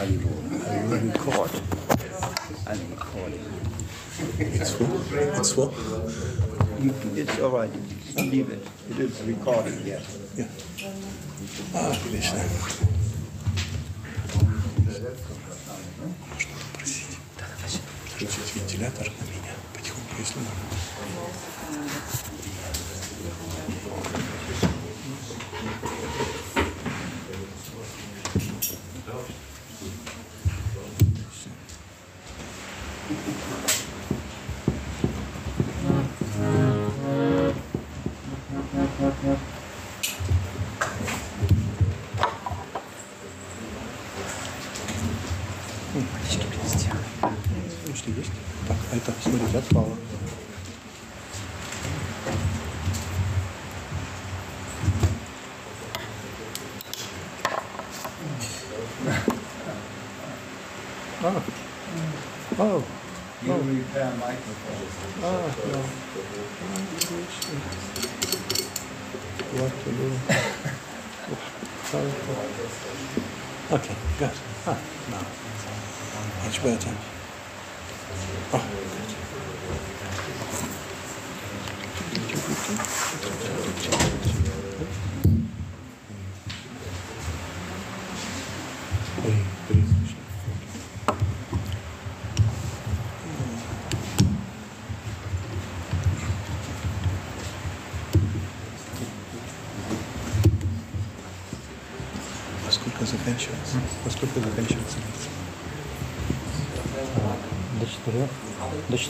[0.00, 1.50] I will, I will record.
[2.66, 3.44] I'm recording.
[4.38, 5.00] It's full.
[5.12, 5.74] It's full.
[6.80, 7.70] You, it's all right.
[8.16, 8.66] Leave it.
[8.90, 10.18] It is recording, yes.
[10.36, 10.48] Yeah.
[11.74, 12.38] А, отлично.
[14.86, 15.10] Можно
[16.78, 17.80] попросить
[18.14, 19.10] включить вентилятор
[20.20, 20.42] На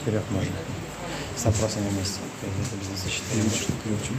[0.00, 0.52] четырех можно.
[1.36, 2.20] С опросами вместе.
[3.04, 3.42] За четыре.
[3.42, 4.12] Или что короче,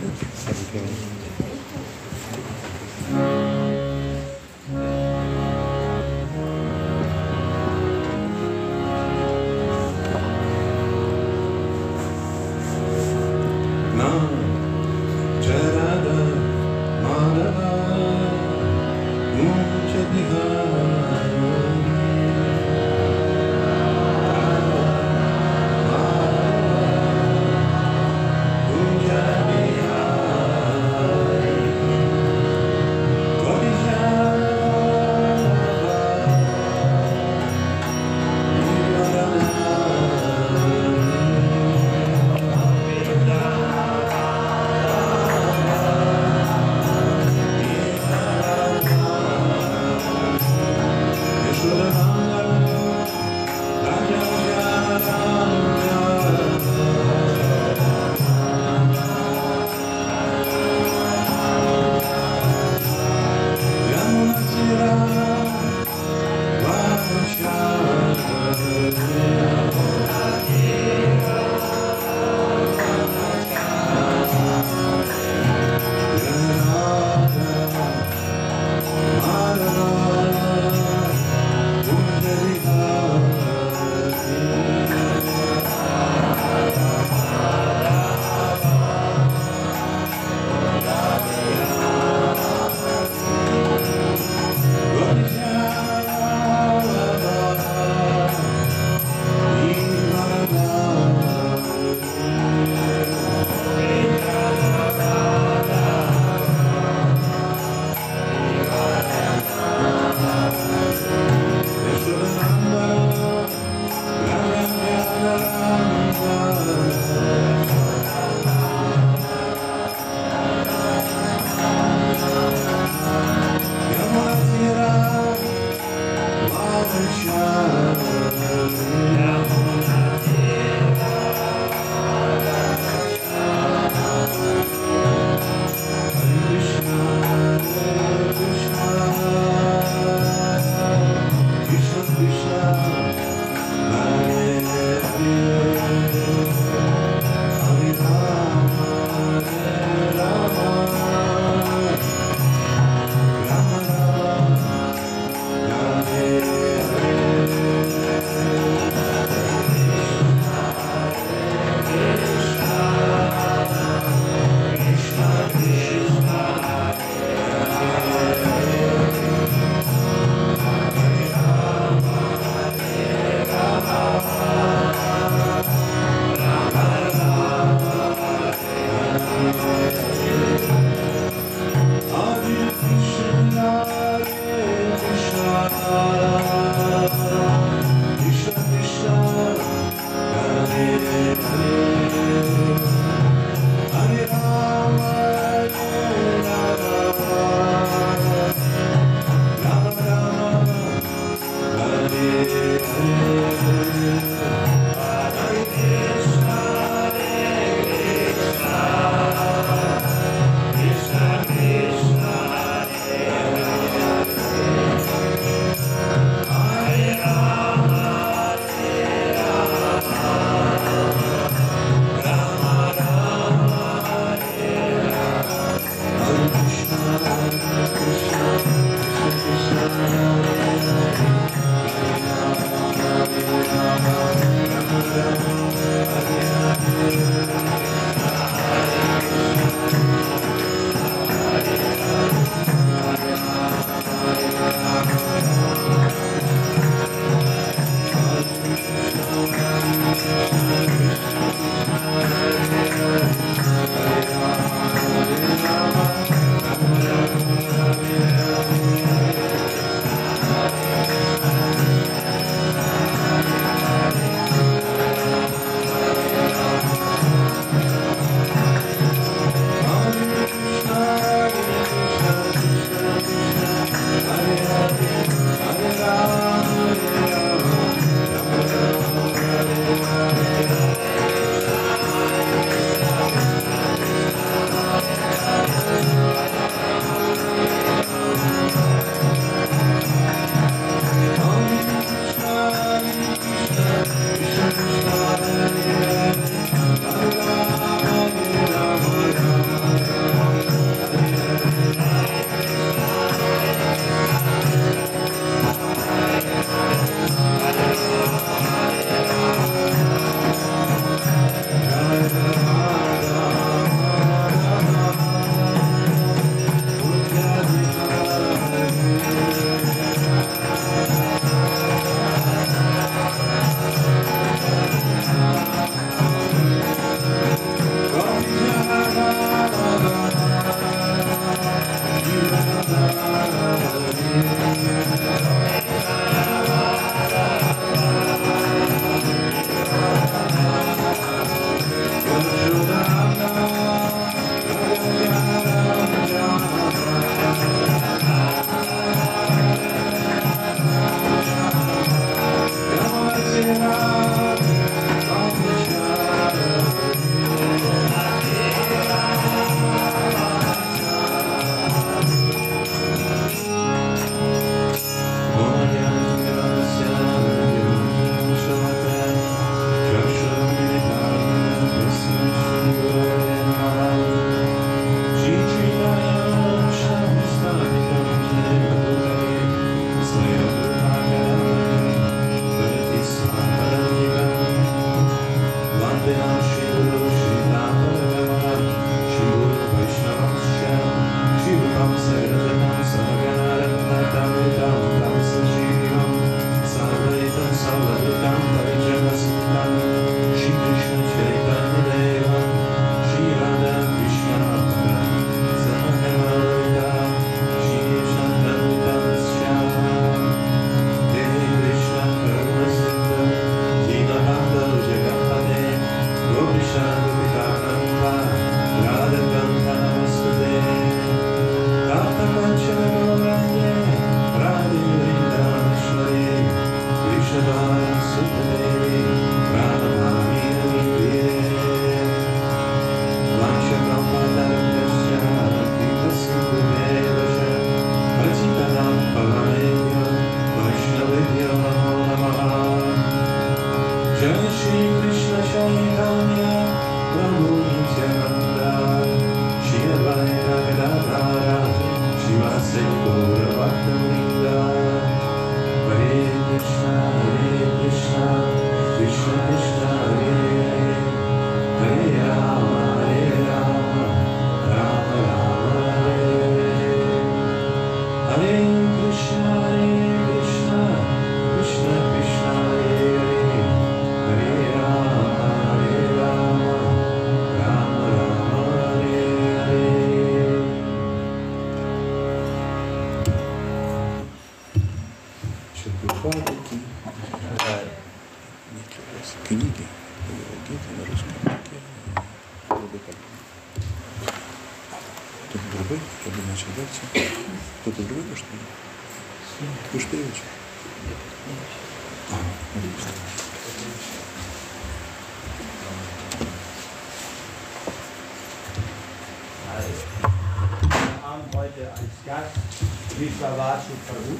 [513.81, 514.55] Vishwavasu Prabhu.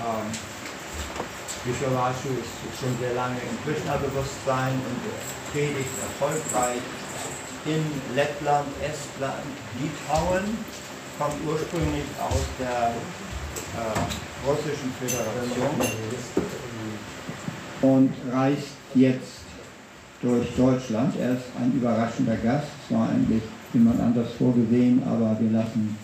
[0.00, 0.28] Ähm,
[1.64, 6.80] Vishwavasu ist schon sehr lange im Krishna-Bewusstsein und predigt erfolgreich
[7.66, 9.44] in Lettland, Estland,
[9.80, 10.56] Litauen,
[11.18, 12.94] kommt ursprünglich aus der
[13.76, 15.74] äh, Russischen Föderation
[17.82, 19.44] und reist jetzt
[20.22, 21.14] durch Deutschland.
[21.20, 22.68] Er ist ein überraschender Gast.
[22.82, 23.42] Es war eigentlich
[23.74, 25.98] jemand anders vorgesehen, aber wir lassen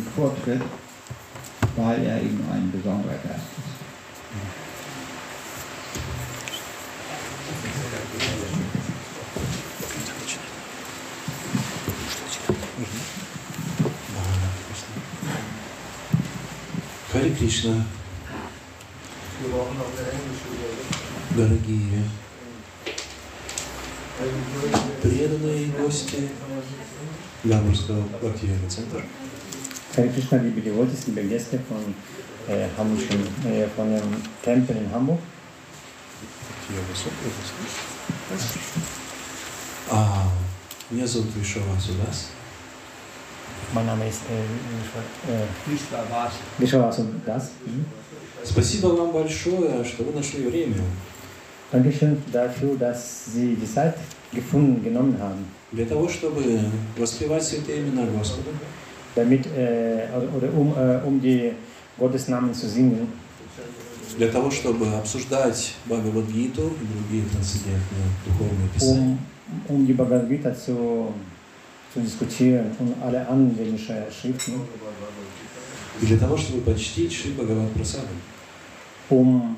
[0.00, 0.62] den Vortritt,
[1.76, 3.70] weil er eben ein besonderer Gast ist.
[17.12, 17.84] Хари Кришна,
[21.36, 22.04] дорогие
[25.02, 26.28] преданные гости
[27.42, 29.02] Гамбургского Бхактивина центра.
[29.95, 31.95] Hare Krishna, liebe Devotees, liebe Gäste von,
[32.47, 35.19] äh, Hamburgischen, äh, von dem Tempel in Hamburg.
[39.91, 40.27] А,
[40.89, 42.31] меня зовут Вишава Судас.
[43.73, 46.37] Mein Name ist äh, äh, Vishwavasu.
[46.57, 47.51] Vishwasu Das.
[47.65, 47.85] Mhm.
[48.43, 50.75] Спасибо вам большое, что вы нашли время
[51.71, 53.95] Dankeschön dafür, dass Sie die Zeit
[54.31, 56.59] gefunden, genommen haben, для того, чтобы
[56.95, 58.51] воспевать святые имена Господа,
[59.14, 61.52] Damit, äh, oder, um, äh, um die
[61.98, 63.08] Gottesnamen zu singen,
[64.18, 69.18] для того, чтобы обсуждать Бхагавадгиту и другие трансцендентные духовные писания.
[69.68, 71.12] um, um die Bhagavad Gita zu,
[71.94, 74.54] zu diskutieren und alle anderen Schriften,
[76.02, 78.08] И для того, чтобы почтить Шри Бхагават Прасадом.
[79.10, 79.56] um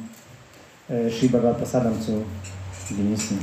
[0.88, 2.24] äh, Bhagavad Prasadam zu
[2.90, 3.38] genießen.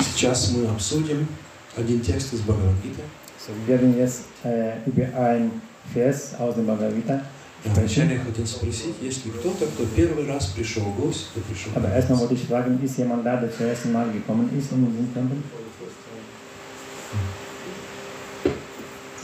[0.00, 1.26] Сейчас мы обсудим
[1.76, 3.02] один текст из Бхагавадгиты.
[3.38, 7.20] So, wir werden jetzt äh, über ein Vers aus dem Bhagavad Gita
[7.64, 11.72] А Вначале я хотел спросить, есть ли кто-то, кто первый раз пришел, гость, кто пришел
[11.74, 14.86] Aber erstmal wollte ich fragen, ist jemand da, der zum ersten Mal gekommen ist in
[14.86, 15.38] diesen Tempel?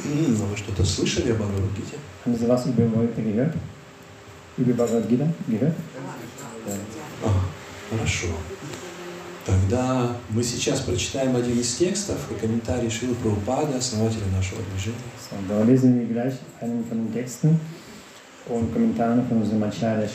[0.04, 1.96] Ну, вы что-то слышали о Бхагавадгите?
[2.24, 3.54] Haben Sie was über Bhagavad gehört?
[4.56, 5.74] Über Bhagavad Gita gehört?
[7.24, 7.30] А,
[7.90, 8.28] хорошо.
[9.44, 14.96] Тогда мы сейчас прочитаем один из текстов и комментарий Шилы Прабхупада, основателя нашего движения.
[15.48, 17.60] So, lesen wir gleich einen von den Texten
[18.48, 20.08] und Kommentaren von unserem Acharya.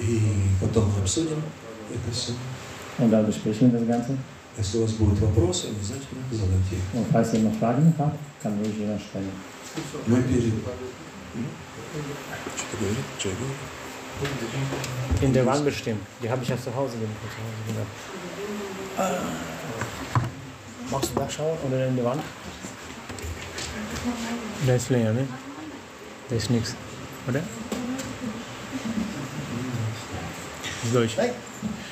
[0.00, 0.20] И
[0.60, 1.42] потом мы обсудим
[1.90, 2.32] это все.
[2.98, 4.16] Und dann besprechen wir das Ganze.
[4.56, 6.94] Если у вас будут вопросы, обязательно задайте их.
[6.94, 9.32] Und falls ihr noch Fragen habt, kann ruhig jeder stellen.
[10.06, 10.52] Мы перед...
[12.56, 13.04] Что-то говорит?
[13.18, 13.54] Что я говорю?
[15.21, 16.01] In der Wand bestimmt.
[16.21, 17.87] Die habe ich ja zu Hause irgendwo zu Hause gemacht.
[20.91, 22.21] Magst du da schauen oder in die Wand?
[24.67, 25.27] Da ist leer, ne?
[26.29, 26.75] Da ist nichts,
[27.27, 27.39] oder?
[30.83, 31.17] Ist durch.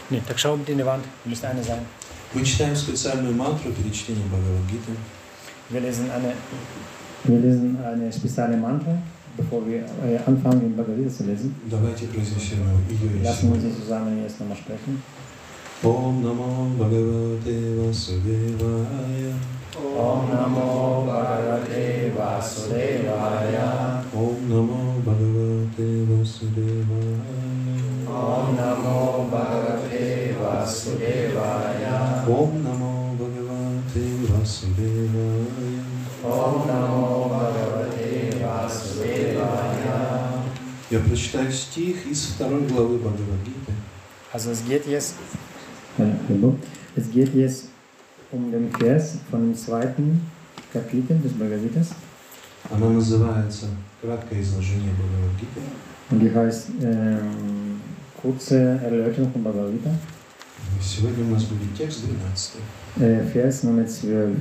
[0.09, 1.05] Ne, так schau bitte in die Wand.
[1.25, 1.85] Müsste eine sein.
[2.33, 4.95] Мы читаем специальную мантру перед чтением Бхагавадгиты.
[5.69, 6.33] Wir lesen eine,
[7.25, 8.97] wir lesen eine spezielle Mantra,
[9.36, 11.54] bevor wir äh, anfangen, den Bhagavad Gita zu lesen,
[13.22, 15.02] lassen wir uns zusammen jetzt nochmal sprechen.
[15.82, 19.36] Om Namo Bhagavate Vasudevaya.
[19.76, 24.02] Om Namo Bhagavate Vasudevaya.
[24.14, 27.20] Om Namo Bhagavate Vasudevaya.
[28.08, 32.24] Om Namo Bhagavate Vasudevaya.
[32.26, 34.95] Om Namo Bhagavate Vasudevaya.
[40.88, 43.72] Я прочитаю стих из второй главы Бхагавадгиты.
[44.32, 45.14] Also es geht jetzt,
[46.94, 47.64] es geht jetzt
[48.30, 50.20] um den Vers von dem zweiten
[50.72, 51.84] Kapitel des Bhagavad Gita.
[52.70, 53.66] Она называется
[54.00, 55.60] «Краткое изложение Бхагавадгиты».
[56.10, 57.80] Und die heißt ähm,
[58.22, 59.90] kurze Erläuterung von Bhagavad Gita.
[60.80, 62.60] Сегодня у нас будет текст 12.
[63.00, 64.36] Äh, Vers Nummer 12.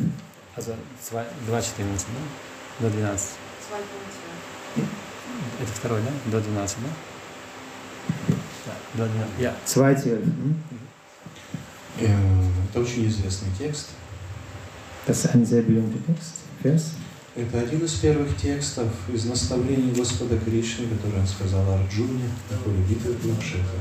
[0.56, 2.06] Also 2, 2.14,
[2.80, 2.88] да?
[2.88, 3.38] До 12.
[5.62, 6.40] Это второй, да?
[6.40, 8.36] До 12, да?
[8.96, 9.40] Да, до 12.
[9.40, 9.54] Ja.
[9.66, 10.24] 2.12.
[10.24, 10.56] Hm?
[12.00, 13.90] Э, Это очень известный текст.
[15.08, 16.92] Das ist ein sehr berühmter Text, Vers.
[17.36, 22.78] Это один из первых текстов из наставлений Господа Кришны, который он сказал Арджуне на поле
[22.90, 23.80] битвы Курукшетра.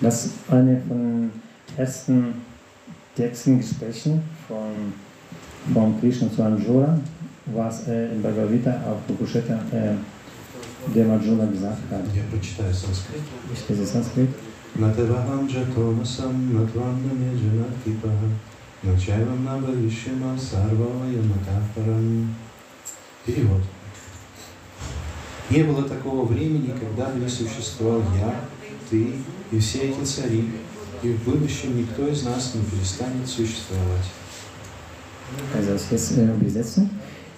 [0.00, 1.30] Das ist eine von
[1.76, 2.34] ersten
[3.16, 4.92] Texten, Gesprächen von,
[5.72, 7.00] von Krishna zu Arjuna,
[7.46, 9.94] was er in Bhagavad Gita auf Kurukshetra äh,
[10.88, 12.04] gesagt hat.
[12.14, 13.22] Я прочитаю санскрит.
[13.52, 14.28] Ich lese Sanskrit.
[14.74, 18.30] Натавахам джатонасам натвандаме джанакипаха
[18.82, 22.34] начайвам набавишима сарвавая матапарам.
[23.26, 23.62] Перевод.
[25.50, 28.34] Не было такого времени, когда бы не существовал я,
[28.88, 29.14] ты
[29.50, 30.50] и все эти цари,
[31.02, 34.06] и в будущем никто из нас не перестанет существовать.
[35.54, 36.88] Also das ist Übersetzung.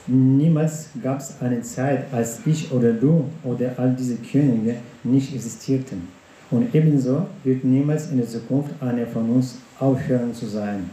[0.07, 6.07] Niemals gab es eine Zeit, als ich oder du oder all diese Könige nicht existierten.
[6.49, 10.89] Und ebenso wird niemals in der Zukunft einer von uns aufhören zu sein.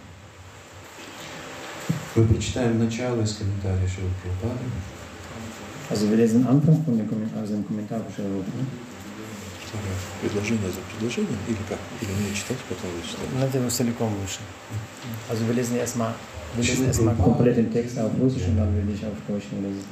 [2.16, 4.64] Мы прочитаем начало из комментария Шилы Прабхупады.
[5.90, 8.50] Also wir lesen Anfang von dem Kommentar, also dem Kommentar von Sri Rupa.
[10.22, 11.78] Предложение за предложением или как?
[12.00, 13.34] Или мне читать, потом вы читаете?
[13.38, 14.38] Надо его целиком выше.
[15.28, 16.14] Also wir lesen erstmal
[16.55, 17.35] wir Schön lesen erstmal Prabhupada.
[17.35, 19.83] komplett den Text auf Russisch und dann will ich auf Deutsch lesen.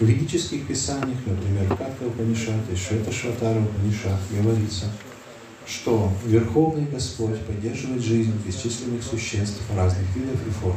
[0.00, 4.86] В ведических писаниях, например, Катха Упанишат и Швета Шватара Упанишат говорится,
[5.66, 10.76] что Верховный Господь поддерживает жизнь бесчисленных существ разных видов и форм.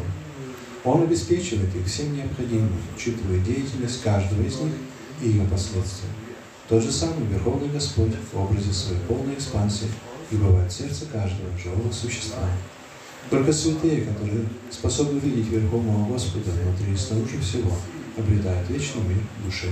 [0.84, 4.74] Он обеспечивает их всем необходимым, учитывая деятельность каждого из них
[5.22, 6.10] и ее последствия.
[6.68, 9.88] Тот же самый Верховный Господь в образе своей полной экспансии
[10.30, 12.50] пребывает в сердце каждого живого существа.
[13.32, 17.72] Только святые, которые способны видеть Верховного Господа внутри и снаружи всего,
[18.18, 19.70] обретают вечный мир в душе.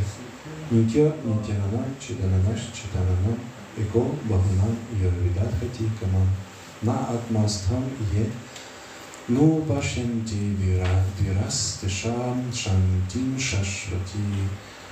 [0.71, 3.37] Нитья Нитянана Чидананаш Читанана
[3.75, 6.29] Эко Бхагана Йорвидатхати Каман.
[6.81, 7.83] На Атмастхам
[8.13, 8.27] Е
[9.27, 14.19] Ну Пашянти Вира Вирас Тешам Шантим Шашвати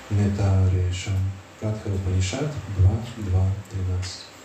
[0.09, 1.31] Нетарешам.
[1.61, 4.36] Катха Упанишат 2.2.13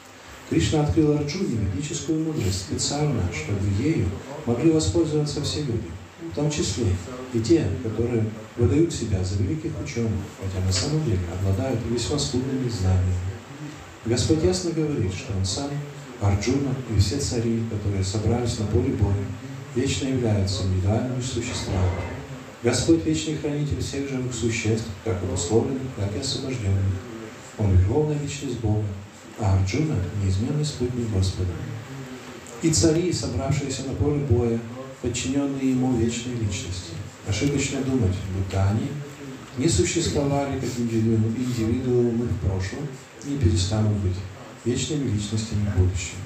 [0.52, 4.06] Кришна открыл Арджуне ведическую мудрость специально, чтобы ею
[4.44, 5.88] могли воспользоваться все люди,
[6.30, 6.88] в том числе
[7.32, 8.26] и те, которые
[8.58, 13.14] выдают себя за великих ученых, хотя на самом деле обладают весьма скудными знаниями.
[14.04, 15.70] Господь ясно говорит, что Он сам,
[16.20, 19.24] Арджуна и все цари, которые собрались на поле боя,
[19.74, 22.02] вечно являются индивидуальными существами.
[22.62, 27.00] Господь– вечный хранитель всех живых существ, как обусловленных, так и освобожденных.
[27.56, 28.84] Он– верховная личность Бога,
[29.38, 31.52] а Арджуна– неизменный спутник Господа.
[32.62, 34.58] И цари, собравшиеся на поле боя,
[35.00, 36.92] подчиненные ему вечной личности.
[37.26, 38.88] Ошибочно думать, будто они
[39.58, 42.86] не существовали как индивиду- индивидуумы в прошлом
[43.26, 44.16] и перестанут быть
[44.64, 46.16] вечными личностями в будущем.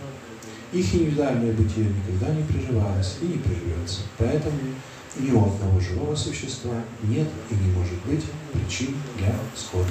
[0.72, 4.00] Их индивидуальное бытие никогда не прерывалось и не прервется.
[4.18, 4.58] Поэтому
[5.18, 9.90] ни у одного живого существа нет и не может быть причин для скорби.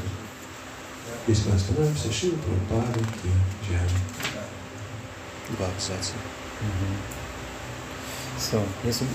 [1.27, 2.13] Здесь мы остановимся.
[2.13, 2.37] Шива
[2.69, 3.31] Прабхупада Ки
[3.69, 3.89] Джай.
[5.57, 6.13] Два абзаца.
[8.39, 9.07] So, jetzt, so,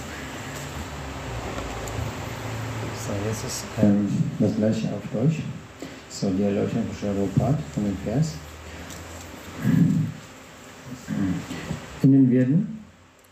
[3.27, 4.07] jetzt ist ähm,
[4.39, 5.41] das gleiche auf Deutsch.
[6.09, 8.33] So, die Erläuterung von Sri Prabhupada von dem Vers.
[12.03, 12.83] Ihnen werden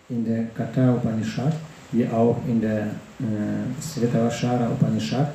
[0.09, 1.53] in der Katha Upanishad,
[1.91, 5.33] wie auch in der äh, Svetavashara Upanishad,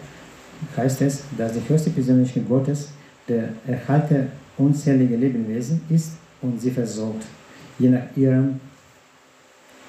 [0.77, 2.89] heißt es, dass die höchste Persönlichkeit Gottes
[3.28, 7.26] der Erhalter unzähliger Lebewesen ist und sie versorgt,
[7.80, 8.60] je nach ihrem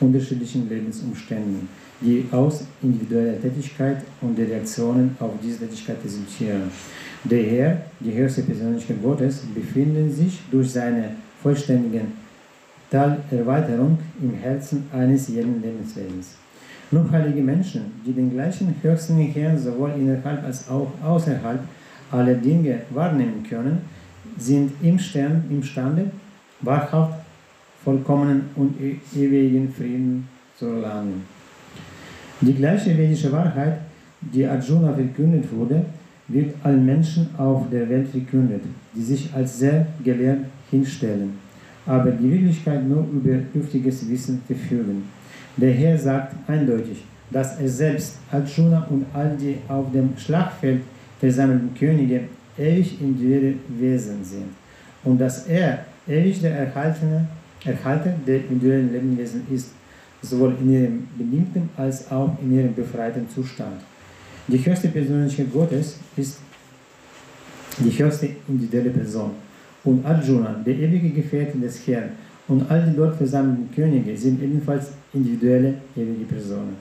[0.01, 1.69] unterschiedlichen Lebensumständen,
[2.01, 6.71] die aus individueller Tätigkeit und der Reaktionen auf diese Tätigkeit resultieren.
[7.25, 11.11] Daher, die höchste Persönlichkeit Gottes befinden sich durch seine
[11.43, 12.03] vollständige
[12.91, 16.37] Teilerweiterung im Herzen eines jeden Lebenswesens.
[16.91, 21.61] Nur heilige Menschen, die den gleichen höchsten Herrn sowohl innerhalb als auch außerhalb
[22.15, 23.79] aller Dinge wahrnehmen können,
[24.39, 26.11] sind im Stern imstande,
[26.61, 27.19] wahrhaft
[27.85, 31.23] vollkommenen und e- ewigen Frieden zu erlangen.
[32.41, 33.79] Die gleiche vedische Wahrheit,
[34.21, 35.85] die Arjuna verkündet wurde,
[36.29, 38.63] wird allen Menschen auf der Welt verkündet,
[38.95, 41.35] die sich als sehr gelehrt hinstellen,
[41.87, 45.05] aber die Wirklichkeit nur über dürftiges Wissen verfügen.
[45.57, 50.81] Der Herr sagt eindeutig, dass er selbst, Arjuna und all die auf dem Schlachtfeld
[51.25, 52.21] versammelten Könige
[52.59, 54.51] ewig individuelle Wesen sind
[55.05, 57.27] und dass er ewig der Erhaltene,
[57.65, 59.71] Erhalter der individuellen Lebewesen ist,
[60.21, 63.81] sowohl in ihrem bedingten als auch in ihrem befreiten Zustand.
[64.49, 66.41] Die höchste Persönlichkeit Gottes ist
[67.79, 69.31] die höchste individuelle Person.
[69.83, 72.11] Und Arjuna, der ewige Gefährte des Herrn,
[72.47, 76.77] und all die dort versammelten Könige sind ebenfalls individuelle ewige Personen.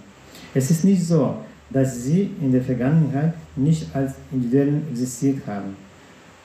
[0.53, 1.37] Es ist nicht so,
[1.69, 5.75] dass sie in der Vergangenheit nicht als Individuen existiert haben.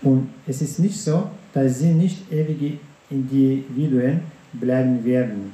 [0.02, 2.78] Und es ist nicht so, dass sie nicht ewige
[3.10, 4.20] Individuen
[4.52, 5.52] bleiben werden.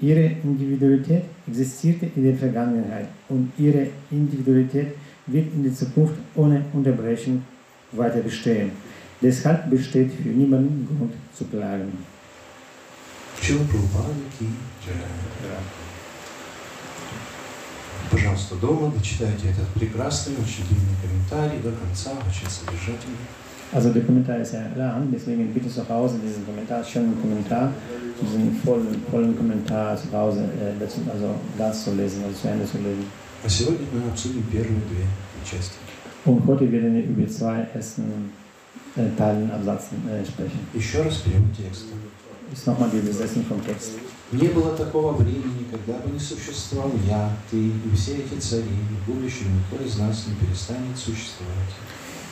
[0.00, 4.94] Ihre Individualität existierte in der Vergangenheit und ihre Individualität
[5.26, 7.42] wird in der Zukunft ohne Unterbrechung
[7.92, 8.70] weiter bestehen.
[9.20, 11.92] Deshalb besteht für niemanden Grund zu klagen.
[13.42, 13.68] Schön,
[18.10, 23.26] Пожалуйста, дома дочитайте этот прекрасный, очень длинный комментарий до конца, очень содержательный.
[23.72, 27.72] Also der Kommentar ist ja lang, deswegen bitte zu Hause diesen Kommentar, schönen Kommentar,
[28.20, 32.66] diesen vollen, vollen Kommentar zu Hause, äh, dazu, also ganz zu lesen, also zu Ende
[32.66, 33.06] zu lesen.
[33.44, 35.06] А сегодня мы обсудим первые две
[35.48, 35.76] части.
[36.24, 38.32] Und heute werden wir über zwei ersten
[38.96, 40.58] äh, Teilen, Absatzen äh, sprechen.
[40.74, 41.94] Еще раз перевод текста.
[42.52, 43.92] Ist nochmal die Übersetzung vom Text.
[44.32, 48.94] Не было такого времени, когда бы не существовал я, ты и все эти цари, и
[48.94, 51.74] в будущем никто из нас не перестанет существовать.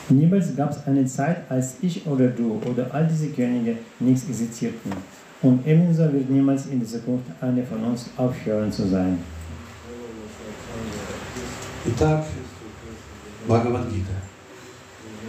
[0.09, 4.91] Niemals gab es eine Zeit, als ich oder du oder all diese Könige nichts existierten.
[5.41, 9.19] Und ebenso wird niemals in der Zukunft eine von uns aufhören zu sein.
[11.85, 12.25] Итак,
[13.47, 14.29] Бхагавадгита.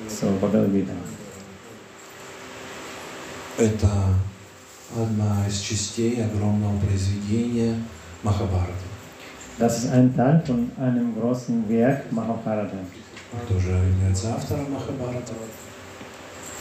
[0.08, 0.92] So, Bhagavad Gita.
[3.56, 3.88] Это
[4.96, 7.74] одна из частей огромного произведения
[8.22, 8.72] Махабхарата.
[9.58, 12.78] Das ist ein Teil von einem großen Werk Mahabharata.
[13.44, 15.32] Кто же является автором Махабхарата?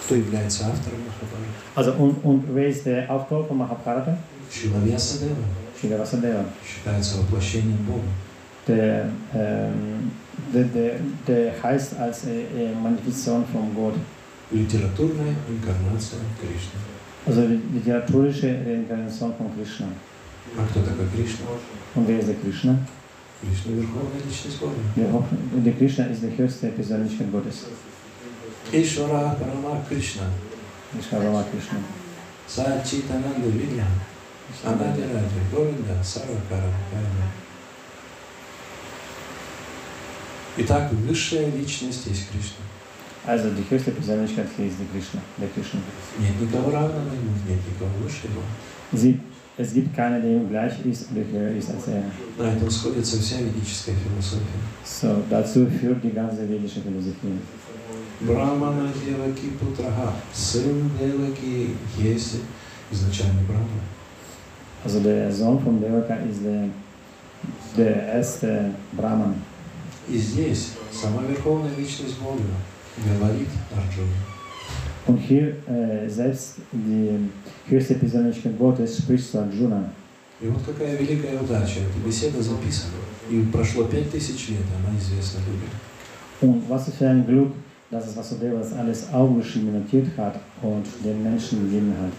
[0.06, 1.50] Кто является автором Махабхарата?
[1.76, 4.18] Also, und, und wer ist der Autor von Mahabharata?
[4.52, 5.36] Шила Вьясадева
[5.80, 6.46] Srila Vasadeva.
[6.66, 8.08] считается воплощением Бога.
[8.68, 10.12] Der, ähm,
[10.54, 13.96] der, der, der heißt als äh, äh, Manifestation von Gott.
[14.52, 16.89] Литературная инкарнация Кришны.
[17.30, 19.88] Die literaturische Reinkarnation von Krishna.
[20.58, 21.46] А кто такой Кришна?
[21.96, 22.76] Wer ist der Krishna?
[23.40, 24.74] Кришна– Верховная Личность Бога.
[24.96, 27.68] Hoch- der Krishna ist die höchste Persönlichkeit Gottes.
[28.72, 30.24] Ишвара Парама Кришна.
[30.94, 31.80] Vishvarama Krishna.
[32.48, 33.86] Сачитананда Вилья.
[34.64, 37.30] Анади Раджа Говинда Сарвакара Карма.
[40.58, 42.66] Итак, высшая личность есть Кришна.
[43.26, 45.80] Also die höchste Persönlichkeit hier ist die Krishna, der Krishna.
[46.20, 48.42] Нет никого равного ему, нет никого выше его.
[48.92, 49.20] Sie,
[49.58, 52.04] es gibt keiner, der ihm gleich ist oder höher ist als er.
[52.38, 54.60] На этом сходится вся ведическая философия.
[54.86, 57.40] So, dazu führt die ganze vedische Philosophie.
[58.22, 60.14] Брамана Деваки Путраха.
[60.34, 62.38] Сын Деваки есть
[62.92, 63.84] изначальный Брахман.
[64.84, 66.70] Also der Sohn von Devaka ist der,
[67.78, 69.36] der erste Brahman.
[70.08, 72.42] И здесь сама Верховная Личность Бога
[72.98, 74.16] говорит Арджуне.
[75.08, 77.30] Und hier äh, selbst die
[77.68, 79.92] höchste Persönlichkeit Gottes spricht zu Arjuna.
[80.42, 81.80] И вот какая великая удача.
[81.80, 82.94] Эта беседа записана.
[83.30, 85.70] И прошло пять тысяч лет, она известна людям.
[86.42, 87.52] Und was für ein Glück,
[87.92, 92.14] dass es Vasudeva das alles aufgeschrieben, notiert hat und den Menschen gegeben hat.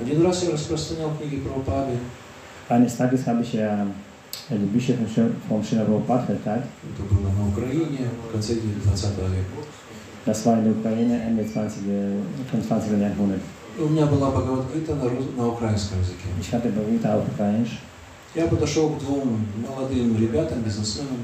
[0.00, 1.98] Один раз я распространял книги Паби.
[2.68, 3.86] Eines Tages habe ich ja
[4.48, 4.94] äh, die Bücher
[5.48, 6.64] von Srila Prabhupada verteilt.
[6.82, 9.62] Это было на Украине в конце 20 века.
[10.25, 11.83] Das war in der Ukraine Ende 20,
[12.51, 12.91] vom 20.
[12.99, 13.41] Jahrhundert.
[13.77, 16.27] И у меня была Бхагавадгита на, рус- на украинском языке.
[16.41, 17.79] Ich hatte Bhavita auf Ukrainisch.
[18.35, 21.23] Я подошел к двум молодым ребятам, бизнесменам,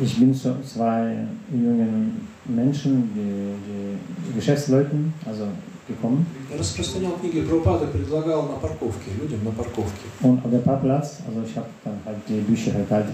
[0.00, 5.44] Ich bin zu zwei jungen Menschen, die, die Geschäftsleuten, also
[5.86, 6.24] gekommen.
[6.50, 10.06] Я распространял книги про Паби, предлагал на парковке, людям на парковке.
[10.22, 13.06] Und auf dem Parkplatz, also ich habe dann halt die Bücher verteilt.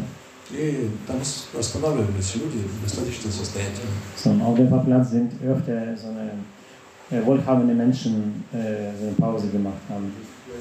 [0.53, 3.93] И там с- останавливались люди достаточно состоятельные.
[4.17, 6.33] So, und auf dem Parkplatz sind öfter so eine
[7.11, 10.11] äh, wohlhabende Menschen äh, so eine Pause gemacht haben.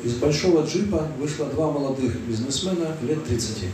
[0.04, 3.70] Из большого джипа вышло два молодых бизнесмена лет 30.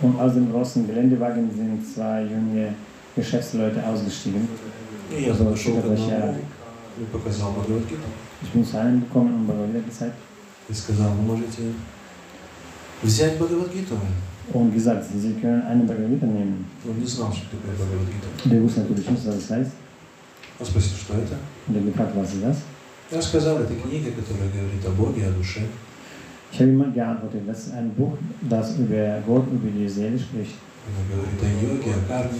[0.00, 2.74] Und aus dem großen Geländewagen sind zwei junge
[3.16, 4.46] Geschäftsleute ausgestiegen.
[5.10, 6.38] И я Also, подошел к это вообще- одному
[7.00, 8.06] и показал Бхагавадгиту.
[8.42, 10.14] Ich bin zu einem gekommen und Bhagavad Gita gezeigt
[10.68, 11.62] И сказал, вы можете
[13.02, 13.96] взять Бхагавадгиту.
[14.52, 16.64] und gesagt, Sie können eine Bhagavad Gita nehmen.
[16.86, 18.28] Он не знал, что такое Бхагавадгита.
[18.50, 19.70] Der wusste natürlich nicht, was das heißt.
[20.60, 21.36] Он спросил, что это?
[21.66, 22.56] Und er gefragt, was ist das?
[23.10, 25.62] Я сказал, это книга, которая говорит о Боге, о душе.
[26.52, 30.54] Ich habe ihm geantwortet, das ist ein Buch, das über Gott, über die Seele spricht,
[30.88, 32.38] Она говорит о йоге, о карме.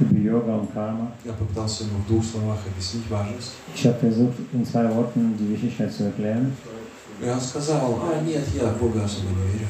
[0.00, 1.12] über Yoga und Karma.
[1.24, 3.52] Я попытался ему в двух словах объяснить важность.
[3.74, 6.52] Ich habe versucht, in zwei Worten die Wichtigkeit zu erklären.
[7.22, 9.66] И он сказал, а нет, я в Бога особо не верю.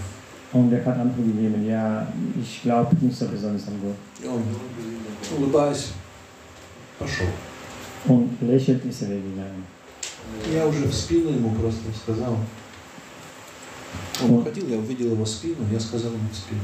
[0.53, 2.07] Und er hat Antwort gegeben, ja,
[2.41, 3.97] ich glaube nicht so besonders an Gott.
[4.23, 4.43] И он,
[5.37, 5.93] улыбаясь,
[6.99, 7.27] пошел.
[8.07, 9.65] Und lächelt ist er weggegangen.
[10.53, 12.37] Я уже в спину ему просто сказал.
[14.23, 16.61] Он уходил, я увидел его спину, я сказал ему в спину.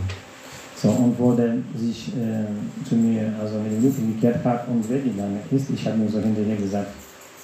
[0.80, 2.46] So, und wo der sich äh,
[2.88, 6.20] zu mir, also mit dem Rücken gekehrt hat und weggegangen ist, ich habe nur so
[6.20, 6.88] hinterher gesagt,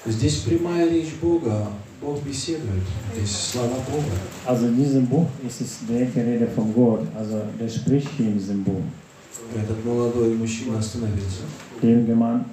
[0.07, 1.67] Здесь прямая речь Бога.
[2.01, 2.83] Бог беседует.
[3.15, 4.15] Здесь слова Бога.
[4.47, 8.35] also in diesem Buch ist es direkte Rede von Gott, also der spricht hier in
[8.35, 8.83] diesem Buch.
[9.55, 11.43] Этот молодой мужчина остановился.
[11.83, 12.45] Der junge Mann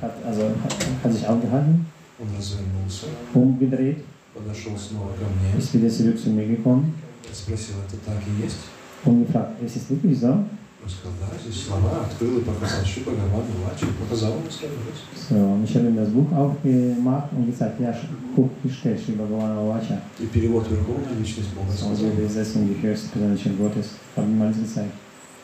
[0.00, 1.86] hat, also, hat, hat sich aufgehalten,
[2.18, 6.94] Он развернулся, umgedreht, подошел снова ко мне ist wieder zurück zu mir gekommen
[7.30, 8.56] и спросил, это так и есть?
[9.04, 10.44] und gefragt, ist es wirklich so?
[10.85, 14.77] Он сказал, да, здесь слова открыл и показал Шиба Гавану Вачи, показал ему сказать.
[15.17, 17.91] So, und ich habe ihm das Buch aufgemacht und gesagt, ja,
[18.35, 19.99] guck, hier steht Shiva Bhavana Vacha.
[20.19, 21.95] И перевод Верховная Личность Бога сказал.
[21.95, 24.93] die Übersetzung, die höchste Persönlichkeit Gottes, habe ihm alles gezeigt.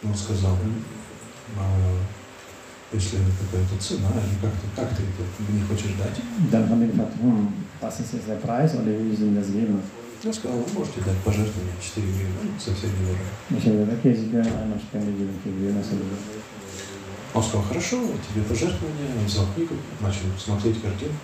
[0.04, 0.56] Он сказал,
[1.58, 1.64] а,
[2.94, 6.22] если какая-то цена, или как-то, как ты это не хочешь дать?
[6.52, 7.48] Dann haben wir gefragt, hm,
[7.82, 9.82] was ist jetzt der Preis oder wie willst du ihm das geben?
[10.24, 13.26] Я сказал, вы можете дать пожертвование 4 гривны, совсем недорого.
[13.50, 15.84] Ich habe gesagt, okay, Sie können einmal Spende geben für Gewinner.
[17.34, 17.98] Он сказал, хорошо,
[18.30, 19.08] тебе пожертвование.
[19.18, 21.16] Он взял книгу, начал смотреть картинку.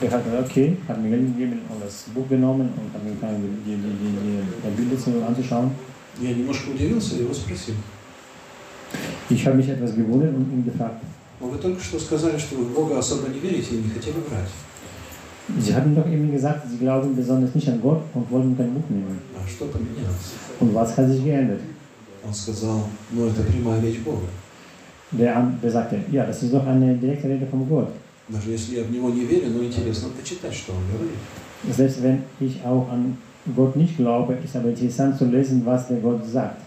[0.00, 3.10] Er hat gesagt, okay, hat mir Geld gegeben und das Buch genommen und hat mir
[3.10, 5.72] angefangen, die, die, die, die, Bilder zu, anzuschauen.
[6.20, 7.74] Я немножко удивился и его спросил.
[9.28, 11.02] Ich habe mich etwas gewundert und ihn gefragt.
[11.40, 14.18] Ну, вы только что сказали, что вы в Бога особо не верите и не хотели
[14.28, 14.48] брать.
[15.59, 18.89] Sie hatten doch eben gesagt, Sie glauben besonders nicht an Gott und wollten kein Buch
[18.89, 19.19] nehmen.
[19.35, 20.31] А что поменялось?
[20.59, 21.59] Und was hat sich geändert?
[22.25, 24.27] Он сказал, ну, это прямая речь Бога.
[25.11, 27.89] Der, an- der sagte, ja, das ist doch eine direkte Rede von Gott.
[28.29, 31.19] Даже если я в него не верю, но интересно почитать, что он говорит.
[31.75, 33.17] Selbst wenn ich auch an
[33.53, 36.61] Gott nicht glaube, ist aber interessant zu lesen, was der Gott sagt.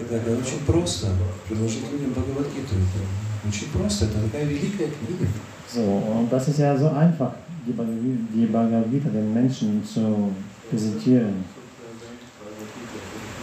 [0.00, 1.06] Это говорю, очень просто.
[1.48, 2.74] Предложить людям Бхагавадгиту.
[2.74, 4.06] Это очень просто.
[4.06, 5.26] Это такая великая книга.
[5.72, 5.80] So,
[6.18, 7.32] und das ist ja so einfach,
[7.65, 10.31] Die Bhagavad- Bhagavad Gita den Menschen zu
[10.69, 11.43] präsentieren.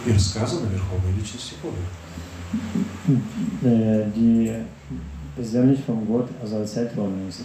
[0.05, 1.75] И рассказано Верховной Личности Бога.
[3.63, 4.53] Äh, die
[5.35, 7.41] persönlich von Gott also erzählt worden ist.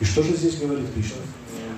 [0.00, 1.22] И что же здесь говорит Кришна?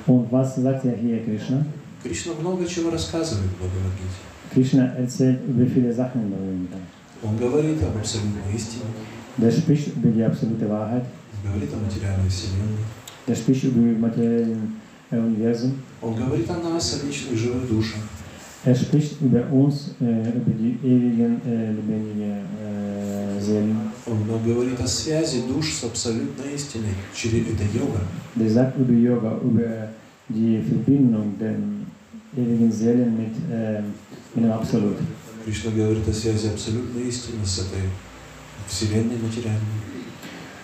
[0.06, 1.64] Und was sagt ja hier Krishna?
[2.02, 4.20] Кришна много чего рассказывает в Бхагавадгите.
[4.52, 6.78] Krishna erzählt über viele Sachen in Bibel.
[7.22, 8.84] Он говорит об абсолютной истине,
[9.36, 11.04] Der spricht über die absolute Wahrheit,
[11.44, 12.84] говорит о материальной вселенной.
[13.30, 14.80] Der spricht über materiellen
[15.12, 18.00] äh, Universum, Он говорит о нас, о вечных живых душах.
[18.64, 20.04] er spricht über uns, äh,
[20.38, 23.76] über die ewigen, äh, lebendigen äh, Seelen.
[24.06, 26.94] Он нам говорит о связи душ с абсолютной истиной.
[27.14, 28.00] Это йога.
[28.34, 29.90] Der sagt über Yoga, über
[30.28, 31.54] die Verbindung der
[32.36, 33.80] ewigen Seelen mit, äh,
[34.34, 34.96] mit dem Absolut.
[35.44, 37.88] Кришна говорит о связи абсолютной истины с этой
[38.66, 39.80] вселенной материальной.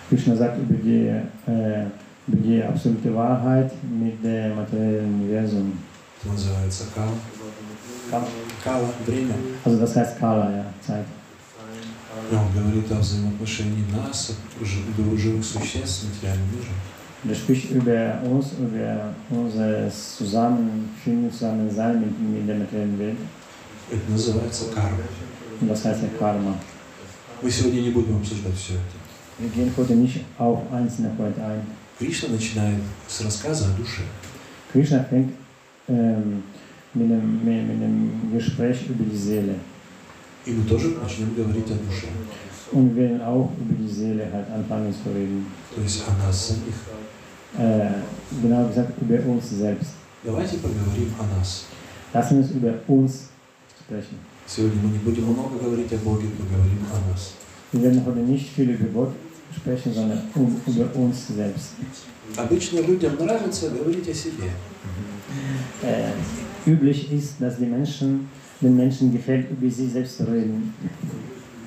[0.09, 1.87] Krishna sagt über die, äh,
[2.28, 5.72] über die absolute Wahrheit mit dem materiellen Universum.
[6.22, 7.14] Это называется кала.
[8.10, 8.26] Kala.
[8.62, 9.34] Кала, время.
[9.64, 11.04] Also das heißt Kala, ja, Zeit.
[12.30, 16.74] И он говорит о взаимоотношении нас, жи- живых существ с материальным миром.
[17.24, 23.16] Der spricht über uns, über unser Zusammenfinden, Zusammensein mit, mit der materiellen Welt.
[23.90, 24.98] Это называется карма.
[25.60, 26.54] Und das heißt ja Karma.
[27.40, 28.96] Мы сегодня не будем обсуждать все это.
[29.38, 31.62] Wir gehen heute nicht auf einzelne heute ein.
[31.99, 34.03] Кришна начинает с рассказа о душе.
[34.71, 35.33] Krishna fängt
[35.87, 36.43] ähm,
[36.93, 39.55] mit, einem, mit, mit einem Gespräch über die Seele.
[40.45, 42.07] И мы тоже начнем говорить о душе.
[42.71, 45.47] Und wir werden auch über die Seele halt anfangen zu reden.
[45.73, 46.75] То есть о нас самих.
[47.57, 47.89] Äh,
[48.41, 49.93] genau gesagt, über uns selbst.
[50.23, 51.65] Давайте поговорим о нас.
[52.13, 53.29] Lass uns über uns
[53.81, 54.19] sprechen.
[54.45, 57.33] Сегодня мы не будем много говорить о Боге, поговорим о нас.
[57.71, 59.13] Wir werden heute nicht viel über Gott
[59.56, 61.72] sprechen, sondern um, über uns selbst.
[62.36, 64.50] Обычно людям нравится говорить о себе.
[65.82, 66.12] Äh,
[66.66, 68.28] üblich ist, dass die Menschen,
[68.60, 70.72] den Menschen gefällt, über sie selbst zu reden.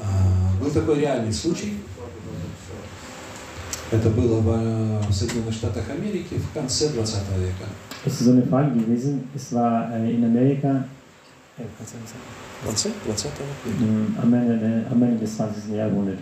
[0.01, 1.73] А, Был такой реальный случай.
[3.91, 7.65] Это было в в Соединенных Штатах Америки в конце 20 века.
[8.05, 10.85] Es ist so eine Frage gewesen, es war äh, in Amerika
[11.57, 13.83] äh, В конце 20 века.
[13.85, 15.69] mh, am, Ende, der- am Ende des 20.
[15.75, 16.19] Jahrhunderts.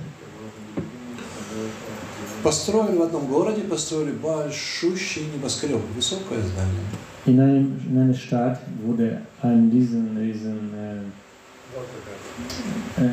[2.42, 6.84] Построили в одном городе, построили большущий небоскреб, высокое здание.
[7.26, 11.00] In, einem, in einer Stadt wurde ein riesen, riesen äh,
[13.02, 13.10] äh,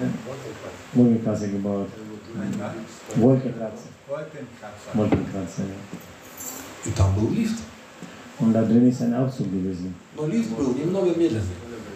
[0.93, 1.87] Wolkenkratzer gebaut.
[3.15, 3.89] Wolkenkratzer.
[4.93, 5.75] Wolkenkratzer, ja.
[6.85, 7.59] И там был лифт.
[8.39, 9.95] Und da drin ist ein Aufzug gewesen.
[10.15, 11.55] Но лифт был немного медленный.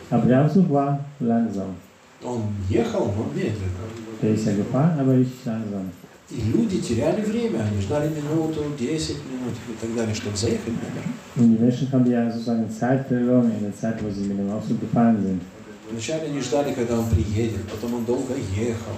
[0.10, 1.76] Aber der Aufzug war langsam.
[2.24, 3.80] Он ехал, но медленно.
[4.22, 5.92] Der ist ja gefahren, aber richtig langsam.
[6.32, 11.10] И люди теряли время, они ждали минуту, 10 минут и так далее, чтобы заехать наверх.
[11.36, 14.52] Und die Menschen haben ja sozusagen Zeit verloren in der Zeit, wo sie mit dem
[14.52, 15.42] Aufzug gefahren sind.
[15.90, 18.94] Вначале они ждали, когда он приедет, потом он долго ехал.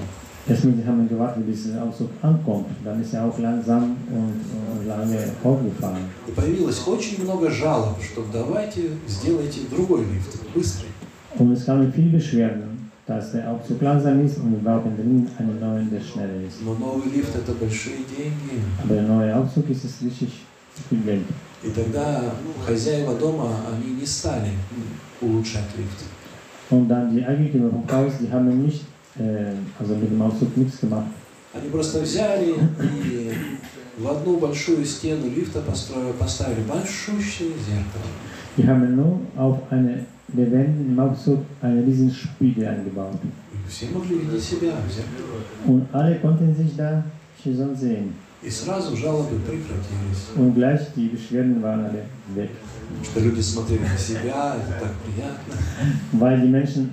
[0.45, 2.67] Erstmal haben wir gewartet, bis der Aufzug ankommt.
[2.83, 4.41] Dann ist er auch langsam und,
[4.71, 6.03] und lange hochgefahren.
[6.27, 10.89] И появилось очень много жалоб, что давайте сделайте другой лифт, быстрый.
[11.37, 12.70] Und es kamen viele Beschwerden,
[13.06, 16.62] dass der Aufzug langsam ist und wir brauchen dringend einen neuen, der schneller ist.
[16.64, 18.62] Но новый лифт это большие деньги.
[18.82, 20.30] Aber der neue Aufzug ist es richtig
[20.88, 21.24] viel Geld.
[21.62, 22.34] И тогда
[22.66, 24.50] хозяева дома, они не стали
[25.20, 26.04] улучшать лифт.
[26.70, 28.84] Und dann die Eigentümer vom Haus, die haben nicht,
[29.18, 31.06] äh, also mit dem Aufzug nichts gemacht.
[31.54, 33.32] Они просто взяли и
[33.96, 38.10] в одну большую стену лифта построили, поставили большущее зеркало.
[38.57, 43.19] Die haben nur auf eine der Wände im Aufzug eine riesen Spiegel angebaut.
[45.67, 47.03] Und alle konnten sich da
[47.41, 48.13] schon sehen.
[50.37, 52.03] Und gleich die Beschwerden waren alle
[52.35, 52.49] weg.
[56.13, 56.89] Weil die Menschen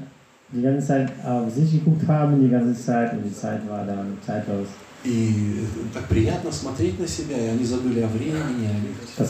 [0.50, 4.16] die ganze Zeit auf sich geguckt haben, die ganze Zeit und die Zeit war dann
[4.24, 4.68] zeitlos.
[5.04, 9.22] И так приятно смотреть на себя, и они забыли о времени, о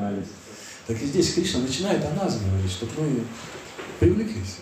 [0.00, 0.26] alles.
[0.86, 3.20] Так и здесь Кришна начинает о нас говорить, чтобы мы
[3.98, 4.58] привлеклись.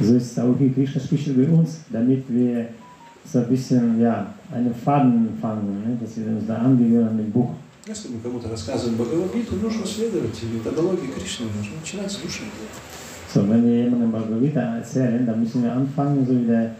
[0.00, 2.68] So ist auch hier Krishna spricht über uns, damit wir
[3.30, 5.98] so ein bisschen, ja, einen Faden fangen, ne?
[6.00, 7.50] dass wir uns da angehören an dem Buch.
[7.86, 12.44] Если мы кому-то рассказываем Бхагавадгиту, нужно следовать методологии Кришны, нужно начинать с души.
[13.32, 16.74] So, wenn wir jemandem Bhagavad Gita erzählen, dann müssen wir anfangen, so wie der,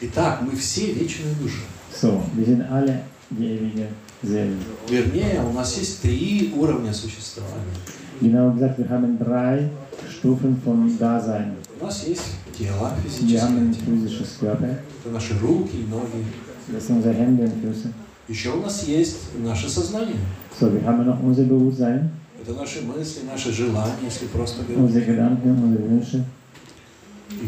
[0.00, 1.62] Итак, мы все вечные души.
[1.94, 3.88] So, wir sind alle die ewige
[4.22, 4.58] Seelen.
[4.88, 7.76] Вернее, у нас есть три уровня существования.
[8.20, 9.70] Genau gesagt, wir haben drei
[10.10, 11.54] Stufen von Dasein.
[11.80, 12.22] У нас есть
[12.56, 14.78] тело, физическое тело.
[15.04, 16.24] Это наши руки и ноги.
[16.72, 17.88] das sind unsere Hände und Füße.
[18.28, 20.16] Еще у нас есть наше сознание.
[20.58, 25.06] So, wir haben noch unser Bewusstsein, Это наши мысли, наши желания, если просто unsere говорить.
[25.06, 26.24] Gedanken, unsere Wünsche.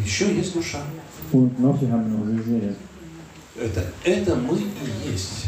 [0.04, 0.80] Еще есть душа.
[1.32, 2.74] Und noch wir haben unsere Seele.
[3.56, 5.46] Это, это мы и есть.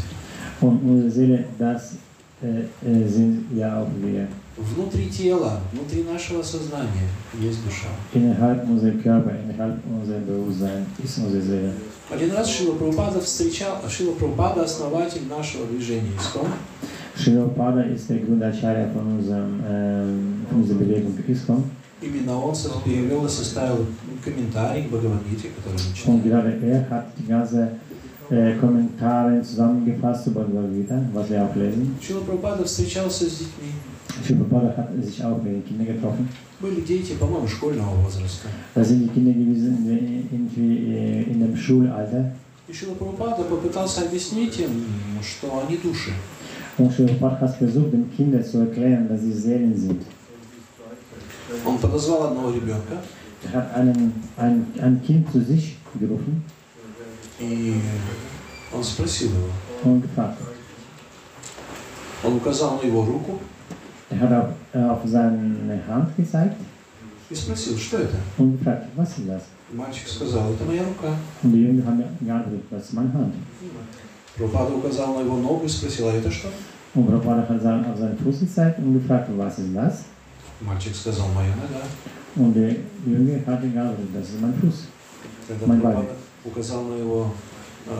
[0.61, 1.95] Und unsere Seele, das
[2.41, 4.27] äh, äh, sind ja auch wir.
[4.57, 7.07] Внутри тела, внутри нашего сознания
[7.39, 7.89] есть душа.
[8.13, 8.65] Innerhalb
[9.03, 9.77] Körper, innerhalb
[10.25, 11.73] Bewusstsein ist unsere Seele.
[12.09, 16.47] Один раз Шила Прабхупада встречал, Шила Прабхупада основатель нашего движения ИСКОН,
[17.17, 21.63] Srila Pada ist der Grundacharya von, unserem, ähm, von unserer Bewegung ISKCON.
[22.01, 22.53] Именно он
[22.85, 23.85] перевел и составил
[24.23, 26.23] комментарий к Бхагавадгите, который мы Und читаем.
[26.23, 27.71] gerade er hat die ganze
[28.29, 31.95] äh, Kommentare zusammengefasst zu Bhagavad Gita, was wir auch lesen.
[32.01, 33.71] Шила Прабхупада встречался с детьми.
[34.25, 36.27] Srila Pada hat sich auch mit den Kindern getroffen.
[36.59, 38.47] Были дети, по-моему, школьного возраста.
[38.75, 42.31] Da sind die Kinder gewesen irgendwie äh, in dem Schulalter.
[42.67, 44.85] И Шила Прабхупада попытался объяснить им,
[45.23, 46.11] что они души.
[46.77, 50.01] Und Srila Pada hat versucht, den Kindern zu erklären, dass sie Seelen sind.
[51.65, 53.01] Он подозвал одного ребенка
[53.43, 56.43] Er hat einen, ein, ein Kind zu sich gerufen
[57.39, 57.75] и
[58.73, 60.01] он спросил его.
[60.01, 60.39] gefragt.
[62.23, 63.39] Он указал на его руку
[64.09, 66.55] Er hat auf, äh, auf seine Hand gezeigt
[67.29, 68.15] и спросил, что это?
[68.37, 69.43] und gefragt, was ist das?
[69.71, 71.13] И мальчик сказал, это моя рука.
[71.43, 73.33] Und die Jünger haben geantwortet, das ist meine Hand.
[74.37, 76.47] Прабхупада указал на его ногу и спросил, а это что?
[76.93, 80.05] Und Prabhupada hat auf seinen Fuß gezeigt und gefragt, was ist das?
[80.61, 81.83] Мальчик сказал, моя нога.
[82.35, 84.87] Und der Jünger hat geantwortet, das ist mein Fuß.
[85.47, 86.15] Когда Мой Прабхупада
[86.45, 87.31] указал на его
[87.87, 87.91] э,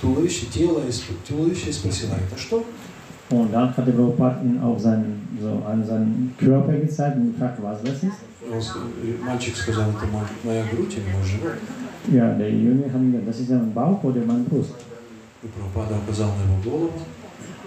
[0.00, 0.82] туловище, тело,
[1.26, 2.64] туловище и спросил, а это что?
[3.30, 7.58] Und dann hat der Prabhupada ihn auf seinen, so an seinen Körper gezeigt und gefragt,
[7.62, 8.20] was das ist.
[9.24, 10.06] Мальчик сказал, это
[10.44, 11.52] моя грудь или мой живот.
[12.08, 14.74] Ja, der Jünger hat gesagt, das ist ein Bauch oder mein Brust.
[15.42, 16.92] И Прабхупада указал на его голову,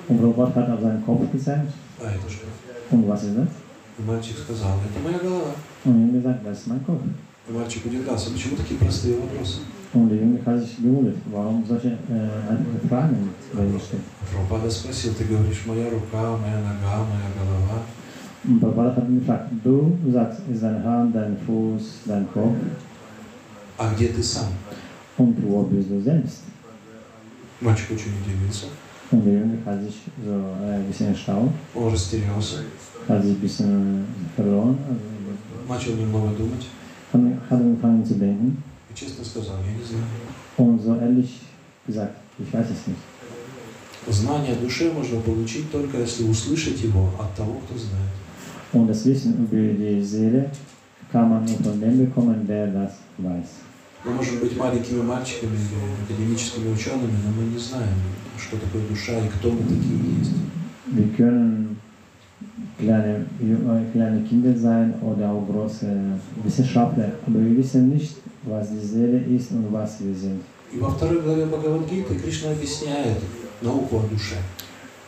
[0.07, 1.73] Und Prabhupada hat auf seinen Kopf gezeigt.
[1.99, 2.45] а это что?
[2.91, 3.47] Und was ist das?
[3.97, 5.51] И мальчик сказал, это моя голова.
[5.85, 7.09] Er.
[7.49, 9.59] И мальчик удивлялся, почему такие простые вопросы?
[9.93, 14.03] Und der Jünger hat sich gewundert, warum solche äh, Fragen werden gestellt.
[14.29, 17.83] Прабхупада спросил, ты говоришь, моя рука, моя нога, моя голова.
[18.59, 22.55] Prabhupada hat ihn gefragt, du sagst, ist deine Hand, dein Fuß, dein Kopf
[23.77, 24.49] А где ты сам?
[25.17, 26.43] und wo bist du selbst?
[27.59, 28.67] Мальчик очень удивился.
[29.09, 32.57] So äh, ein bisschen erstaunt, Он растерялся,
[33.41, 34.05] bisschen
[34.35, 35.17] verloren, also
[35.67, 36.67] начал немного думать
[37.13, 40.05] hat, hat angefangen zu denken и честно сказал, я не знаю.
[40.57, 41.39] und so ehrlich
[41.85, 42.99] gesagt, ich weiß es nicht.
[44.09, 48.11] Знание о душе можно получить только если услышать его от того, кто знает.
[48.71, 50.49] Und das Wissen über die Seele
[51.11, 53.47] kann man nur von dem bekommen, der das weiß.
[54.07, 55.57] Мы можем быть маленькими мальчиками
[56.05, 57.89] академическими учеными, но мы не знаем,
[58.37, 60.31] что такое душа и кто мы такие есть.
[60.89, 61.77] Wir können
[62.79, 65.87] kleine, äh, kleine Kinder sein oder auch große
[66.41, 70.41] Wissenschaftler, aber wir wissen nicht, was die Seele ist und was wir sind.
[70.71, 73.17] И во второй главе Бхагавадгиты Кришна объясняет
[73.61, 74.35] науку о душе.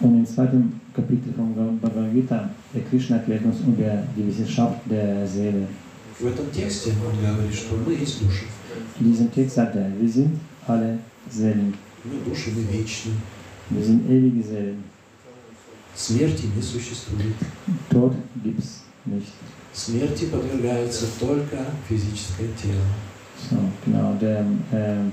[0.02, 5.26] Und im zweiten Kapitel von Bhagavad Gita, der Krishna erklärt uns über die Wissenschaft der
[5.26, 5.68] Seele.
[6.20, 8.44] В этом тексте он говорит, что мы есть души.
[9.00, 11.00] In diesem Text sagt er, wir sind alle
[11.30, 11.74] Seelen.
[13.70, 14.84] Wir sind ewige Seelen.
[15.96, 17.36] Смерти не существует.
[17.90, 19.34] Tod gibt's nicht.
[19.74, 21.58] Смерти подвергается только
[21.88, 22.86] физическое тело.
[23.50, 25.12] So, genau, der, ähm,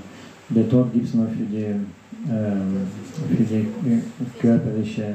[0.49, 1.75] der Tod gibt's nur für die,
[2.29, 2.87] ähm,
[3.29, 4.01] für die äh,
[4.39, 5.13] körperliche,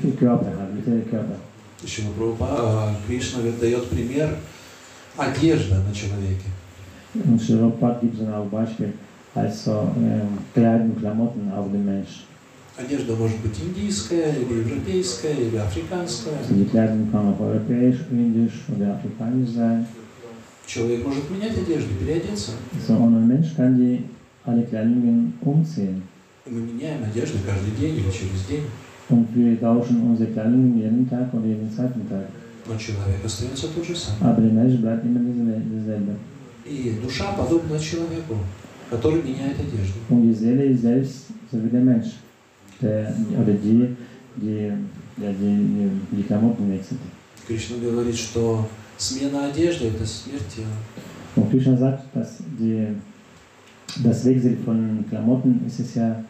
[0.00, 1.36] für Körper, halt, für den Körper.
[1.82, 4.36] Еще Прабхупада, Кришна дает пример
[5.16, 6.46] одежда на человеке.
[7.24, 8.92] Und Schilopat gibt es auch Beispiel,
[9.34, 12.26] also ähm, Kleidung, Klamotten auf den Mensch.
[12.76, 16.36] Одежда может быть индийская, или европейская, или африканская.
[16.38, 19.86] Also die Kleidung kann auch europäisch, indisch oder afrikanisch sein.
[20.64, 22.52] Человек может менять одежду, переодеться.
[22.86, 24.04] So, und ein Mensch kann die
[24.44, 26.02] alle Kleidungen umziehen.
[26.46, 28.70] И мы меняем одежду каждый день или через день.
[29.08, 32.30] Und wir tauschen unsere Kleidung jeden Tag oder jeden zweiten Tag.
[32.66, 34.20] Но человек остается тот же самый.
[34.30, 36.16] Aber der Mensch bleibt immer dieselbe- dieselbe.
[36.68, 38.36] И душа подобна человеку,
[38.90, 39.98] который меняет одежду.
[40.08, 42.16] Und die Seele ist selbst so wie der Mensch.
[42.80, 43.96] Der, oder die,
[44.36, 44.72] die,
[45.16, 47.00] die, die, die Klamotten wechselt.
[47.46, 50.66] Кришна говорит, что смена одежды– это смерть тела.
[51.34, 52.88] Und Krishna sagt, dass die,
[54.04, 56.22] das Wechsel von Klamotten ist es ja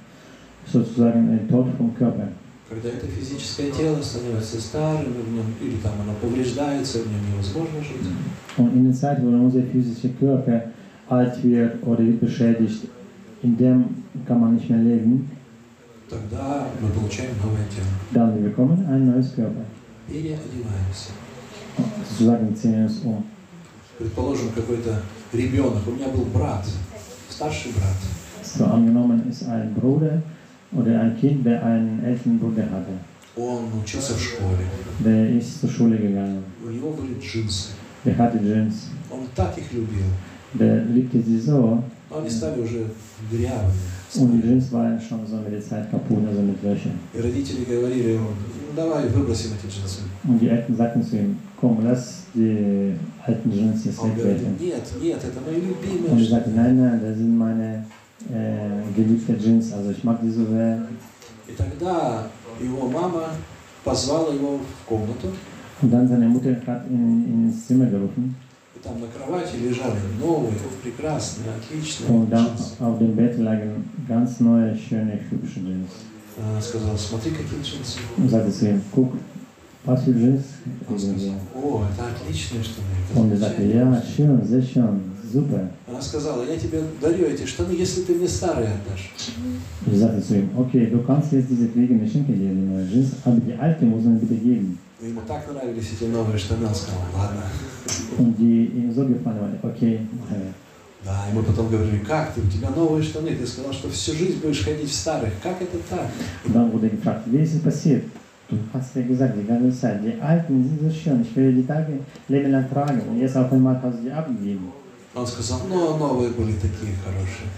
[0.65, 2.29] sozusagen ein Tod vom Körper.
[2.69, 7.81] Когда это физическое тело становится старым, в нем, или там оно повреждается, в нем невозможно
[7.81, 8.07] жить.
[8.59, 10.65] Und in der Zeit, wo unser physischer Körper
[11.09, 12.85] alt wird oder wird beschädigt,
[13.43, 15.31] in dem kann man nicht mehr leben,
[16.11, 17.87] Тогда мы получаем новое тело.
[18.13, 19.65] dann bekommen ein neues Körper.
[20.07, 21.13] Переодеваемся.
[22.09, 23.25] Sozusagen ziehen uns um.
[23.99, 25.03] Предположим, какой-то
[25.33, 25.87] ребенок.
[25.87, 26.67] У меня был брат,
[27.31, 27.97] старший брат.
[28.43, 30.23] So angenommen ist ein Bruder
[30.72, 32.94] oder ein Kind, der einen älteren Bruder hatte.
[33.36, 34.66] Он учился в школе.
[35.04, 36.44] Der ist zur Schule gegangen.
[36.66, 37.70] У него были джинсы.
[38.06, 38.90] Der hatte Jeans.
[39.10, 40.06] Он так их любил.
[40.54, 41.82] Der liebte sie so
[42.12, 42.86] Но они стали уже
[43.32, 43.74] дырявыми.
[44.20, 46.94] und die Jeans waren schon so mit der Zeit kaputt, also mit Löchern.
[47.16, 50.02] И родители говорили ему, ну давай выбросим эти джинсы.
[50.26, 52.94] Und die Eltern sagten zu ihm, komm, lass die
[53.26, 54.60] alten Jeans jetzt Он говорит, wegwerfen.
[54.60, 56.22] нет, нет, это мои Und любимые.
[56.24, 57.86] ich sagte, nein, nein, das sind meine
[58.31, 60.87] äh, geliebte Jeans, also ich mag die so sehr.
[61.47, 62.29] И тогда
[62.61, 63.31] его мама
[63.85, 65.29] позвала его в комнату,
[65.81, 68.35] Und dann seine Mutter hat ihn ins Zimmer gerufen
[68.79, 72.81] и там на кровати лежали новые, прекрасные, отличные und dann джинсы.
[72.81, 75.91] auf dem Bett lagen ganz neue, schöne, hübsche Jeans.
[76.41, 77.99] Она сказала, смотри, какие джинсы.
[78.17, 79.13] Und sagte zu ihm, guck,
[79.85, 80.45] was für Jeans?
[80.89, 82.87] Он сказал, о, это отличные штаны.
[83.15, 85.01] Und er sagte, ja, schön, sehr schön,
[85.33, 85.71] super.
[85.87, 89.11] Она сказала, я тебе дарю эти штаны, если ты мне старые отдашь.
[89.87, 92.67] Und ich sagte zu ihm, okay, du kannst jetzt diese Fliege nicht schenken dir, die
[92.67, 94.79] neue Jeans, aber die alte muss man bitte geben.
[95.01, 97.43] Но ему так нравились эти новые штаны, он сказал, ладно.
[98.19, 100.53] Und die ihm so gefallen waren, okay, mach er.
[101.05, 104.15] Да, и мы потом говорили, как ты, у тебя новые штаны, ты сказал, что всю
[104.15, 105.31] жизнь будешь ходить в старых.
[105.41, 106.09] Как это так?
[106.45, 108.03] Und dann wurde gefragt, wie ist es passiert?
[108.51, 111.67] Du hast ja gesagt, die ganze Zeit, die alten sind so schön, ich will die
[111.67, 113.03] Tage Leben lang tragen.
[113.09, 114.73] Und jetzt auf einmal hast du die abgegeben.
[115.15, 117.49] Он сказал, ну, новые были такие хорошие.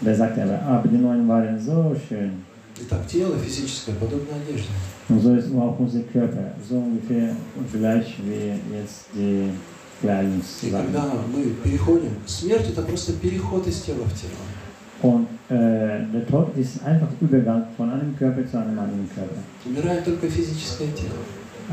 [0.00, 2.44] Da sagte er aber, aber die neuen waren so schön.
[2.80, 4.68] Итак, тело физическое подобно одежде.
[5.08, 7.36] Und so ist auch unser Körper, so ungefähr
[7.72, 9.50] gleich wie jetzt die
[10.02, 14.32] И когда мы переходим, смерть это просто переход из тела в тело.
[15.02, 19.36] Und äh, der Tod ist einfach Übergang von einem Körper zu einem anderen Körper.
[19.64, 21.20] Умирает только физическое тело.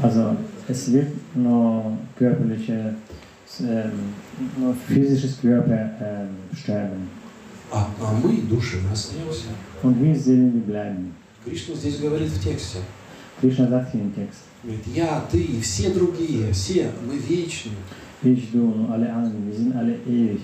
[0.01, 2.95] Also es wird nur körperliche,
[3.59, 4.13] ähm,
[4.57, 7.09] nur physisches Körper ähm, sterben.
[7.71, 9.47] А, а мы, души, мы остаемся.
[9.83, 11.13] Und wir Seelen, bleiben.
[11.43, 12.79] Кришна здесь говорит в тексте.
[13.41, 17.71] Krishna sagt hier im Text, Говорит, я, ты и все другие, все мы вечны.
[18.23, 20.41] ich, du und alle anderen, wir sind alle ewig.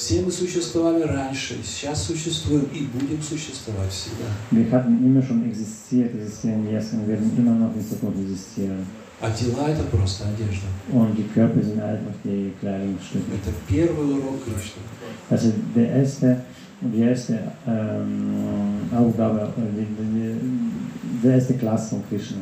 [0.00, 4.24] Все мы существовали раньше, сейчас существуем и будем существовать всегда.
[4.50, 8.86] Wir hatten immer schon existiert, existieren jetzt und werden immer noch in Zukunft existieren.
[9.20, 10.68] А тела это просто одежда.
[10.90, 13.26] Und die Körper sind einfach die Kleidungsstücke.
[13.34, 14.80] Это первый урок Кришны.
[15.28, 16.44] Also der erste,
[16.80, 22.38] die erste ähm, Aufgabe, äh, die, die, die erste Klasse von Krishna.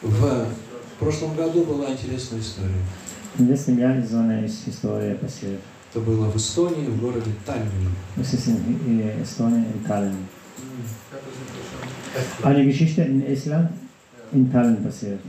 [0.00, 2.80] В прошлом году была интересная история.
[3.78, 5.60] Jahr ist so eine Historie passiert.
[5.94, 7.90] Это было в Эстонии, в городе Таллине.
[8.16, 10.26] Das ist in Estonien, in Tallinn.
[12.42, 13.70] Eine Geschichte in Estland,
[14.32, 15.20] in Tallinn passiert.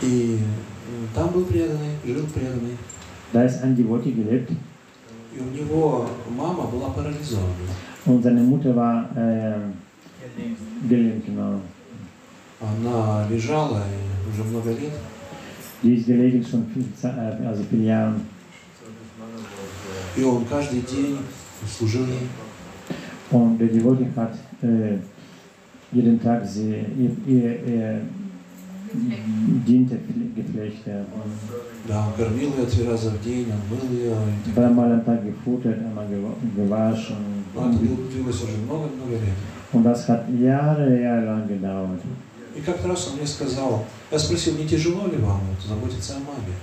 [0.00, 0.38] И
[1.14, 2.78] там был преданный, жил преданный.
[3.34, 4.50] Da ist ein Devotee gelebt.
[5.34, 7.52] И у него мама была парализована.
[8.06, 9.60] Und seine Mutter war äh,
[10.88, 11.60] gelähmt, genau.
[12.58, 13.82] Она лежала
[14.32, 14.92] уже много лет.
[15.83, 18.15] Die ist gelegen schon viel, Ze- äh, also viele Jahre.
[20.17, 21.17] И он каждый день
[21.67, 22.27] служил ей.
[23.31, 24.97] Und der Devotee hat äh,
[25.91, 28.01] jeden Tag sie, ihr, ihr, ihr
[29.67, 29.97] diente
[30.35, 30.85] gepflegt.
[30.87, 30.99] Ja.
[30.99, 31.33] Und
[31.87, 34.11] Да, он кормил ее три раза в день, он мыл ее.
[34.13, 37.15] и так dreimal am Tag gefuttert, einmal gewa- gewaschen.
[37.53, 39.35] Но это длилось уже много-много лет.
[39.73, 42.01] Und das hat Jahre, Jahre lang gedauert.
[42.56, 46.18] И как-то раз он мне сказал, я спросил, не тяжело ли вам вот, заботиться о
[46.20, 46.54] маме?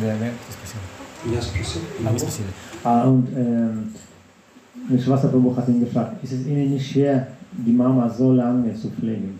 [0.00, 0.32] Wer?
[0.46, 0.82] Das passiert.
[1.24, 2.12] И я спросил, Ah, его.
[2.12, 2.48] das passiert.
[2.84, 3.94] Ah, und ähm,
[4.88, 8.90] Vishwasa Prabhu hat ihn gefragt, ist es Ihnen nicht schwer, die Mama so lange zu
[8.90, 9.38] pflegen?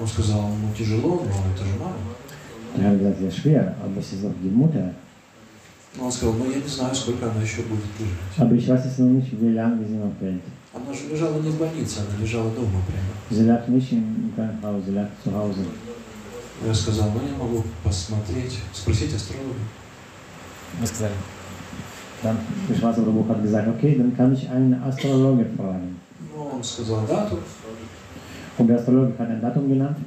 [0.00, 1.94] он сказал, ну тяжело, но это же мама.
[2.76, 4.92] Er hat gesagt, ja schwer, aber es ist auch die Mutter.
[6.00, 8.38] Он сказал, ну я не знаю, сколько она еще будет лежать.
[8.38, 10.42] Aber ich weiß jetzt noch nicht, wie lange sie noch hält.
[10.74, 13.14] Она же лежала не в больнице, она лежала дома прямо.
[13.30, 15.64] Sie lag nicht im Krankenhaus, sie lag zu Hause.
[16.66, 19.54] Я сказал, ну я могу посмотреть, спросить астролога.
[20.80, 21.14] Was gesagt?
[22.22, 25.96] Dann Vishwasa Prabhu hat gesagt, okay, dann kann ich einen Astrologe fragen.
[26.34, 27.38] Ну, он сказал дату.
[28.58, 29.98] Und der Astrologe hat ein Datum genannt.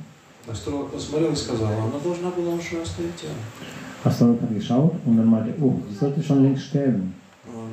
[0.50, 3.34] Астролог посмотрел и сказал, она должна была уже оставить тело.
[4.04, 7.14] Astrologe hat geschaut und dann meinte, oh, sie sollte schon längst sterben.
[7.48, 7.68] А,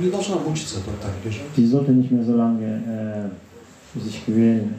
[0.00, 1.42] Не должна мучиться вот так лежать.
[1.56, 4.74] Sie sollte nicht mehr so lange äh, sich quälen.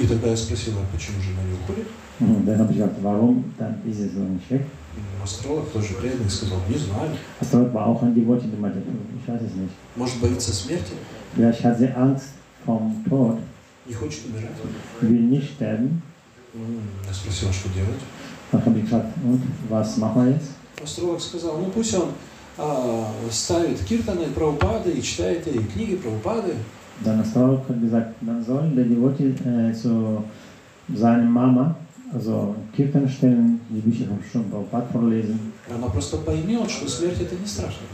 [0.00, 1.86] И тогда я спросил, а почему жена не уходит?
[2.18, 3.44] Und dann habe ich gesagt, warum?
[3.58, 4.62] Dann ist sie so nicht weg.
[4.96, 7.10] М, Астролог тоже преданный сказал, не знаю.
[7.40, 8.78] Astrolog war auch ein Devotee, der meinte,
[9.20, 9.74] ich weiß es nicht.
[9.96, 10.92] Может боится смерти,
[11.34, 12.28] Vielleicht hat sie Angst
[12.64, 13.36] vom Tod,
[13.86, 14.56] не хочет умирать.
[15.02, 16.00] will nicht sterben.
[17.06, 18.00] Я спросил, что делать.
[18.50, 20.52] Dann habe ich gesagt, und was machen wir jetzt?
[20.82, 22.10] Астролог сказал, ну пусть он
[22.58, 26.54] а, ставит киртаны Прабхупады и читает и книги Прабхупады.
[27.04, 30.24] Dann Astrolog hat gesagt, dann soll der Devotee äh, zu
[30.88, 31.76] seiner Mama,
[32.12, 35.52] also Kirtan stellen, die Bücher Schon Prabhupada vorlesen.
[35.68, 37.86] Она просто поймет, что смерть это не страшно.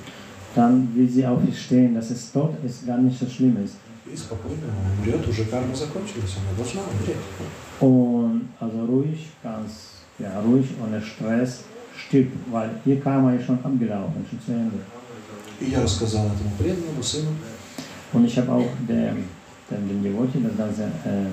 [0.55, 3.75] Dann will sie auch verstehen, dass es Tod ist gar nicht so schlimm ist.
[4.13, 4.67] И спокойно
[4.99, 7.17] умрет, уже карма закончилась, она должна умереть.
[7.81, 11.65] Und also ruhig, ganz ja, ruhig, ohne Stress
[11.97, 14.79] stirbt, weil ihr Karma ist schon abgelaufen, schon zu Ende.
[15.61, 17.31] И я рассказал этому преданному сыну,
[18.13, 19.25] Und ich habe auch dem,
[19.71, 21.31] dem, dem Devotee das Ganze äh,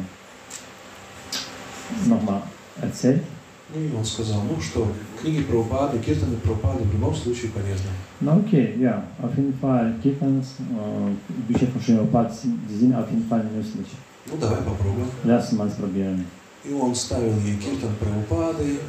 [2.07, 2.41] nochmal
[2.81, 3.21] erzählt.
[3.73, 4.87] ну и он сказал, ну что,
[5.21, 7.89] книги Прабхупады, киртаны Прабхупады в любом случае полезны.
[8.19, 12.31] Na okay, ja, auf jeden Fall Kirtans und Bücher von Srimad
[12.69, 13.87] die sind auf jeden Fall nützlich.
[14.25, 15.09] Ну давай попробуем.
[15.23, 16.25] Lass mal es probieren.
[16.63, 18.79] И он ставил ей киртан Прабхупады,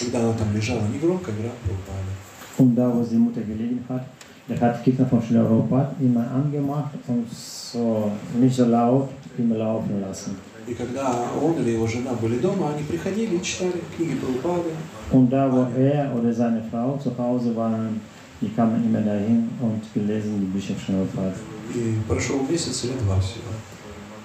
[0.00, 2.12] когда она там лежала, негромко играл Прабхупады.
[2.58, 4.06] Und da, wo die Mutter gelegen hat,
[4.48, 10.00] der hat Kirtan von Srimad Prabhupada immer angemacht und so nicht so laut immer laufen
[10.00, 10.36] lassen.
[10.66, 14.70] И когда он или его жена были дома, они приходили и читали книги Прабхупады.
[15.12, 18.00] Und da, wo er oder seine Frau zu Hause waren,
[18.40, 21.34] die kamen immer dahin und gelesen die Bücher von Prabhupada.
[21.74, 23.52] И прошел месяц или два всего.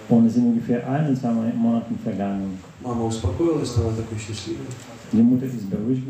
[0.10, 2.60] Und es sind ungefähr ein und zwei Monate vergangen.
[2.84, 4.66] Мама успокоилась, стала такой счастливой.
[5.13, 6.07] Die Mutter ist beruhigt,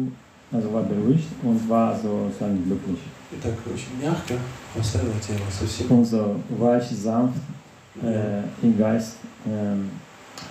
[0.53, 3.01] also war beruhigt und war sozusagen glücklich.
[3.32, 4.34] И так очень мягко
[4.78, 5.90] оставила тело совсем.
[5.90, 7.40] Und so weich, sanft
[8.03, 9.90] äh, im Geist ähm,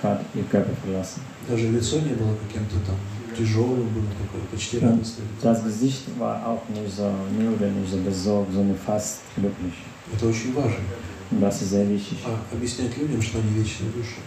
[0.03, 1.21] hat ihr Körper verlassen.
[1.47, 2.97] Даже лицо не было каким-то там
[3.37, 5.27] тяжелым, было такое почти радостное.
[5.41, 9.75] Das Gesicht war auch nicht so müde, nicht so besorgt, sondern fast glücklich.
[10.13, 10.83] Это очень важно.
[11.31, 12.17] Das ist sehr wichtig.
[12.25, 14.19] А объяснять людям, что они вечные души.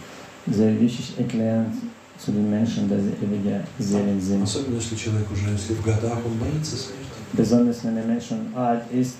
[0.47, 1.71] Sehr wichtig erklären
[2.19, 4.43] zu den Menschen, dass ewige Seelen sind.
[4.43, 7.19] Особенно если человек уже, если в годах, он боится смерти.
[7.33, 9.15] Besonders wenn der Mensch schon alt ist,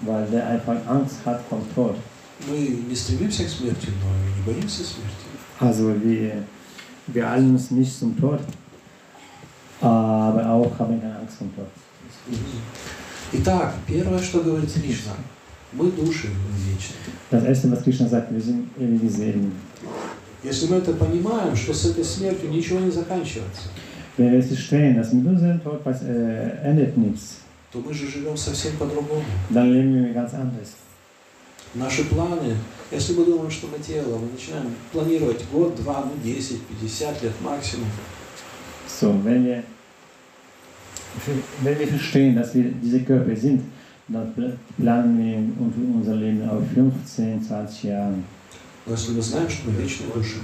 [0.00, 1.96] weil der einfach Angst hat vom Tod.
[2.48, 5.26] Мы не стремимся к смерти, но и не боимся смерти.
[5.60, 6.44] Also wir,
[7.06, 8.40] wir eilen uns nicht zum Tod,
[9.80, 11.66] aber auch haben keine Angst vom Tod.
[13.32, 15.12] Итак, первое, что говорит Кришна.
[15.72, 17.14] Мы души вечные.
[17.30, 19.52] Das erste, was Krishna sagt, wir sind ewige Seelen.
[20.44, 23.68] Если мы это понимаем, что с этой смертью ничего не заканчивается,
[24.16, 27.38] Wenn wir jetzt verstehen, dass mit unserem Tod was, äh, endet nichts,
[27.72, 29.24] то мы же живем совсем по-другому.
[29.50, 30.74] dann leben wir ganz anders.
[31.74, 32.54] Наши планы,
[32.92, 37.32] если мы думаем, что мы тело, мы начинаем планировать год, два, ну 10, 50 лет
[37.42, 37.88] максимум.
[38.86, 39.64] So, wenn wir,
[41.62, 43.62] wenn wir verstehen, dass wir diese Körper sind,
[44.06, 48.14] dann pl- planen wir un- unser Leben auf 15, 20 Jahre.
[48.86, 50.38] Но если мы знаем, что мы вечные души,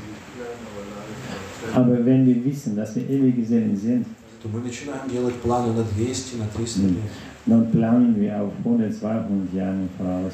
[1.75, 4.07] Aber wenn wir wissen, dass wir ewige Seelen sind,
[4.43, 7.03] то мы начинаем делать планы на 200, на 300 лет.
[7.47, 10.33] dann planen wir auf 100, 200 Jahre voraus.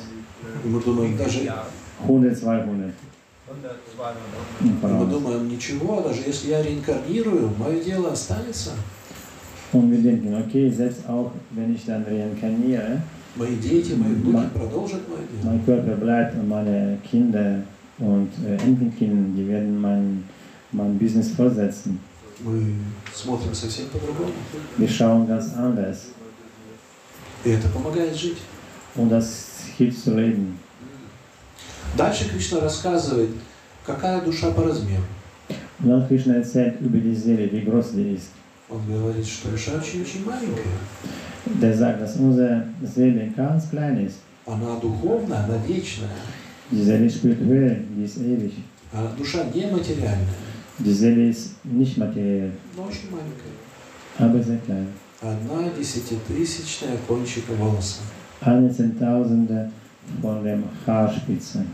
[0.65, 1.41] И мы думаем, даже
[2.05, 2.93] 100, 200
[4.61, 8.73] и мы думаем, ничего, даже если я реинкарнирую, мое дело останется.
[9.73, 13.03] Und wir denken, okay, selbst auch wenn ich dann reinkarniere,
[13.37, 15.53] Мои дети, мои внуки продолжат мое дело.
[15.53, 17.63] mein Körper bleibt und meine Kinder
[17.99, 20.24] und äh, Enkelkinder, die werden mein,
[20.72, 21.99] mein Business fortsetzen.
[22.44, 22.74] Мы
[23.14, 24.32] смотрим совсем по-другому.
[24.76, 26.09] Wir schauen ganz anders
[27.44, 28.38] И это помогает жить.
[28.97, 29.47] und das
[29.78, 30.59] hilft zu leben.
[31.97, 33.30] Дальше Кришна рассказывает,
[33.84, 35.03] какая душа по размеру.
[35.78, 38.28] Und dann Krishna erzählt über die Seele, wie groß sie ist.
[38.68, 40.64] Он говорит, что душа очень-очень маленькая.
[41.47, 44.16] Der sagt, dass unsere Seele ganz klein ist.
[44.47, 46.11] Она духовная, она вечная.
[46.71, 48.53] Die Seele spielt Höhe, die ist ewig.
[48.93, 50.27] А душа нематериальная,
[50.79, 53.55] Die Seele ist nicht materiell, но очень маленькая.
[54.19, 54.89] aber sehr klein.
[55.21, 58.01] Одна десятитысячная кончика волоса.
[58.41, 59.71] Eine Zehntausende
[60.21, 61.64] von der Haarspitze.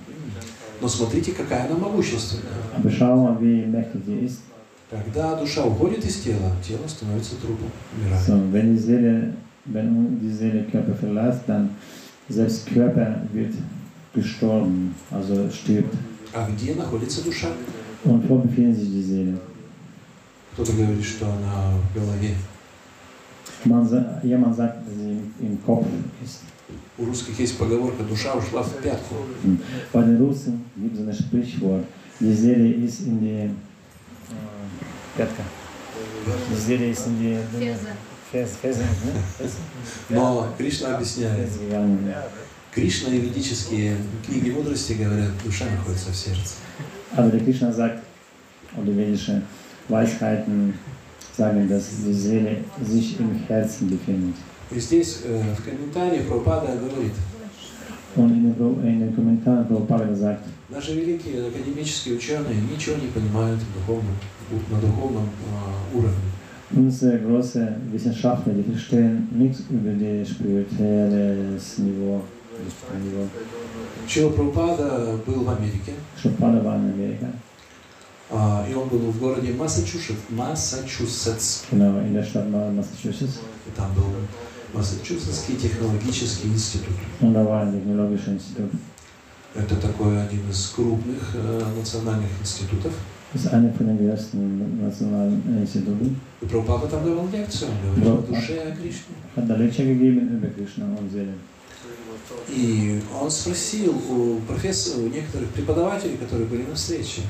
[0.80, 2.44] Но смотрите, какая она могущественная.
[2.76, 4.40] Aber schau mal, wie mächtig sie ist.
[4.90, 8.26] Когда душа уходит из тела, тело становится трупом, умирает.
[8.26, 9.32] So, wenn die Seele,
[9.64, 11.70] wenn die Seele Körper verlässt, dann
[12.28, 13.54] selbst Körper wird
[14.14, 15.94] gestorben, also stirbt.
[16.34, 17.48] А где находится душа?
[18.04, 19.38] Und wo befindet sich die Seele?
[20.52, 22.34] Кто-то говорит, что она в голове.
[23.64, 23.88] Man,
[24.22, 25.86] jemand sagt, dass sie im, im Kopf
[26.22, 26.40] ist.
[26.98, 29.14] У русских есть поговорка «душа ушла в пятку».
[29.92, 31.84] Bei den Russen gibt es ein Sprichwort,
[32.18, 33.50] die Seele ist in die
[35.16, 35.42] Пятка.
[36.50, 37.38] Die Seele ist in die?
[38.30, 38.56] Фез?
[40.08, 41.50] Но Кришна объясняет.
[42.74, 43.96] Кришна и ведические
[44.26, 46.54] книги мудрости говорят, душа находится в сердце.
[47.14, 48.02] Aber der Krishna sagt,
[48.74, 49.42] oder vedische
[49.88, 50.72] Weisheiten
[51.36, 54.36] sagen, dass die Seele sich im Herzen befindet.
[54.70, 57.12] И здесь э, в комментарии Прабхупада говорит,
[58.14, 58.54] Und in
[58.86, 64.16] in den Kommentaren Prabhupada sagt, наши великие академические ученые ничего не понимают духовном,
[64.70, 66.32] на духовном э, уровне.
[66.74, 72.22] unsere großen Wissenschaftler, die verstehen nichts über das spirituelle Niveau.
[73.02, 73.28] Niveau.
[74.06, 77.32] Чила Прабхупада был в Америке, Prabhupada war in Amerika,
[78.30, 81.64] а, и он был в городе Массачусетс, Массачусетс.
[81.70, 83.40] genau, in der Stadt Massachusetts.
[83.66, 84.04] И там был
[84.72, 86.94] Массачусетский технологический институт.
[87.20, 88.70] Und da war ein technologischer Institut.
[89.54, 92.92] Это такой один из крупных э, национальных институтов.
[93.34, 96.16] Das ist einer von den größten nationalen Instituten.
[96.40, 99.14] И Прабхупада там давал лекцию, он говорил о душе, о Кришне.
[99.36, 101.34] Hat da Lecture gegeben über Krishna und Seele.
[102.48, 107.22] И он спросил у профессора, у некоторых преподавателей, которые были на встрече,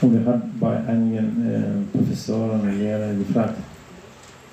[0.00, 3.56] Und er hat bei einigen äh, Professoren und Lehrern gefragt,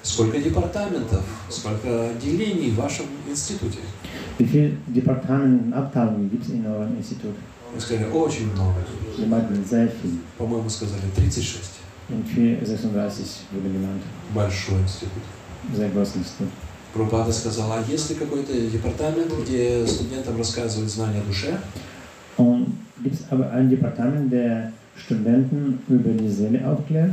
[0.02, 3.78] сколько департаментов, сколько отделений в вашем институте.
[4.38, 7.36] wie viele Departementen und Abteilungen gibt es in eurem Institut?
[7.74, 8.76] Мы сказали, очень много.
[9.18, 10.20] Die meinten sehr viel.
[10.38, 11.62] По-моему, сказали 36.
[12.10, 14.02] Und 436 wurde genannt.
[14.34, 15.24] Большой институт.
[15.76, 16.50] Sehr großes Institut.
[16.96, 21.60] Прабхупада сказал, а есть ли какой-то департамент, где студентам рассказывают знания о душе?
[22.38, 22.68] Und
[23.04, 27.12] gibt es aber ein Departement, der Studenten über die Seele aufklärt?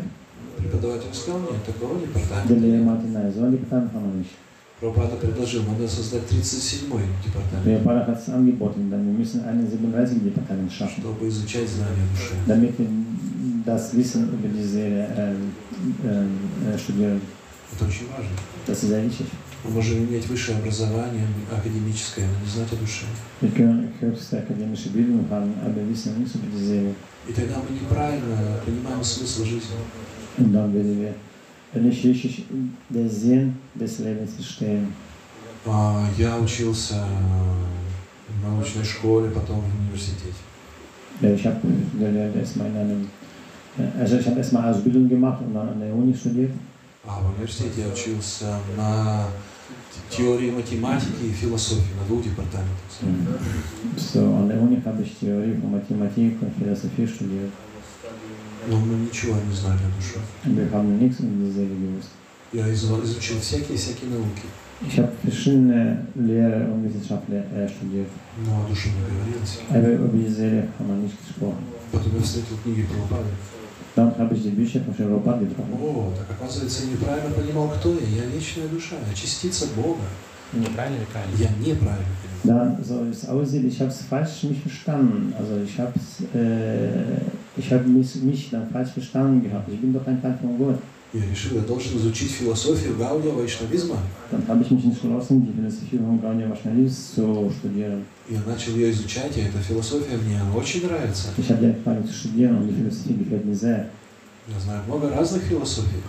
[0.56, 2.86] Преподаватель сказал, нет, такого Der департамента Lehrer нет.
[2.86, 4.30] meinte, nein, so ein Departement haben wir nicht.
[4.78, 6.86] Прабхупада предложил, надо создать 37-й
[7.24, 11.68] департамент, Der Lehrer hat es angeboten, dann wir müssen einen 37 Departement schaffen, чтобы изучать
[11.68, 12.06] знания
[12.46, 12.86] damit wir
[13.66, 15.52] das Wissen über die Seele ähm,
[16.04, 16.38] ähm,
[16.72, 17.20] äh, studieren.
[17.74, 18.30] Это очень важно.
[18.64, 19.26] Das ist sehr wichtig.
[19.64, 23.06] Мы можем иметь высшее образование, академическое, но не знать о душе.
[23.40, 23.46] И
[27.32, 29.76] тогда мы неправильно понимаем смысл жизни.
[31.74, 32.44] Nicht richtig
[32.90, 34.92] den Sinn des Lebens verstehen.
[35.64, 37.02] А, Я учился
[38.28, 40.36] в научной школе, потом в университете.
[41.22, 41.60] Ich habe
[42.36, 43.10] erstmal in einem,
[43.78, 46.50] äh, also ich habe erstmal Ausbildung gemacht und dann an der Uni studiert.
[47.06, 49.28] А в университете я учился на
[50.16, 52.82] теории математики и философии, на двух департаментах.
[53.96, 57.50] So, an der Uni habe ich Theorie von Mathematik und Philosophie studiert.
[58.68, 60.18] Но мы ничего не знали о душе.
[60.44, 62.10] Wir haben nichts über die Seele gewusst.
[62.52, 64.46] Я изу- изучил всякие-всякие науки,
[64.86, 68.08] Ich habe verschiedene Lehrer und Wissenschaftler äh, studiert,
[68.44, 69.60] но о душе не говорилось.
[69.70, 71.64] aber über die Seele haben wir nicht gesprochen.
[71.90, 73.30] Потом я встретил книги Прабхупады.
[73.95, 75.73] Dann habe ich die Bücher von Sherlock getroffen.
[75.81, 78.23] О, так оказывается, я неправильно понимал, кто я.
[78.23, 80.01] Я вечная душа, я частица Бога.
[80.53, 81.35] Неправильно или правильно?
[81.37, 82.77] Я неправильно понимаю.
[82.77, 85.33] Dann so es aussieht, ich habe es falsch nicht verstanden.
[85.37, 85.93] Also ich habe
[86.33, 87.19] äh,
[87.57, 89.67] ich habe mich, mich dann falsch verstanden gehabt.
[89.71, 90.79] Ich bin doch ein Teil von Gott.
[91.12, 93.96] Я решил, я должен изучить философию Гаудия Вайшнавизма.
[94.30, 94.38] Я
[98.46, 101.28] начал ее изучать, и эта философия мне очень нравится.
[104.48, 106.02] Я знаю много разных философий,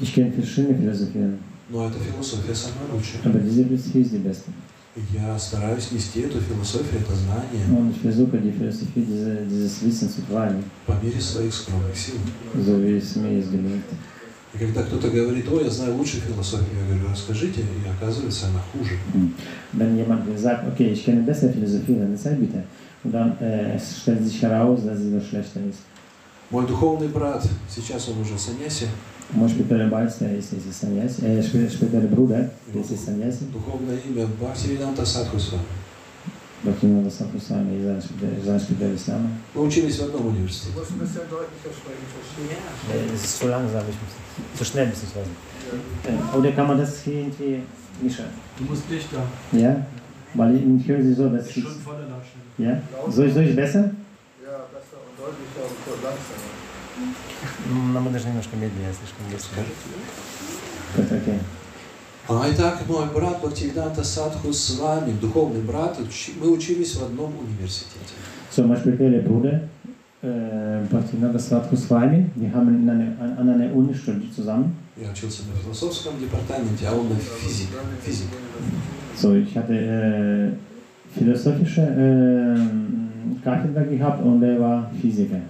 [0.00, 1.38] Ich kenne verschiedene Philosophien,
[1.68, 3.20] но эта философия самая лучшая.
[3.22, 4.50] aber diese Philosophie ist die beste.
[4.96, 9.82] И Я стараюсь нести эту философию, это знание Und ich versuche die Philosophie, diese, dieses
[9.82, 12.14] Wissen zu tragen, по мере своих скромных сил.
[12.64, 13.84] so wie es mir ist gelingt.
[14.54, 18.60] И когда кто-то говорит, ой, я знаю лучшую философию, я говорю, расскажите, и оказывается, она
[18.72, 18.98] хуже.
[19.72, 22.64] Wenn jemand mir sagt, okay, ich kenne bessere Philosophie, dann erzähl bitte.
[23.04, 25.78] Und dann äh, es stellt sich heraus, dass sie noch schlechter ist.
[26.50, 28.88] Мой духовный брат, сейчас он уже саньяси,
[29.32, 33.44] Мой ist, ist Sanyasi, äh, spä- späterer Bruder, der ist Sanyasi.
[33.52, 35.58] духовное имя Бхактивиданта Садхусва.
[36.63, 39.29] Бхактивинода Сахусами и sein später- sein späterer Name.
[39.53, 40.71] Мы учились в одном университете.
[40.73, 43.09] Du musst ein bisschen deutlicher sprechen, verstehe ich.
[43.09, 45.29] Nee, Es ist zu langsam, ich muss zu schnell beziehungsweise.
[46.07, 47.61] Äh, oder kann man das hier irgendwie
[48.01, 48.25] mischen?
[48.57, 49.21] Du musst dichter.
[49.51, 49.85] Ja?
[50.33, 51.63] Weil ich höre sie so, dass ich...
[51.63, 52.57] Schon voller Lautstärke.
[52.57, 52.81] Ja?
[53.11, 53.83] Soll ich, soll ich besser?
[54.43, 56.51] Ja, besser und deutlicher und langsamer.
[57.69, 59.61] М, Нам даже немножко медленнее, слишком быстро.
[60.95, 61.39] Gut, okay.
[62.32, 65.98] А, итак, мой брат Бхактивиданта Садху с вами, духовный брат,
[66.40, 68.14] мы учились в одном университете.
[68.52, 69.62] So, mein späterer Bruder,
[70.22, 74.76] äh, Bhaktivinoda Svatkuswami, wir haben in einer, an, einer Uni studiert zusammen.
[74.96, 77.66] Я учился на философском департаменте, а он на физик.
[78.06, 78.28] физик.
[79.16, 80.52] So, ich hatte äh,
[81.18, 85.40] philosophische äh, Katheder gehabt und er war Physiker.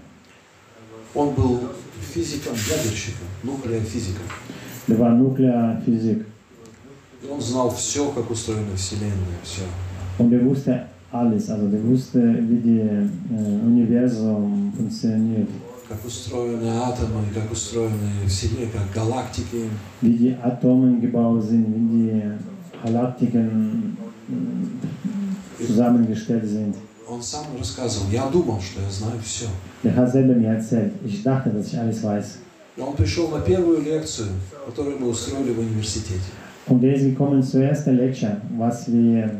[1.12, 1.60] Он был
[2.00, 4.24] физиком, ядерщиком, нуклеофизиком.
[4.88, 6.24] Der war Nuklearphysik
[7.28, 9.62] он знал все, как устроена Вселенная, все.
[10.18, 13.06] und er wusste alles, also der wusste, wie äh,
[13.66, 15.48] Universum funktioniert,
[15.88, 19.68] Как устроены атомы, как устроены Вселенная, как галактики.
[20.00, 22.22] wie die Atome gebaut sind, wie die
[22.82, 23.96] Galaktiken
[25.58, 26.76] zusammengestellt sind.
[27.08, 29.46] Он сам рассказывал, я думал, что я знаю все.
[29.82, 32.38] Der hat selber mir erzählt, ich dachte, dass ich alles weiß.
[32.78, 34.28] Он пришел на первую лекцию,
[34.64, 36.20] которую мы устроили в университете.
[36.70, 39.30] Und ist gekommen zur ersten Lecture, was wir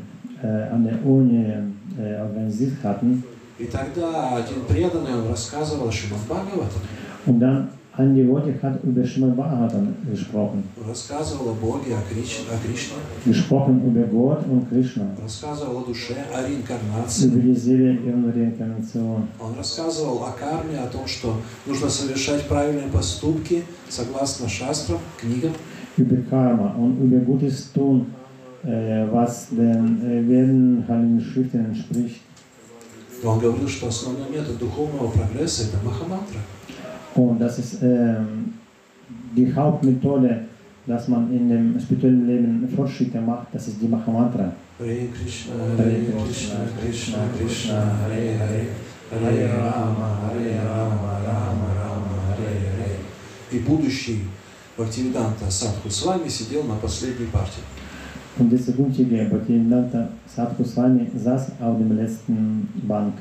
[0.42, 3.22] äh, an der Uni äh, organisiert hatten.
[3.58, 6.80] И тогда один преданный, он рассказывал Шримад Бхагаватам.
[7.26, 10.64] Und dann Andi Wojtek hat über Srimad Bhagavatam gesprochen.
[10.88, 12.96] Рассказывал о Боге, о Кришне, о Кришне.
[13.26, 17.28] Gesprochen über Gott und Krishna, рассказывал о душе, о über реинкарнации.
[17.28, 19.28] die Seele und Reinkarnation.
[19.38, 25.52] Он рассказывал о карме, о том, что нужно совершать правильные поступки согласно шастрам, книгам.
[25.96, 28.06] Über Karma und über Gutes tun,
[28.64, 32.20] äh, was den äh, Werden Heiligen Schriften entspricht.
[33.22, 36.40] И он говорил, что основной метод духовного прогресса– это Махамантра.
[37.14, 38.54] Und das ist ähm,
[39.36, 40.46] die Hauptmethode,
[40.86, 44.52] dass man in dem spirituellen Leben Fortschritte macht, das ist die Mahamantra.
[44.78, 48.66] Харе Кришна, Харе Харе Кришна, Кришна, Кришна, Кришна Кришна, Кришна, Харе Харе,
[49.10, 52.96] Харе Рама, Харе Рама, Рама Рама, Харе Харе.
[53.52, 54.20] И будущий
[54.80, 57.62] Бхактивиданта Садху с вами сидел на последней партии.
[58.38, 63.12] Und der zukünftige Bhaktivedanta Sadhu Swami saß auf dem letzten Bank.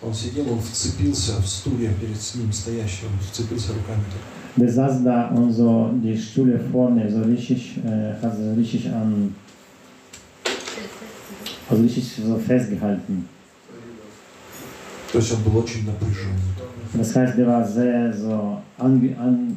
[0.00, 4.02] Он сидел, он вцепился в стулья перед ним стоящим, он вцепился руками.
[4.12, 4.62] так.
[4.62, 9.34] Der saß da und so die Stühle vorne so richtig, äh, hat so richtig an,
[11.68, 13.28] also richtig so festgehalten.
[15.12, 16.63] То есть он был очень напряженный.
[16.93, 19.55] Das heißt, der war sehr so ange, an,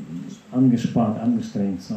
[0.51, 1.83] angespannt, angestrengt.
[1.83, 1.95] So.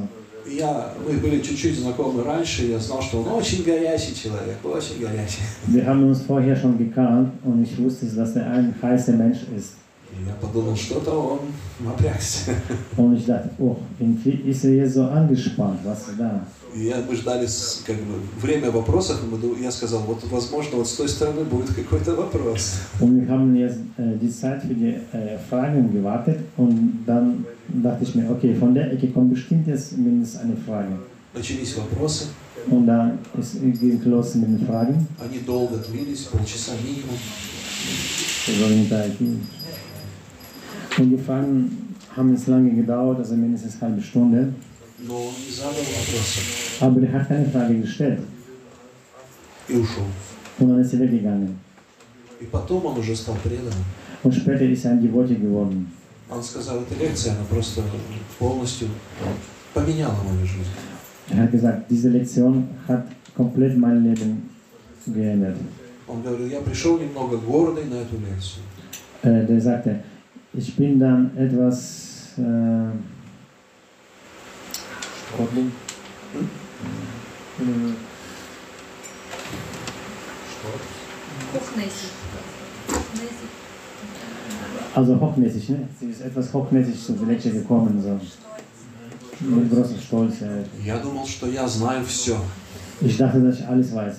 [0.47, 5.41] Я, мы были чуть-чуть знакомы раньше, я знал, что он очень горячий человек, очень горячий.
[5.67, 9.73] Wir haben uns vorher schon gekannt und ich wusste, dass er ein heißer Mensch ist.
[10.11, 11.39] И я подумал, что-то он
[11.79, 12.51] напрягся.
[12.95, 16.45] Und ich dachte, oh, irgendwie ist er jetzt so angespannt, was ist da?
[16.75, 20.23] И я, мы ждали с- как бы, время вопросов, и мы ду- я сказал, вот
[20.29, 22.73] возможно, вот с той стороны будет какой-то вопрос.
[22.99, 28.03] Und wir haben jetzt äh, die Zeit für die äh, Fragen gewartet und dann dachte
[28.03, 30.97] ich mir, okay, von der Ecke kommt bestimmt jetzt mindestens eine Frage.
[31.33, 32.25] Начались вопросы,
[32.69, 35.07] Und dann ist es ging los mit den Fragen.
[35.23, 37.15] они долго длились, полчаса минимум.
[38.47, 39.19] So in der IT.
[40.97, 44.53] Und die Fragen haben jetzt lange gedauert, also mindestens eine halbe Stunde.
[45.02, 46.40] Но не задал вопроса
[46.80, 48.20] Aber er hat keine Frage gestellt.
[49.68, 50.04] и ушел.
[50.58, 51.56] Und dann ist er weggegangen.
[52.40, 53.84] И потом он уже стал преданным.
[54.22, 55.86] Und später ist er ein Devote geworden.
[56.28, 57.82] Он сказал, эта лекция, она просто
[58.38, 58.88] полностью
[59.74, 60.70] поменяла мою жизнь.
[61.30, 64.50] Er hat gesagt, diese Lektion hat komplett mein Leben
[65.06, 65.56] geändert.
[66.08, 68.62] Он говорил, я пришел немного гордый на эту лекцию.
[69.22, 70.02] Äh, der sagte,
[70.52, 72.90] ich bin dann etwas äh,
[81.53, 82.11] Hochnäsig.
[82.89, 83.49] Hochnäsig.
[84.95, 85.87] also hochnäsig, ne?
[85.99, 88.19] Sie ist etwas hochnäsig zur Lektion gekommen, so
[89.45, 90.41] mit großem Stolz.
[90.41, 90.63] Äh.
[90.85, 92.37] Я думал, что я знаю все.
[93.01, 94.15] Ich dachte, dass ich alles weiß.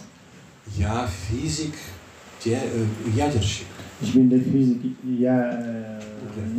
[0.78, 1.74] Я физик,
[2.40, 3.66] те, э, ядерщик.
[4.02, 4.80] Ich bin der Physik,
[5.18, 6.00] ja, äh,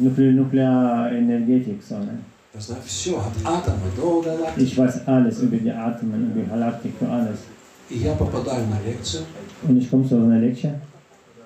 [0.01, 2.17] Nukle Nuklearenergetik, so, ne?
[2.54, 4.64] Я знаю все, от атома до галактики.
[4.64, 7.38] Ich weiß alles über die Atmen, über Galaktik, alles.
[7.90, 9.22] И я попадаю на лекцию.
[9.66, 10.74] Und ich komme zu einer Lektion,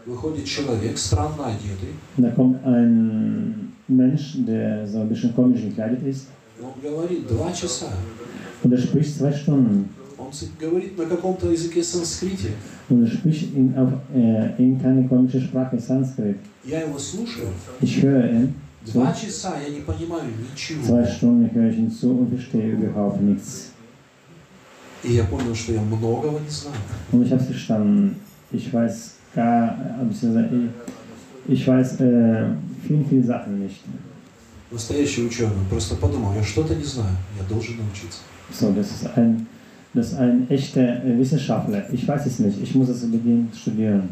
[0.06, 1.94] Выходит человек, странно одетый.
[2.16, 6.26] da kommt ein Mensch, der so ein bisschen komisch gekleidet ist,
[6.58, 7.86] и Он говорит два часа.
[8.62, 9.88] und er spricht zwei Stunden.
[10.18, 12.50] Он с- говорит на каком-то языке санскрите.
[12.88, 16.36] Und er spricht in, auf äh, irgendeine komische Sprache, Sanskrit.
[16.64, 17.48] Я его слушаю.
[17.80, 18.54] Ich höre ihn,
[18.86, 20.86] Два часа я не понимаю ничего.
[20.86, 23.72] zwei Stunden höre ich ihm zu und verstehe überhaupt nichts.
[25.02, 26.76] И я понял, что я многого не знаю.
[27.12, 28.16] Und ich habe verstanden.
[28.52, 30.68] Ich weiß gar, äh,
[31.48, 32.46] ich, weiß äh,
[32.86, 33.82] viel, viel Sachen nicht.
[34.70, 35.64] Настоящий ученый.
[35.70, 37.16] Просто подумал, я что-то не знаю.
[37.38, 38.20] Я должен научиться.
[38.52, 39.46] So, das ist ein,
[39.94, 41.84] das ist ein echter äh, Wissenschaftler.
[41.92, 42.62] Ich weiß es nicht.
[42.62, 44.08] Ich muss es unbedingt studieren.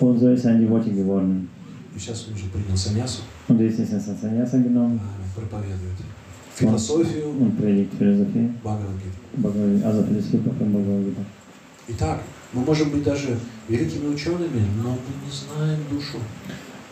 [0.00, 1.48] Und so ist er ein Devotee geworden.
[1.96, 3.22] И сейчас он уже принял саньясу.
[3.48, 5.96] Und jetzt ist er ins Sannyasa genommen а, Проповедует
[6.54, 9.18] философию und predigt Philosophie, Бхагавадгиты.
[9.36, 11.22] Bhagavad- also Philosophie von Bhagavad Gita.
[11.88, 12.20] Итак,
[12.52, 13.38] мы можем быть даже
[13.68, 16.18] великими учеными, но мы не знаем душу.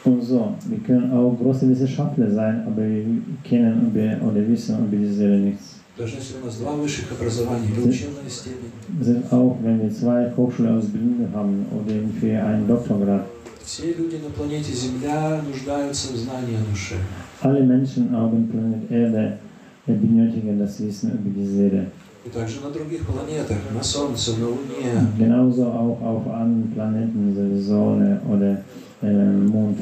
[0.04, 3.04] Und so, wir können auch große Wissenschaftler sein, aber wir
[3.42, 5.80] kennen über, oder wissen über die Seele nichts.
[5.96, 10.32] Даже если у нас два высших образования или ученая степень, Selbst auch wenn wir zwei
[10.36, 13.26] Hochschulausbildungen haben oder für einen Doktorgrad,
[13.64, 16.96] все люди на планете Земля нуждаются в знании о душе.
[17.42, 19.38] alle Menschen auf dem Planet Erde
[19.86, 21.86] äh, benötigen das Wissen über die Seele.
[22.26, 25.06] И также на других планетах, на Солнце, на Луне.
[25.18, 28.62] Genauso auch auf anderen Planeten, so wie Sonne oder
[29.02, 29.78] äh, Mond.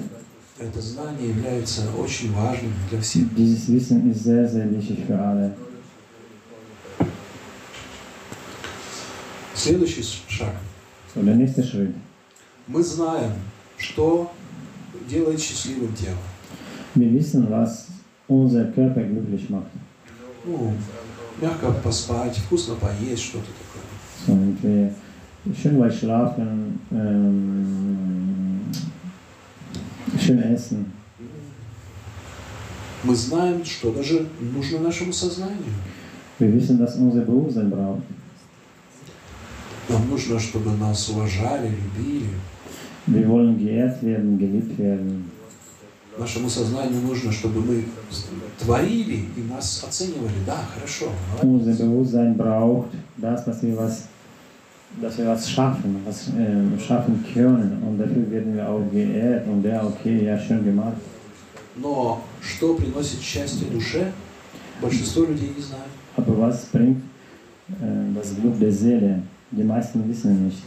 [0.59, 3.25] Это знание является очень важным для всех.
[3.37, 5.53] Dieses Wissen ist sehr, sehr wichtig für alle.
[9.63, 10.55] Следующий шаг.
[11.15, 11.95] So, der nächste Schritt.
[12.67, 13.31] Мы знаем,
[13.79, 14.33] что
[15.09, 16.17] делает счастливым тело.
[16.97, 17.87] Wir wissen, was
[18.27, 19.71] unser Körper glücklich macht.
[20.45, 20.73] Ну,
[21.41, 23.85] мягко поспать, вкусно поесть, что-то такое.
[24.27, 24.95] So, und wir
[25.55, 28.63] schön weit schlafen, ähm,
[30.19, 30.93] schön essen.
[33.05, 35.73] Мы знаем, что даже нужно нашему сознанию.
[36.41, 38.03] Wir wissen, dass unser Bewusstsein braucht.
[39.93, 42.31] Нам нужно, чтобы нас уважали, любили.
[43.07, 45.31] Wir wollen geehrt werden, geliebt werden.
[46.19, 47.85] Нашему сознанию нужно, чтобы мы
[48.59, 50.35] творили и нас оценивали.
[50.47, 51.07] Да, хорошо.
[51.43, 54.09] Unser Bewusstsein braucht das, dass wir was,
[55.01, 57.83] dass wir was schaffen, was ähm, schaffen können.
[57.87, 59.47] Und dafür werden wir auch geehrt.
[59.47, 60.97] Und der, okay, ja, schön gemacht.
[61.77, 64.13] Но что приносит счастье душе,
[64.81, 65.93] большинство людей не знают.
[66.17, 67.03] Aber was bringt
[67.81, 69.23] äh, das Glück der Seele?
[69.53, 70.63] Wissen nicht.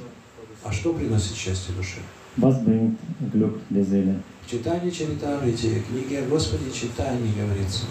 [0.64, 2.00] А что приносит счастье душе?
[2.38, 2.98] Was bringt
[3.32, 4.16] Glück der Seele?
[4.46, 7.86] В читании Чаритамрити, книге о Господе читании говорится,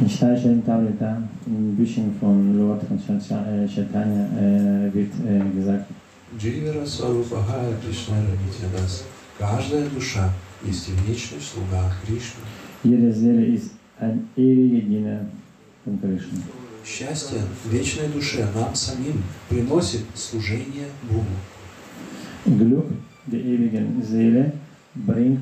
[0.00, 2.82] In Steicheln Tableta, in Büchern von Lord
[3.68, 5.86] Chaitanya äh, wird äh, gesagt,
[6.38, 9.04] Дживера Сварупахая Кришна Нитядас.
[9.38, 10.32] Каждая душа
[10.64, 12.40] есть вечный слуга Кришны.
[12.84, 15.26] jede Seele ist ein ewiger Diener
[15.84, 16.40] von Krishna.
[16.84, 17.38] Счастье
[17.70, 21.24] вечной душе нам самим приносит служение Богу.
[22.44, 22.86] Glück
[23.26, 24.52] der ewigen Seele
[24.94, 25.40] bringt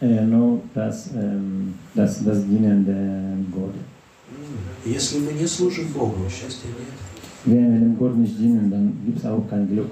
[0.00, 3.74] äh, nur das, ähm, das, das Dienen der Gott.
[4.84, 6.88] Если мы не служим Богу, счастья нет.
[7.46, 9.90] Wenn wir dem Gott nicht dienen, dann gibt es auch kein Glück.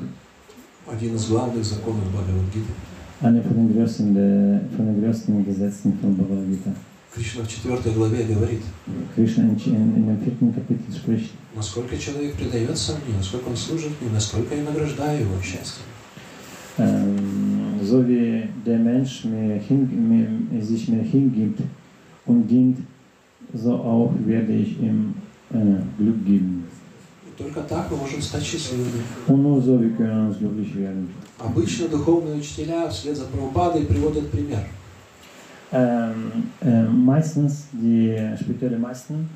[0.86, 2.72] Один из главных законов Бхагавадгиты.
[3.20, 4.14] Eine von den größten,
[4.76, 6.72] von den größten Gesetzen von Bhagavad Gita.
[7.14, 8.62] Кришна в четвертой главе говорит,
[11.54, 15.82] насколько человек предается мне, насколько он служит мне, насколько я награждаю его счастьем.
[16.78, 21.60] so wie der Mensch mir hin, mir, sich mir hingibt
[22.24, 22.78] und dient,
[23.52, 25.14] so auch werde ich ihm
[25.50, 25.56] äh,
[25.98, 26.64] Glück geben.
[27.36, 29.02] Только так мы можем стать счастливыми.
[31.38, 34.64] Обычно духовные учителя вслед за Прабхупадой приводят пример.
[35.73, 39.29] Ähm, äh, meistens, die spirituelle Meisten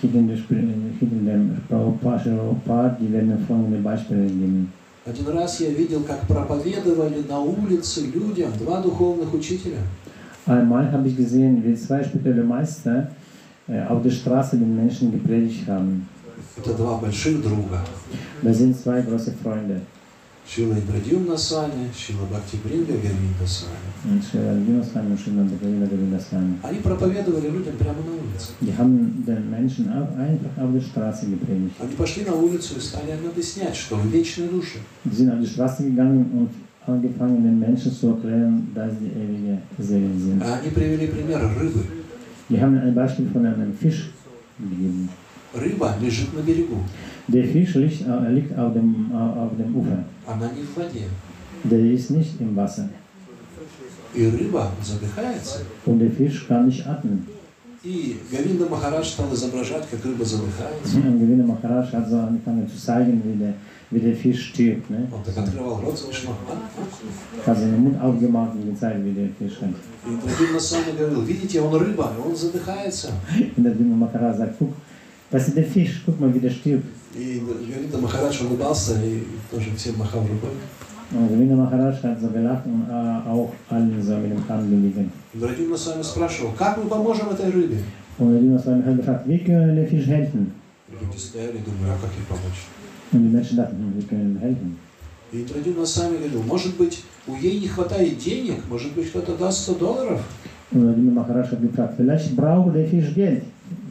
[0.00, 0.56] hinter, der, Spr-
[0.98, 4.72] hinter dem Prabhupada, Srila Prabhupada, die werden folgende Beispiele geben.
[5.06, 9.78] Один раз я видел, как проповедовали на улице людям два духовных учителя.
[10.46, 13.08] Einmal habe ich gesehen, wie zwei spirituelle Meister
[13.68, 16.08] äh, auf der Straße den Menschen gepredigt haben.
[16.56, 17.84] Это два больших друга.
[18.42, 19.82] Das sind zwei große Freunde.
[20.47, 23.45] Шила Ибрадиум Насани, Шила Бхакти Бринга Гавинда
[25.85, 26.59] Govindaswami.
[26.63, 28.51] Они проповедовали людям прямо на улице.
[28.61, 31.75] Die haben den Menschen einfach auf der Straße gepredigt.
[31.79, 34.79] Они пошли на улицу и стали им объяснять, что вы вечные души.
[35.05, 36.49] Die sind auf die Straße gegangen und
[36.87, 40.41] angefangen, den Menschen zu erklären, dass die ewige Seelen sind.
[40.41, 41.83] А Они привели пример рыбы.
[42.49, 44.09] Die haben ein Beispiel von einem Fisch
[44.57, 45.09] gegeben.
[45.53, 46.77] Рыба лежит на берегу.
[47.27, 50.03] Der Fisch liegt, äh, liegt auf, dem, äh, auf dem Ufer.
[50.29, 51.05] Она не в воде.
[51.63, 52.87] Der ist nicht im Wasser.
[54.13, 55.61] И рыба задыхается.
[55.85, 57.25] Und der Fisch kann nicht atmen.
[57.81, 60.97] И Гавинда Махарадж стал изображать, как рыба задыхается.
[60.97, 63.53] Und Gewinner Maharaj hat so angefangen zu zeigen, wie der,
[63.89, 64.89] wie der Fisch stirbt.
[64.89, 65.07] Ne?
[65.11, 66.35] Он так открывал рот смешно.
[66.47, 66.53] А?
[66.53, 67.49] А?
[67.49, 69.73] Hat seinen Mund aufgemacht und gezeigt, wie der Fisch hat.
[70.05, 73.11] И Гавинда Сами говорил, видите, он рыба, он задыхается.
[73.57, 74.73] Und Gewinner Maharaj sagt, guck,
[75.31, 76.85] das ist der Fisch, guck mal, wie der stirbt.
[77.19, 80.51] И Гавинда Махарадж улыбался и тоже всем махал рукой.
[81.11, 85.11] Gewinner Maharaj hat so gelacht und äh, auch allen so mit dem Hand gelegen.
[85.33, 87.79] Ибрагим Насами спрашивал, как мы поможем этой рыбе?
[88.19, 90.53] Und der Gewinner Maharaj hat gefragt, wie können wir Fisch helfen?
[90.87, 92.61] Люди стояли и думали, а как ей помочь?
[93.11, 94.77] Und die Menschen dachten, hm, wir können helfen.
[95.33, 99.67] И Ибрагим Насами говорил, может быть, у ей не хватает денег, может быть, кто-то даст
[99.67, 100.21] 100 долларов?
[100.71, 103.43] Maharaj hat gefragt, vielleicht braucht der Fisch Geld.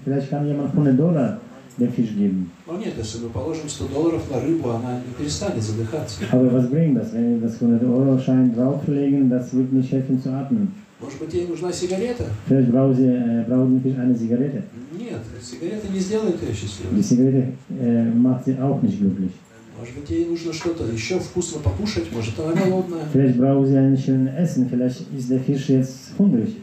[0.04, 1.40] Vielleicht kann jemand 100 Dollar
[1.78, 2.50] geben.
[2.66, 6.20] Ну нет, если мы положим 100 долларов на рыбу, она не перестанет задыхаться.
[6.32, 10.74] Aber was bringt das, wenn wir das 100-Euro-Schein drauflegen, das wird nicht helfen zu atmen.
[11.00, 12.24] Может быть, ей нужна сигарета?
[12.46, 14.64] Vielleicht braucht, sie, äh, braucht der Fisch eine Zigarette.
[14.98, 17.02] Нет, сигарета не сделает ее Die счастливой.
[17.02, 19.30] Zigarette äh, macht sie auch nicht glücklich.
[19.78, 23.06] Может быть, ей нужно что-то еще вкусно покушать, может, она голодная.
[23.12, 26.56] Vielleicht braucht sie ein schönes Essen, vielleicht ist der Fisch jetzt hungrig.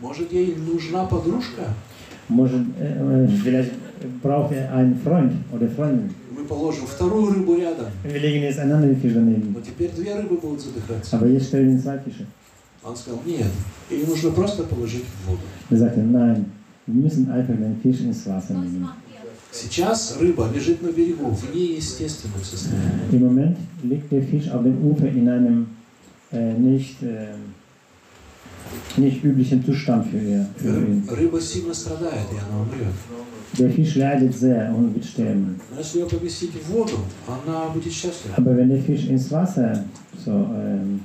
[0.00, 1.72] Может, ей нужна подружка?
[2.29, 3.71] Может, äh, äh, vielleicht
[4.21, 6.09] braucht er einen Freund oder Freundin.
[6.35, 7.87] Мы положим вторую рыбу рядом.
[8.03, 9.53] Wir legen jetzt einen anderen Fisch daneben.
[9.53, 11.15] Но теперь две рыбы будут задыхаться.
[11.15, 12.25] Aber jetzt stellen zwei Fische.
[12.83, 13.47] Он сказал, нет,
[13.89, 15.41] ей нужно просто положить в воду.
[15.71, 16.45] Er sagte, nein,
[16.85, 18.87] wir müssen einfach den Fisch ins Wasser nehmen.
[19.51, 23.09] Сейчас рыба лежит на берегу в неестественном состоянии.
[23.11, 25.67] Im Moment liegt der Fisch auf dem Ufer in einem
[26.33, 27.35] äh, nicht, äh,
[28.97, 31.03] nicht üblichen Zustand für, ihr, für ihn.
[31.09, 32.93] Рыба сильно страдает, и она умрет.
[33.57, 35.59] Der Fisch leidet sehr und wird sterben.
[35.73, 36.97] Но если ее поместить в воду,
[37.27, 38.35] она будет счастлива.
[38.37, 39.83] Aber wenn der Fisch ins Wasser
[40.25, 41.01] so, ähm,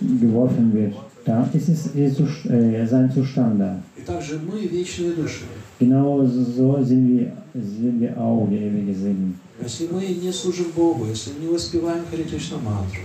[0.00, 0.94] geworfen wird,
[1.24, 3.80] dann ist es ihr Zus- äh, sein Zustand da.
[3.96, 5.44] И также мы вечные души.
[5.80, 9.34] Genau so sind wir, sind wir auch, die ewige Seelen.
[9.60, 13.00] Если мы не служим Богу, если не воспеваем Хари Кришна мантру,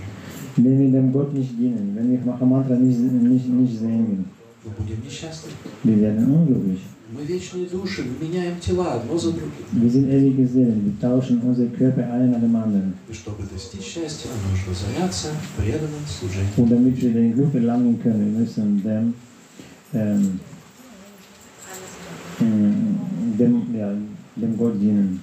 [0.55, 4.25] Wenn wir dem Gott nicht dienen, wenn wir Mahamantra nicht, nicht, nicht singen,
[4.63, 5.51] мы будем несчастны.
[5.83, 6.81] wir werden unglücklich.
[7.11, 9.51] Мы вечные души, мы меняем тела одно за другим.
[9.71, 12.93] Wir sind ewige Seelen, wir tauschen unsere Körper einen an dem anderen.
[13.09, 16.53] И чтобы достичь счастья, нужно заняться преданным служением.
[16.57, 19.13] Und damit wir den Glück erlangen können, wir müssen dem,
[19.93, 20.39] ähm,
[22.41, 22.99] ähm,
[23.39, 23.91] dem, ja,
[24.35, 25.19] dem Gott dienen.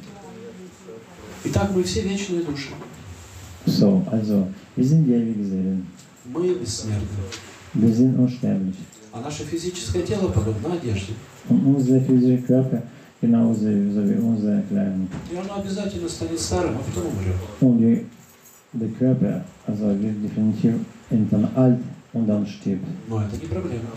[1.45, 2.71] Итак, мы все вечные души.
[3.67, 4.47] So, also,
[4.77, 5.87] wir sind die ewige Seelen.
[6.33, 7.25] Мы бессмертны.
[7.75, 8.77] Wir sind unsterblich.
[9.13, 11.15] А наше физическое тело подобно одежде.
[11.49, 12.83] Und unser physischer Körper
[13.21, 15.09] genauso so wie unsere Kleidung.
[15.33, 17.37] И оно обязательно станет старым, а потом умрет.
[17.61, 18.07] Und die,
[18.73, 20.75] der Körper also wird definitiv
[21.11, 21.81] irgendwann alt
[22.13, 22.87] und dann stirbt.
[23.09, 23.91] Но это не проблема.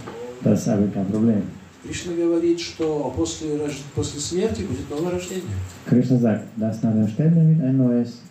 [0.43, 1.43] Das ist aber kein Problem.
[1.83, 5.55] Кришна говорит, что после, после смерти будет новое рождение.
[5.85, 8.28] Krishna sagt, dass nach dem Sterben wird ein neues äh.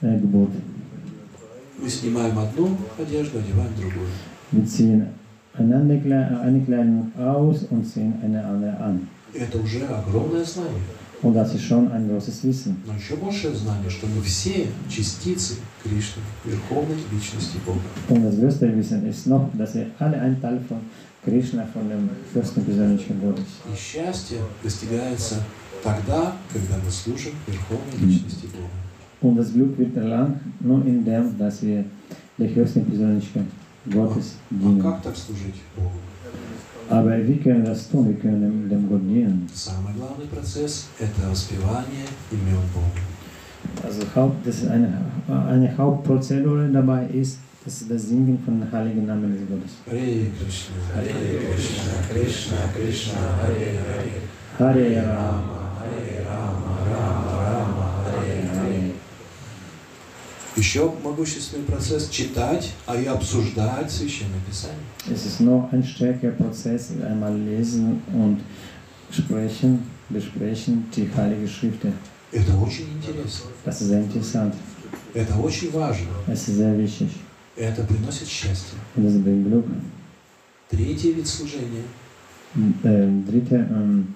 [0.00, 4.08] Мы снимаем одну одежду, одеваем другую.
[4.52, 5.06] Wir ziehen
[5.54, 9.08] einander, eine Kleidung aus und ziehen eine andere an.
[9.32, 10.82] Это уже огромное знание.
[11.22, 12.76] Und das ist schon ein großes Wissen.
[12.86, 17.80] Но еще большее знание, что мы все частицы Кришны, Верховной Личности Бога.
[18.08, 20.78] Und das größte Wissen ist noch, dass wir alle ein Teil von
[21.24, 23.46] Krishna, von dem höchsten persönlichen Gottes.
[23.72, 25.36] И счастье достигается
[25.82, 28.83] тогда, когда мы служим Верховной Личности Бога.
[29.23, 31.83] Und das Glück wird erlangt nur in dem, dass wir
[32.37, 33.47] der höchsten persönlichen
[33.91, 34.81] Gottes А dienen.
[34.81, 35.91] как так служить Богу?
[36.89, 38.07] Aber wie können wir das tun?
[38.07, 39.47] Wir können dem, dem Gott dienen.
[39.53, 43.01] Самый главный процесс – это воспевание имен Бога.
[43.83, 44.93] Also Haupt, das ist eine,
[45.27, 49.71] eine Hauptprozedur dabei ist, das ist das Singen von den heiligen Namen des Gottes.
[49.85, 54.13] Харе Кришна, Харе Кришна, Кришна Кришна, Харе Харе,
[54.57, 55.59] Hare Харе Rama,
[56.29, 57.22] Рама,
[60.56, 64.78] Еще могущественный процесс читать, а и обсуждать Священное Писание.
[65.10, 68.40] Es ist noch ein stärkerer Prozess, einmal lesen und
[69.10, 71.92] sprechen, besprechen die Heilige Schriften.
[72.30, 73.50] Это очень интересно.
[73.64, 74.54] Das ist sehr interessant.
[75.12, 76.08] Это очень важно.
[76.26, 77.10] Es ist sehr wichtig.
[77.56, 78.78] Это приносит счастье.
[78.96, 79.66] Das bringt Glück.
[80.70, 81.84] Третий вид служения
[82.56, 84.14] Äh, dritte, ähm,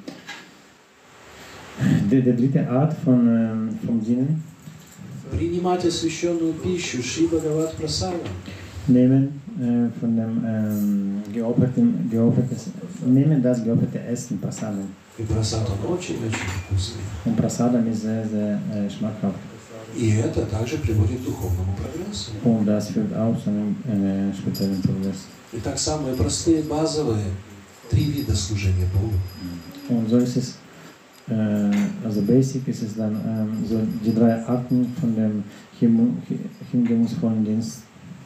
[2.08, 4.44] die, die dritte Art von, ähm, vom Dienen
[5.30, 8.20] принимать освященную пищу Шри Бхагават Прасадам.
[8.88, 12.66] nehmen äh, von dem ähm, geopferten, geopfertes,
[13.04, 14.88] nehmen das geopferte Essen, Prasadam.
[15.18, 17.02] И прасад он очень-очень вкусный.
[17.24, 19.34] Und Prasadam ist sehr, sehr äh, schmackhaft.
[19.96, 22.30] И это также приводит к духовному прогрессу.
[22.44, 25.26] Und das führt auch zu einem äh, speziellen Progress.
[25.52, 27.24] Итак, самые простые, базовые
[27.90, 29.14] три вида служения Богу.
[29.88, 30.52] Und so ist es, äh,
[32.05, 35.43] also basic ist es dann ähm, so die drei Arten von dem
[35.79, 36.39] Him- Hi-
[36.71, 37.79] hingebungsvollen Dienst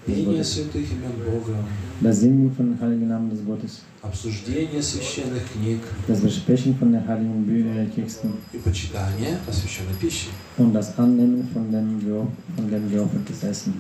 [0.08, 0.54] des Пение Gottes.
[0.56, 1.60] святых имен Бога,
[2.02, 7.08] Das Singen von den heiligen Namen des Gottes, обсуждение священных книг das Besprechen von den
[7.08, 10.30] heiligen Bü äh, Texten и почитание освященной пищи.
[10.58, 13.74] und das Annehmen von dem, Geo- von dem geopfertes Essen.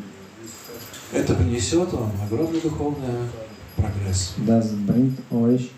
[1.14, 3.08] Это принесет вам огромный духовный
[3.78, 4.36] прогресс.
[4.46, 5.72] Das bringt euch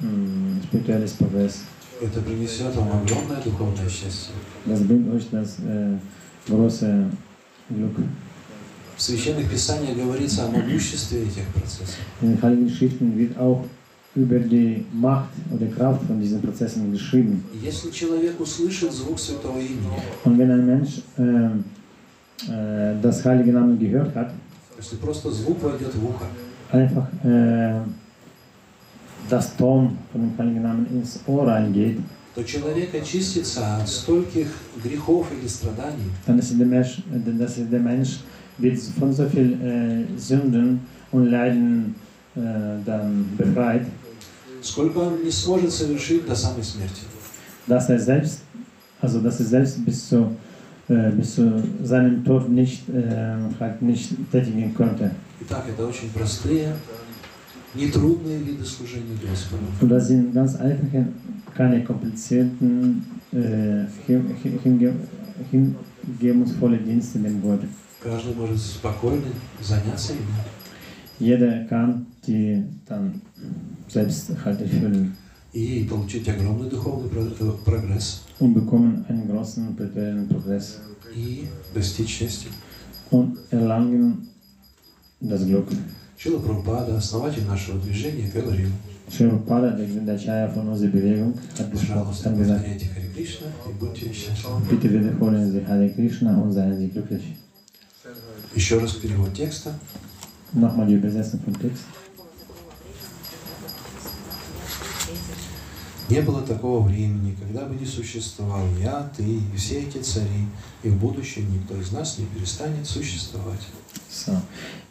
[0.00, 1.60] mh, spirituelles Progress.
[2.00, 4.32] Это принесет вам огромное духовное счастье.
[4.66, 5.96] Das bringt euch das äh,
[6.48, 7.10] große
[7.70, 7.96] Glück.
[8.96, 11.96] В священных писаниях говорится о могуществе этих процессов.
[12.20, 13.64] In den Heiligen Schriften wird auch
[14.14, 17.44] über die Macht oder Kraft von diesen Prozessen geschrieben.
[17.62, 19.88] Если человек услышит звук святого имени,
[20.24, 21.64] Und wenn ein Mensch ähm,
[22.48, 24.32] äh, das heilige Namen gehört hat,
[24.76, 26.26] если просто звук войдет в ухо,
[26.72, 27.80] einfach äh,
[29.28, 31.98] das Ton von dem heiligen Namen ins Ohr reingeht,
[32.34, 34.46] то человек очистится от стольких
[34.84, 38.20] грехов или страданий, dann ist der Mensch, äh, dass der Mensch
[38.58, 41.96] wird von so viel äh, Sünden und Leiden
[42.36, 42.40] äh,
[42.84, 43.86] dann befreit,
[44.62, 47.02] сколько он не сможет совершить до самой смерти.
[47.66, 48.40] dass er selbst,
[49.00, 50.36] also dass er selbst bis zu,
[50.88, 55.10] äh, bis zu seinem Tod nicht, äh, halt nicht tätigen konnte.
[55.40, 56.74] Итак, это очень простые,
[57.74, 59.62] нетрудные виды служения Господу.
[59.88, 61.06] Das sind ganz einfache,
[61.54, 64.94] keine komplizierten, äh, hin- hin- hinge-
[65.50, 67.60] hingebungsvolle Dienste dem Gott.
[68.02, 69.26] Каждый может спокойно
[69.60, 70.34] заняться ими.
[71.20, 73.20] Jeder kann die dann
[73.88, 75.16] selbst halt erfüllen
[75.52, 80.80] и получить огромный духовный про- э, прогресс und bekommen einen großen spirituellen Progress
[81.16, 82.50] и достичь счастья.
[83.10, 84.28] und erlangen
[85.20, 85.66] das Glück.
[86.18, 88.70] Шила Прабхупада, основатель нашего движения, говорил,
[89.16, 94.68] der Gründerchaya von unserer Bewegung, hat gesprochen, пожалуйста, повторяйте Хари Кришна и будьте счастливы.
[94.68, 97.22] bitte wiederholen Sie Hare Krishna und seien Sie glücklich.
[98.52, 99.72] Еще раз перевод текста.
[100.52, 101.84] Nochmal die Übersetzung vom Text.
[106.08, 110.46] Не было такого времени, когда бы не существовал я, ты и все эти цари,
[110.82, 113.60] и в будущем никто из нас не перестанет существовать.
[114.10, 114.40] So.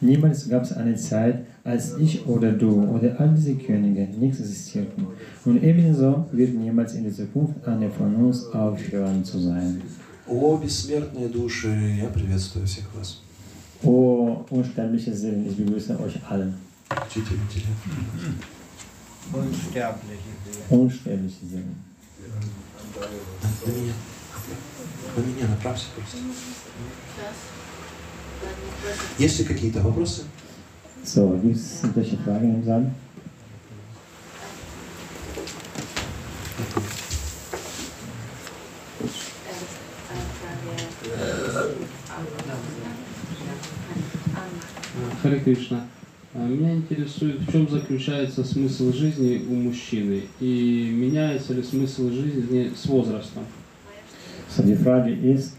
[0.00, 5.08] Niemals gab es eine Zeit, als ich oder du oder all diese Könige nichts existierten.
[5.44, 9.82] Und ebenso wird niemals in der Zukunft einer von uns aufhören zu sein.
[10.28, 13.20] О, бессмертные души, я приветствую всех вас.
[13.82, 16.52] O unsterbliche Seelen, ich begrüße euch alle.
[16.90, 17.74] Учитель, учитель.
[19.32, 20.64] Unsterbliche Seele.
[20.82, 21.76] Unsterbliche Seelen.
[23.66, 23.92] На меня.
[25.16, 26.16] На меня направься просто.
[29.18, 30.22] Есть ли какие-то вопросы?
[31.04, 32.90] So, gibt es irgendwelche Fragen im Saal?
[45.22, 45.86] Харе Кришна.
[46.34, 52.70] А, Меня интересует, в чем заключается смысл жизни у мужчины и меняется ли смысл жизни
[52.76, 53.44] с возрастом?
[54.50, 55.56] So, die Frage ist,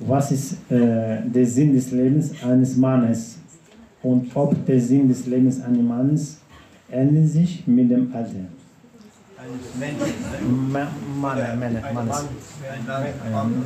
[0.00, 3.38] was ist äh, der Sinn des Lebens eines Mannes
[4.02, 6.38] und ob der Sinn des Lebens eines Mannes
[6.90, 8.30] ändert sich mit dem Alter?
[9.38, 10.72] Eines Menschen.
[10.72, 10.90] Ma-
[11.20, 12.16] Mann, Männer, Ein Mannes.
[12.86, 13.64] Mann, ein Mann.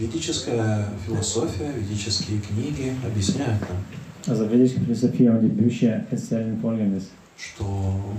[0.00, 3.78] А, а ведическая философия, ведические книги объясняют нам,
[4.26, 7.08] Also vedische Philosophie und die Bücher erzählen folgendes,
[7.38, 7.64] что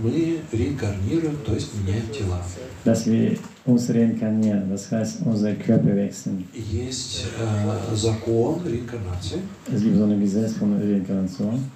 [0.01, 2.41] мы реинкарнируем, то есть меняем тела.
[2.83, 6.47] dass wir uns reinkarnieren, das heißt unsere Körper wechseln.
[6.53, 9.39] Есть э, закон реинкарнации,
[9.71, 11.69] Es gibt so ein Gesetz von Reinkarnation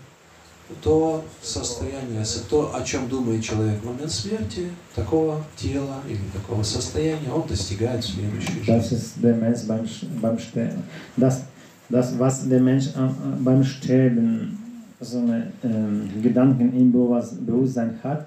[0.81, 7.31] то состояние, то, о чем думает человек в момент смерти, такого тела или такого состояния
[7.31, 8.97] он достигает в следующей жизни.
[8.97, 10.83] ist der Mensch beim, Sch- beim Sterben.
[11.17, 11.43] Das,
[11.89, 14.57] das, was der Mensch am- am- beim Sterben
[14.99, 18.25] so eine ähm, Gedanken im Bewusst- Bewusstsein hat,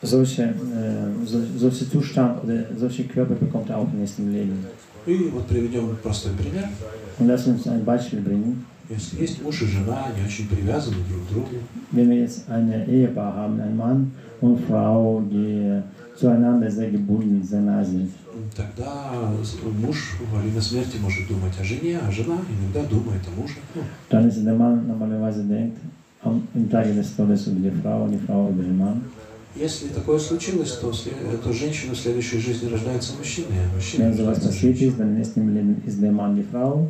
[0.00, 4.64] solche, äh, so, solche Zustand oder solche Körper bekommt er auch im nächsten Leben.
[7.18, 8.64] Und lass uns ein Beispiel bringen.
[8.90, 11.48] Если есть муж и жена, они очень привязаны друг к другу,
[11.92, 15.82] Wenn wir jetzt eine Ehepaar haben, ein Mann und Frau, die
[16.16, 18.10] zueinander sehr gebunden, sehr nah sind,
[18.56, 19.12] тогда
[19.80, 23.56] муж во время смерти может думать о жене, а жена иногда думает о муже.
[23.74, 25.78] Ну, dann ist der Mann normalerweise denkt
[26.22, 29.02] am, Tage des Todes über die Frau und die Frau über den Mann.
[29.56, 30.92] Если такое случилось, то,
[31.42, 35.36] то женщина в следующей жизни рождается мужчиной, а мужчина Wenn sowas passiert ist, dann ist
[35.36, 36.86] im Leben ist der Mann die Frau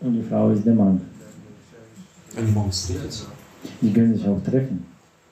[0.00, 1.00] und die Frau ist der Mann.
[2.36, 3.24] Они могут встретиться.
[3.80, 4.84] Die können sich auch treffen.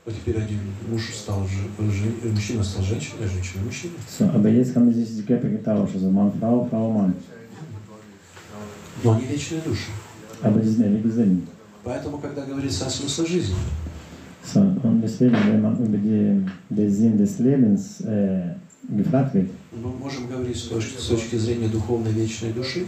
[0.07, 0.61] Теперь один
[0.91, 3.95] муж стал, жен- мужчина стал женщиной, а женщина мужчиной.
[4.19, 7.15] So, aber jetzt haben sich die Körper getauscht, also Mann, Frau, Frau, Mann.
[9.03, 9.91] Но они вечные души.
[10.43, 11.47] Aber die sind ewig Seelen.
[11.85, 13.57] Поэтому, когда говорится о смысле жизни,
[14.47, 18.55] So, und deswegen, wenn man über die, den Sinn des Lebens äh,
[18.91, 22.85] gefragt wird, мы можем говорить с точки, с точки зрения духовной вечной души,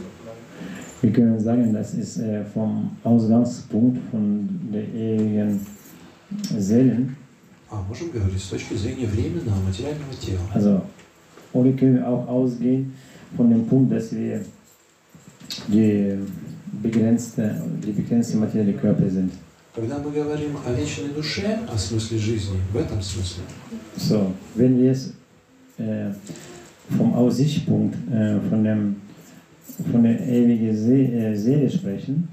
[1.02, 5.66] wir können sagen, das ist äh, vom Ausgangspunkt von der ewigen
[6.58, 7.16] Seelen,
[7.70, 10.42] а можем говорить с точки зрения временного материального тела.
[10.54, 10.82] also,
[11.54, 12.94] oder können wir auch ausgehen
[13.38, 14.42] von dem Punkt, dass wir
[15.68, 16.18] die
[16.82, 19.32] begrenzte, die begrenzte materielle Körper sind.
[19.74, 23.44] Когда мы говорим о вечной душе, о смысле жизни, в этом смысле,
[23.96, 25.14] So, wenn wir jetzt
[25.78, 26.10] äh,
[26.98, 28.96] vom Aussichtspunkt äh, von, dem,
[29.92, 32.28] von der ewigen See, äh, Seele sprechen,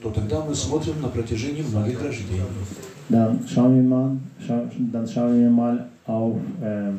[0.00, 2.42] то тогда мы смотрим на протяжении многих рождений.
[3.08, 4.16] dann schauen wir mal,
[4.46, 6.90] schau, dann schauen wir mal auf äh,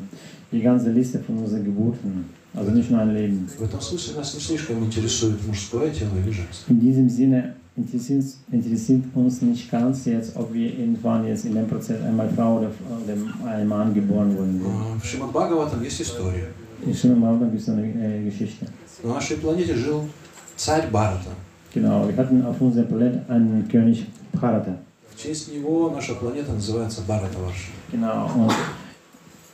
[0.50, 3.48] die ganze Liste von unseren Geburten, also nicht nur ein Leben.
[3.58, 6.68] В этом смысле нас не слишком интересует мужское тело или женское.
[6.72, 11.68] In diesem Sinne interessiert, interessiert uns nicht ganz jetzt, ob wir irgendwann jetzt in dem
[11.68, 12.70] Prozess einmal Frau oder,
[13.04, 14.60] oder ein Mann geboren wurden.
[14.64, 16.48] А, В Шримад Бхагаватам есть история.
[16.84, 18.66] In Schönem gibt es eine äh, Geschichte.
[19.03, 20.07] На нашей планете жил
[20.55, 21.29] царь Барата.
[21.73, 24.77] Genau, wir hatten auf unserem Planet einen König Bharata.
[25.09, 27.71] В честь него наша планета называется Баратаварша.
[27.91, 28.53] Genau, und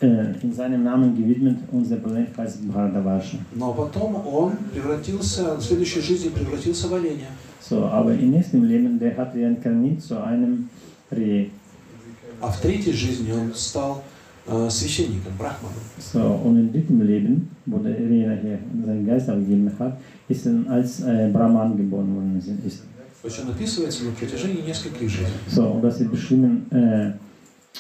[0.02, 3.38] äh, in seinem Namen gewidmet, unser Planet heißt Bharatavarsha.
[3.56, 7.28] Но потом он превратился, в следующей жизни превратился в оленя.
[7.62, 10.70] So, aber im nächsten Leben, der hat reinkarniert zu einem
[11.12, 11.50] Reh.
[12.42, 14.17] А в третьей жизни он стал э,
[14.69, 15.79] священником, брахманом.
[15.99, 19.99] So, und im dritten Leben, wo der Reh nachher seinen Geist abgegeben hat,
[20.29, 22.43] ist er als äh, Brahman geboren worden.
[22.67, 22.83] Ist.
[23.23, 25.29] То есть он описывается на протяжении нескольких жизней.
[25.49, 27.11] So, und das ist beschrieben äh,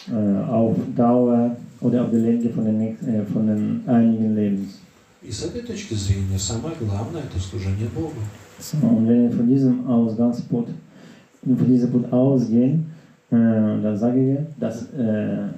[0.08, 4.78] äh, auf Dauer oder auf der Länge von den, nächsten- äh, von den einigen Lebens.
[5.20, 8.14] И с этой точки зрения самое главное – это служение Богу.
[8.60, 10.70] So, und wenn wir von diesem Ausgangspunkt,
[11.44, 12.86] von diesem Punkt ausgehen,
[13.30, 15.48] äh, dann sagen wir, dass äh, äh,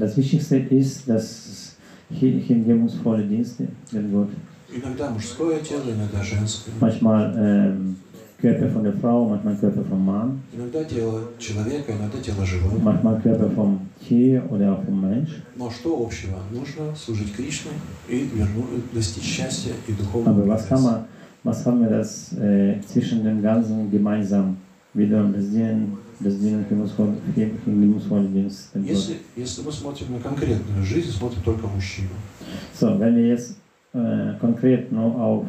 [0.00, 1.76] das Wichtigste ist, dass
[2.20, 4.28] hi- hingebungsvolle Dienste den Gott.
[4.74, 6.72] Иногда мужское тело, иногда женское.
[6.80, 7.96] Manchmal ähm,
[8.40, 12.82] Körper von der Frau, manchmal Körper vom Mann, Иногда тело человека, иногда тело животного.
[12.82, 15.42] manchmal Körper vom Tier oder auch vom Mensch.
[15.56, 16.38] Но что общего?
[16.50, 17.70] Нужно служить Кришне
[18.08, 20.90] и верну, достичь счастья и духовного Aber was, kann прогресса.
[20.90, 21.04] man,
[21.44, 24.56] was haben wir das äh, zwischen dem Ganzen gemeinsam?
[24.94, 25.44] Wiederum das
[28.74, 32.10] Если, если мы смотрим на конкретную жизнь, смотрим только мужчину.
[32.78, 33.56] So, wenn wir jetzt
[33.92, 35.46] äh, konkret nur auf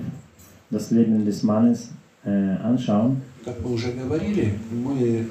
[0.69, 1.89] das Leben des Mannes
[2.25, 2.29] äh,
[2.63, 5.25] anschauen, Как мы уже говорили, мы э,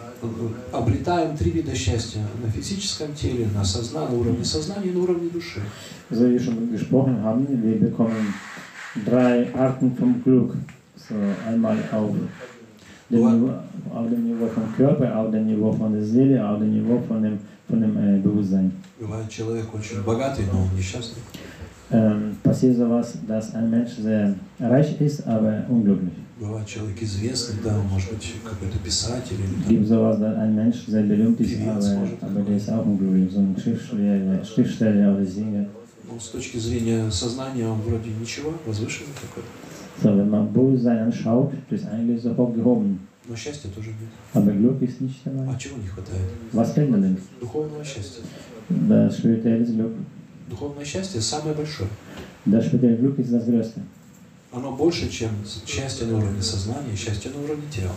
[0.70, 4.06] обретаем три вида счастья на физическом теле, на, созна...
[4.06, 5.62] на уровне сознания и на уровне души.
[6.10, 8.34] so wie wir schon gesprochen haben, wir bekommen
[9.06, 10.54] drei Arten vom Glück.
[10.96, 11.14] So,
[11.48, 12.14] einmal auf
[13.12, 13.50] Niveau,
[13.94, 17.22] auf dem Niveau vom Körper, auf dem Niveau von der Seele, auf dem Niveau von
[17.22, 18.72] dem, von dem äh, Bewusstsein.
[18.98, 21.22] Бывает человек очень богатый, но он несчастный.
[21.90, 26.14] Ähm, passiert sowas, dass ein Mensch sehr reich ist, aber unglücklich.
[26.40, 31.02] Бывает человек известный, да, может быть какой-то писатель или gibt sowas, dass ein Mensch sehr
[31.02, 33.30] berühmt ist, aber, aber der ist auch unglücklich.
[33.32, 35.66] So ein Schriftsteller, Schriftsteller oder Sänger.
[36.12, 39.44] ну, с точки зрения сознания он вроде ничего, возвышенный такой.
[40.02, 41.52] So, wenn man Bewusstsein anschaut.
[43.28, 44.10] Но счастья тоже нет.
[44.34, 45.46] Aber Glück ist nicht dabei.
[45.48, 46.26] А чего не хватает?
[46.52, 47.16] Was fehlt denn?
[47.40, 48.22] Духовного счастья.
[48.68, 49.92] Das spirituelle Glück.
[50.50, 51.88] Духовное счастье самое большое.
[52.44, 53.80] Das spirituelle Glück ist das Größte.
[54.52, 55.30] оно больше, чем
[55.66, 57.92] счастье на уровне сознания, счастье на уровне тела.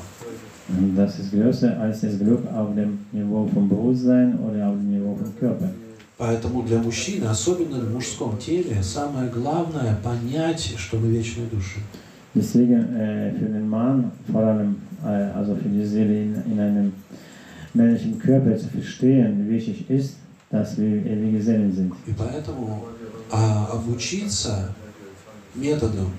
[0.69, 4.91] Und Das ist größer als das Glück auf dem Niveau vom Bewusstsein oder auf dem
[4.91, 5.69] Niveau vom Körper.
[6.17, 11.79] Поэтому для мужчины, особенно в мужском теле, самое главное понять, что мы вечные души.
[12.33, 16.93] Deswegen äh, für den Mann, vor allem äh, also für die Seele in, in einem
[17.73, 20.15] männlichen Körper zu verstehen, wichtig ist,
[20.49, 21.93] dass wir ewige Seelen sind.
[22.07, 22.85] И поэтому
[23.31, 24.73] а, обучиться
[25.53, 26.11] методам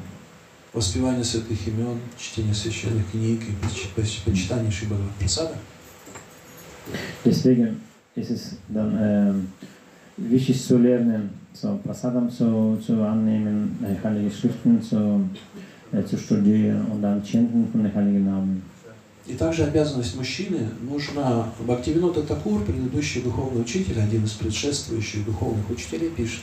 [0.74, 5.54] воспевания святых имен, чтения священных книг и поч- поч- почитания Шри Прасада,
[7.24, 7.80] Deswegen
[8.14, 9.48] ist es dann ähm,
[10.16, 15.28] wichtig zu lernen, so Prasadam zu, zu annehmen, äh, heilige Schriften zu,
[15.92, 18.62] äh, zu studieren und dann chanten von den heiligen Namen.
[19.28, 21.48] И также обязанность мужчины нужно...
[21.58, 26.42] Бхактивинода Такур, предыдущий духовный учитель, один из предшествующих духовных учителей, пишет,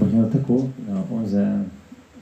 [0.00, 1.64] ja, unser,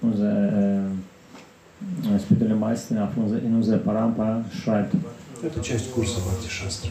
[0.02, 4.94] unser äh, spiritueller Meister auf unser, in unserer Parampara schreibt,
[5.42, 6.90] это часть курса Бхакти Шастра.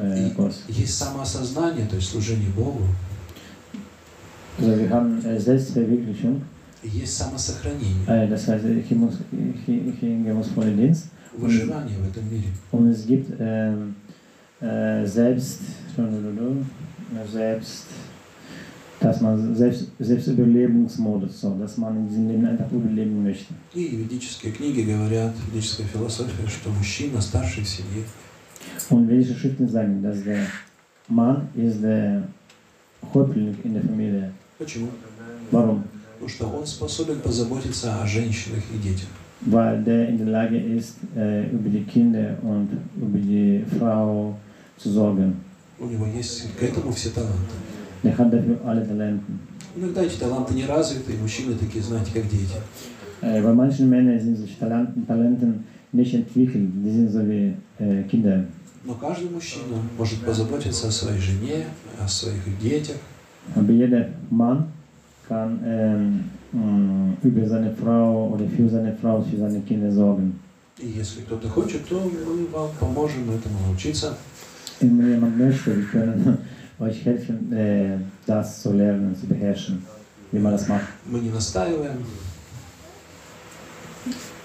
[0.00, 0.52] Äh, äh.
[0.68, 2.82] Есть самоосознание, то есть служение Богу,
[4.58, 6.42] Also wir haben äh, Selbstverwirklichung,
[6.82, 8.64] есть самосохранение, äh, das heißt
[10.76, 12.48] Dienst выживание в этом мире.
[12.72, 13.96] und es gibt ähm,
[14.60, 15.60] äh, Selbst,
[15.98, 17.86] äh, Selbst,
[19.00, 23.54] dass man selbst, Selbstüberlebensmodus, so, dass man in diesem Leben einfach überleben möchte.
[23.74, 28.04] И ведические книги говорят, ведическая философия, что мужчина старший в семье.
[28.90, 30.46] Und welche Schriften sagen, dass der
[31.08, 32.22] Mann ist der
[33.12, 34.32] Häuptling in der Familie.
[34.58, 34.88] Почему?
[35.50, 35.84] Warum?
[36.14, 39.08] Потому что он способен позаботиться о женщинах и детях.
[39.42, 44.38] Weil der in der Lage ist, äh, über die Kinder und über die Frau
[44.78, 45.36] zu sorgen.
[45.78, 47.52] У него есть к этому все таланты.
[49.76, 52.56] Иногда эти таланты не развиты, и мужчины такие, знаете, как дети.
[53.22, 58.02] Äh, bei manchen Männern sind solche Talenten, Talenten nicht entwickelt, die sind so wie äh,
[58.04, 58.46] Kinder.
[58.84, 61.64] Но каждый мужчина может позаботиться о своей жене,
[62.02, 62.96] о своих детях.
[63.54, 64.66] Aber jeder Mann
[65.28, 66.24] kann ähm,
[67.22, 70.38] über seine Frau oder für seine Frau, für seine Kinder sorgen.
[70.78, 74.16] И если кто-то хочет, то мы вам поможем этому научиться.
[74.80, 76.38] Wenn jemand möchte, wir können
[76.80, 77.96] euch helfen, äh,
[78.26, 79.82] das zu lernen, zu beherrschen,
[80.32, 80.86] wie man das macht.
[81.10, 81.98] Мы не настаиваем,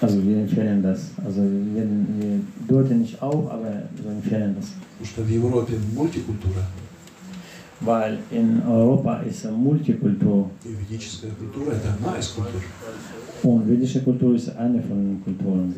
[0.02, 1.12] Also wir empfehlen das.
[1.24, 1.84] Also wir,
[2.20, 4.70] wir deuten nicht auf, aber wir empfehlen das.
[4.98, 6.66] потому что в Европе мультикультура,
[7.82, 12.62] Weil in Europa ist Multikultur и ведическая культура– это одна из культур.
[13.44, 15.76] und vedische Kultur ist eine von den Kulturen.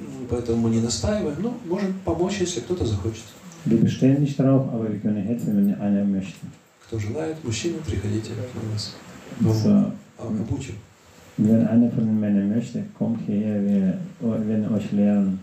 [0.00, 3.24] Ну, Поэтому мы не настаиваем, но можем помочь, если кто-то захочет.
[3.65, 6.45] Wir bestehen nicht darauf, aber wir können helfen, wenn einer möchte.
[6.87, 8.93] Кто желает, мужчины, приходите к нас.
[9.39, 9.93] Ну, So, а,
[10.23, 10.75] обучим.
[11.37, 13.99] wenn einer von den Männern möchte, kommt hierher, wir
[14.47, 15.39] werden euch lernen.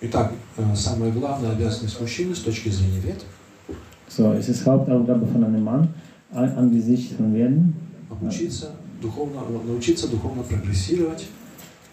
[0.00, 3.24] Итак, э, самая главная обязанность мужчины с точки зрения вет
[4.08, 5.88] So, es ist Hauptaufgabe von einem Mann,
[6.32, 8.70] an- angesichts von Werden, – обучиться
[9.00, 11.26] духовно, научиться духовно прогрессировать,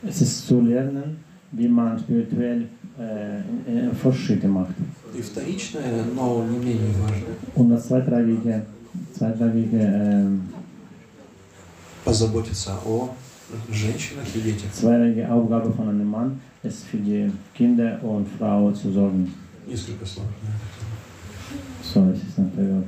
[0.03, 1.17] es ist zu lernen,
[1.52, 2.66] wie man spirituell
[2.98, 4.74] äh, äh, Fortschritte macht.
[5.14, 8.64] и вторичное, но не менее важное, Und das zweitrangige,
[9.14, 10.42] zweitrangige ähm,
[12.04, 13.10] позаботиться о
[13.70, 14.72] женщинах и детях.
[14.72, 19.32] zweirangige Aufgabe von einem Mann ist für die Kinder und Frau zu sorgen.
[19.68, 20.26] Несколько слов.
[20.42, 20.92] на эту тему.
[21.82, 22.86] So, es ist ein Period.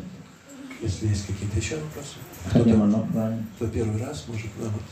[0.83, 2.17] Если есть какие-то еще вопросы.
[2.49, 4.83] Кто-то, кто первый раз может, да, вот.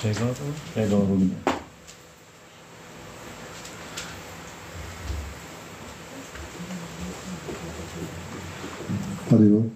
[0.00, 0.36] Через год?
[0.74, 1.57] Gregor
[9.30, 9.70] Hallo.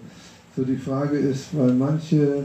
[0.55, 2.43] So die Frage ist, weil manche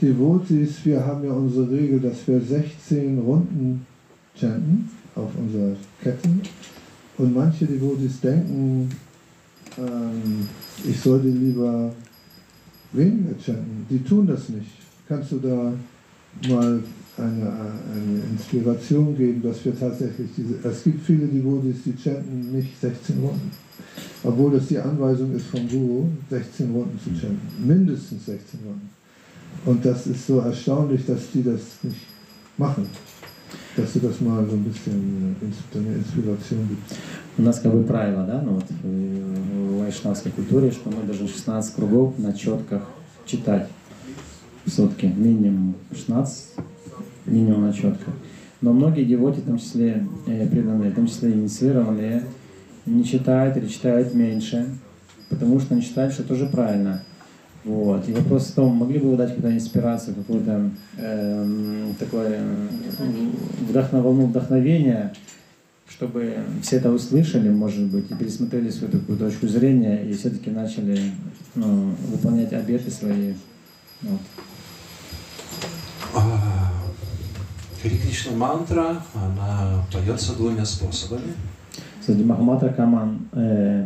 [0.00, 3.84] Devotis, wir haben ja unsere Regel, dass wir 16 Runden
[4.36, 6.40] chanten auf unserer Ketten.
[7.16, 8.88] Und manche Devotis denken,
[9.78, 10.48] ähm,
[10.88, 11.92] ich sollte lieber
[12.92, 13.86] weniger chanten.
[13.90, 14.70] Die tun das nicht.
[15.08, 15.72] Kannst du da
[16.48, 16.80] mal
[17.16, 20.54] eine, eine Inspiration geben, dass wir tatsächlich diese.
[20.62, 23.50] Es gibt viele Devotis, die chanten nicht 16 Runden.
[24.24, 27.40] Obwohl das die Anweisung ist vom Guru, 16 Runden zu chanten.
[27.66, 28.88] Mindestens 16 Runden.
[29.64, 32.06] Und das ist so erstaunlich, dass die das nicht
[32.56, 32.86] machen.
[33.76, 36.98] Dass du das mal so ein bisschen äh, ins- eine Inspiration gibst.
[37.38, 41.28] У нас как бы правило, да, ну вот в, в вайшнавской культуре, что мы должны
[41.28, 42.82] 16 кругов на четках
[43.24, 43.68] читать
[44.64, 45.06] в сутки.
[45.06, 46.56] Минимум 16,
[47.26, 48.12] минимум на четках.
[48.60, 52.24] Но многие девоти, в том числе э, преданные, в том числе инициированные,
[52.88, 54.66] не читают или читают меньше,
[55.28, 57.02] потому что они считают, что тоже правильно.
[57.64, 58.08] Вот.
[58.08, 63.36] И вопрос в том, могли бы вы дать какую-то инспирацию, какую-то эм, такое м,
[63.68, 65.12] вдохно, волну вдохновения,
[65.88, 70.98] чтобы все это услышали, может быть, и пересмотрели свою такую точку зрения и все-таки начали
[71.54, 73.34] ну, выполнять обеты свои.
[74.02, 74.20] Вот.
[77.82, 81.34] Хари Кришна мантра, она поется двумя способами.
[82.07, 83.83] So, die Mahamatra kann man äh,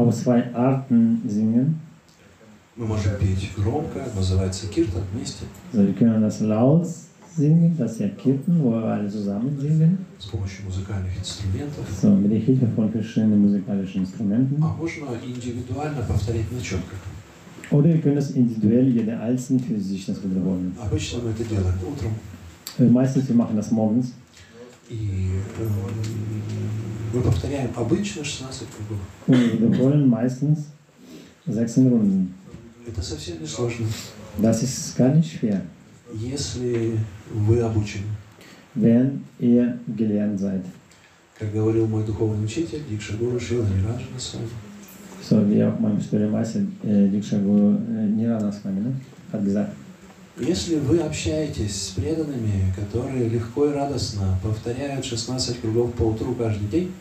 [0.00, 1.80] auf zwei Arten singen.
[2.76, 6.86] Мы можем петь громко, называется киртан вместе, Also, wir können das laut
[7.34, 9.98] singen, das ist ja Kirtan, wo wir alle zusammen singen.
[10.18, 11.84] с помощью музыкальных инструментов.
[12.02, 14.62] So, mit der Hilfe von verschiedenen musikalischen Instrumenten.
[14.62, 16.96] А можно индивидуально повторять на четко.
[17.70, 20.74] Oder wir können das individuell, jeder einzeln für sich das wiederholen.
[20.78, 22.12] Обычно мы это делаем утром.
[22.78, 24.12] Äh, Meistens wir machen das morgens.
[24.91, 25.67] И э,
[27.13, 28.99] мы повторяем обычно 16 кругов.
[29.27, 30.67] Und wir wiederholen meistens
[31.47, 32.33] 16 Runden.
[32.85, 33.87] Это совсем не сложно,
[34.41, 35.61] Das ist gar nicht schwer,
[36.13, 36.97] если
[37.33, 38.05] вы обучены.
[38.75, 40.63] wenn ihr gelernt seid.
[41.37, 44.49] Как говорил мой духовный учитель Дикша Гуру Шила Нираджана с вами,
[45.23, 45.95] So, wie auch mein
[46.31, 48.93] Meister äh, Diksha Guru äh, Nirana вами, ne?
[49.31, 49.71] hat gesagt,
[50.41, 56.67] если вы общаетесь с преданными, которые легко и радостно повторяют 16 кругов по утру каждый
[56.67, 56.91] день,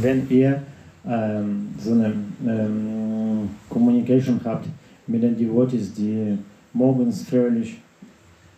[0.00, 0.62] wenn ihr
[1.04, 2.14] ähm, so eine
[2.44, 4.66] ähm, Communication habt
[5.06, 6.38] mit den Devotees, die
[6.72, 7.78] morgens fröhlich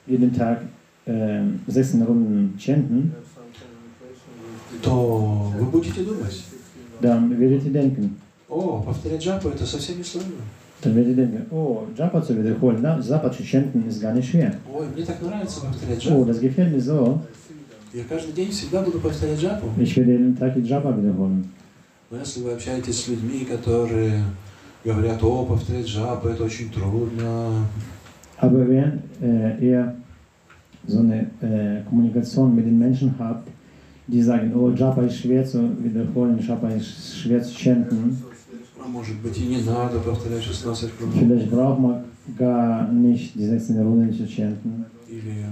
[0.06, 0.62] jeden Tag
[1.06, 3.14] ähm, 16 Runden chanten,
[4.82, 6.44] то вы будете думать,
[7.00, 8.16] dann werdet ihr denken,
[8.48, 10.36] о, повторять джапу это совсем не сложно.
[10.80, 14.28] Dann werdet ihr denken, oh, Japa zu wiederholen, na, Japa zu chanten ist gar nicht
[14.30, 14.52] schwer.
[14.72, 16.24] Ой, мне так нравится повторять Oh, джапу.
[16.26, 17.20] das gefällt mir so,
[17.92, 19.66] Я каждый день всегда буду повторять джапу.
[19.78, 21.44] ich werde jeden Tag die Japa wiederholen.
[22.10, 24.22] Но если вы общаетесь с людьми, которые
[24.84, 27.66] говорят, о, повторять джапу, это очень трудно,
[28.40, 29.94] Aber wenn äh, ihr
[30.86, 33.48] so eine äh, Kommunikation mit den Menschen habt,
[34.06, 38.22] die sagen, oh, Japa ist schwer zu wiederholen, Japa ist schwer zu chanten,
[38.84, 42.04] а может быть и не надо повторять 16 кругов, vielleicht braucht man
[42.38, 45.46] gar nicht die 16 Runden zu chanten или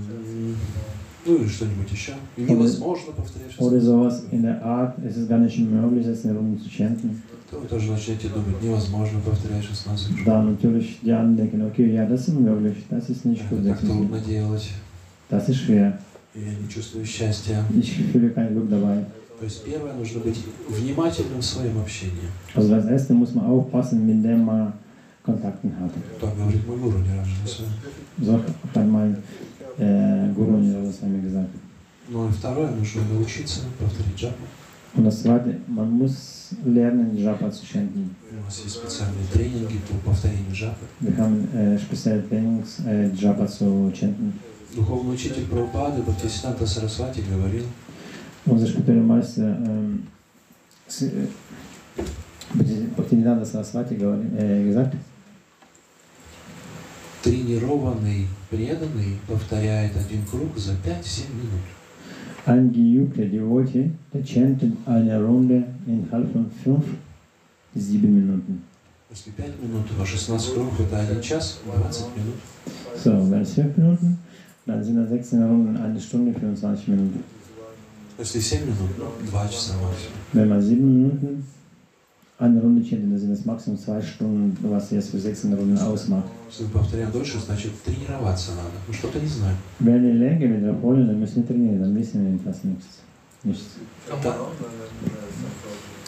[1.27, 2.13] ну или что-нибудь еще.
[2.37, 6.31] И невозможно повторять 16 oder sowas in der Art, es ist gar nicht möglich, 16
[6.37, 7.23] Runden zu chanten.
[7.51, 10.25] то вы тоже начнете думать, невозможно повторять 16 кругов.
[10.25, 13.71] Dann natürlich die anderen denken, okay, ja, das ist unmöglich, das ist nicht gut, Это
[13.71, 14.71] так 16 трудно делать,
[15.29, 15.99] das ist schwer,
[16.35, 17.65] я не чувствую счастья.
[17.77, 19.05] ich fühle kein Glück dabei.
[19.39, 22.29] То есть первое, нужно быть внимательным в своем общении.
[22.55, 24.73] Also das erste muss man aufpassen, mit dem man
[25.23, 25.93] Kontakten hat.
[26.21, 27.27] Так говорит мой гуру вами.
[28.19, 28.41] So
[28.75, 29.17] hat mein
[29.79, 31.51] äh, Guru einmal gesagt.
[32.09, 34.45] Ну и второе, нужно научиться повторить джапу.
[34.95, 38.15] Und das zweite, man muss lernen, Japa zu chanten.
[38.31, 40.87] У нас есть специальные тренинги по повторению джапы.
[41.01, 44.33] Wir haben äh, spezielle Trainings, äh, Japa zu chanten.
[44.75, 47.65] Духовный учитель Прабхупады Бхактисиданта Сарасвати говорил,
[48.47, 50.07] Unser spiritueller Meister ähm,
[50.89, 51.09] S- äh,
[52.55, 54.95] Bhakti- Bhaktivedanta Saraswati говори- äh, gesagt,
[57.23, 61.65] тренированный преданный повторяет один круг за 5-7 минут.
[62.47, 66.85] ein geübter Devotee, der chantet eine Runde innerhalb von 5
[67.75, 68.63] bis 7 Minuten.
[69.11, 72.39] Если 5 минут, то 16 кругов это 1 час 20 минут.
[73.03, 74.19] So, wenn es 5 Minuten,
[74.65, 77.25] dann sind das 16 Runden eine Stunde 25 Minuten.
[78.20, 78.90] Если 7 минут,
[79.30, 80.14] 2 часа максимум.
[80.34, 81.44] Wenn man 7 Minuten
[82.38, 86.26] eine Runde chantet, dann sind das Maximum 2 Stunden, was jetzt für 16 Runden ausmacht.
[86.50, 88.78] Если мы повторяем дольше, значит тренироваться надо.
[88.88, 89.58] Мы что-то не знаем.
[89.80, 93.00] Wenn wir länger wiederholen, dann müssen wir trainieren, dann wissen wir etwas nichts.
[93.44, 93.78] nichts.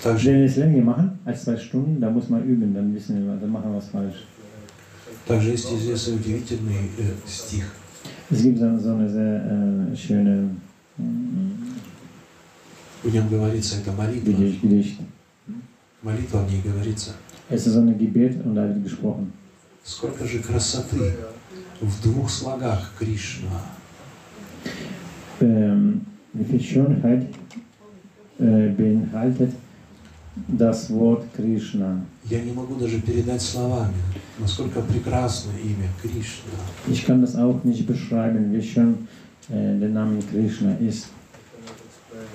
[0.04, 3.26] Также, Wenn wir es länger machen als 2 Stunden, dann muss man üben, dann wissen
[3.26, 4.26] wir, dann machen wir was falsch.
[5.28, 7.66] также есть известный удивительный э, стих.
[8.30, 10.50] Es gibt so, so eine sehr äh, schöne
[10.98, 11.52] mm,
[13.03, 14.31] В нем говорится, это молитва.
[14.31, 15.01] Gedicht, Gedicht.
[16.03, 17.13] Молитва в ней говорится.
[17.49, 19.33] Es ist ein Gebet und da wird gesprochen.
[19.85, 21.15] Сколько же красоты
[21.81, 23.63] в двух слогах Кришна.
[25.41, 26.03] Ähm,
[26.33, 27.27] wie viel Schönheit
[28.39, 29.53] äh, beinhaltet
[30.49, 32.05] das Wort Krishna.
[32.25, 33.95] Я не могу даже передать словами,
[34.39, 36.59] насколько прекрасно имя Кришна.
[36.89, 39.09] Ich kann das auch nicht beschreiben, wie schön
[39.49, 41.09] äh, der Name Krishna ist.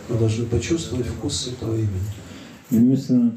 [0.09, 1.89] Вы должны почувствовать вкус этого имени.
[2.69, 3.34] Wir müssen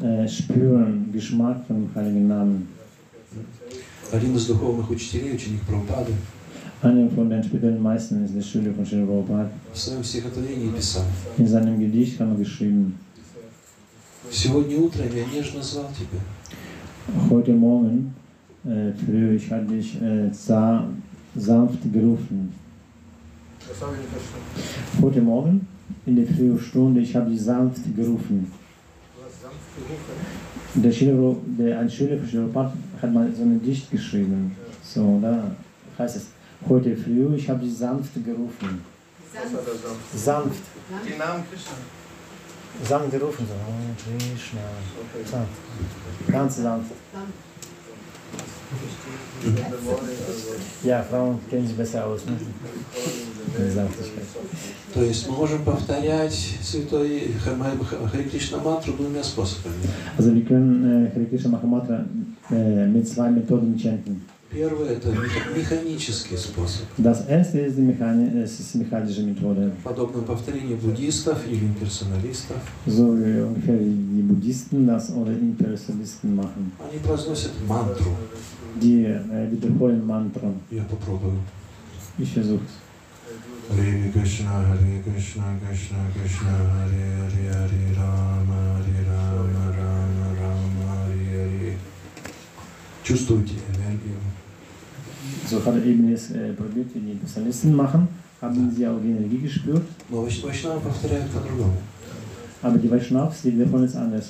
[0.00, 2.68] äh, spüren Geschmack von dem heiligen Namen.
[4.12, 6.12] Один из духовных учителей, ученик Прабхупады,
[6.82, 9.50] Einer von den späteren Meistern ist der Schüler von Sri Prabhupada.
[9.72, 11.04] в своем стихотворении писал,
[11.38, 12.98] In seinem Gedicht haben wir geschrieben,
[14.30, 16.20] «Сегодня утром я нежно звал тебя,
[17.30, 18.14] heute Morgen
[18.64, 20.86] äh, früher ich hatte dich äh, sa
[21.34, 22.52] sanft gerufen.
[25.00, 25.66] Heute Morgen
[26.10, 28.52] in der frühen Stunde, ich habe dich sanft gerufen.
[29.16, 30.82] Du hast sanft gerufen.
[30.82, 34.56] Der Schüler, der, ein Schüler von Schülerpart hat mal so ein Dicht geschrieben.
[34.82, 35.54] So, da
[35.98, 36.26] heißt es,
[36.68, 38.82] heute früh, ich habe dich sanft gerufen.
[39.32, 40.14] Er sanft?
[40.16, 40.62] Sanft.
[41.08, 41.76] Den Namen Krishna.
[42.88, 44.60] Sanft gerufen, so, oh, Krishna.
[45.02, 45.24] Okay.
[45.30, 46.32] Sanft.
[46.32, 46.90] Ganz sanft.
[46.90, 47.49] In
[52.26, 52.36] Ne?
[53.58, 54.24] Mit Sanftigkeit.
[54.94, 59.74] То есть мы можем повторять святой Хари Кришна мантру двумя способами.
[60.18, 62.04] Also wir können äh, Krishna Mahamatra
[62.50, 64.22] äh, mit zwei Methoden chanten.
[64.52, 69.70] Это меха- механический способ, Das erste ist die mechanische Methode.
[69.84, 72.56] подобно повторению буддистов или имперсоналистов.
[72.84, 76.72] So wie ungefähr die Buddhisten das oder Impersonalisten machen.
[76.80, 78.16] Они произносят мантру.
[78.81, 80.55] Die äh, wiederholen Mantren.
[80.71, 81.37] Я попробую.
[82.17, 82.73] Ich versuch's.
[83.69, 91.25] Hare Krishna, Hare Krishna, Krishna Krishna, Hare Hare, Hare Rama, Hare Rama, Rama Rama, Hare
[91.33, 91.73] Hare.
[93.03, 94.17] Чувствуете энергию?
[95.47, 98.07] So hat er eben jetzt äh, probiert, wie die Personalisten machen,
[98.41, 101.77] haben sie auch die Energie gespürt, Но Вайш- Вайшнавы повторяют по-другому.
[102.61, 104.29] aber die Vaishnavas, die wiederholen es anders.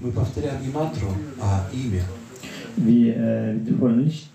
[0.00, 1.08] Мы повторяем не мантру,
[1.40, 2.02] а имя.
[2.77, 4.29] Wir äh, wiederholen nicht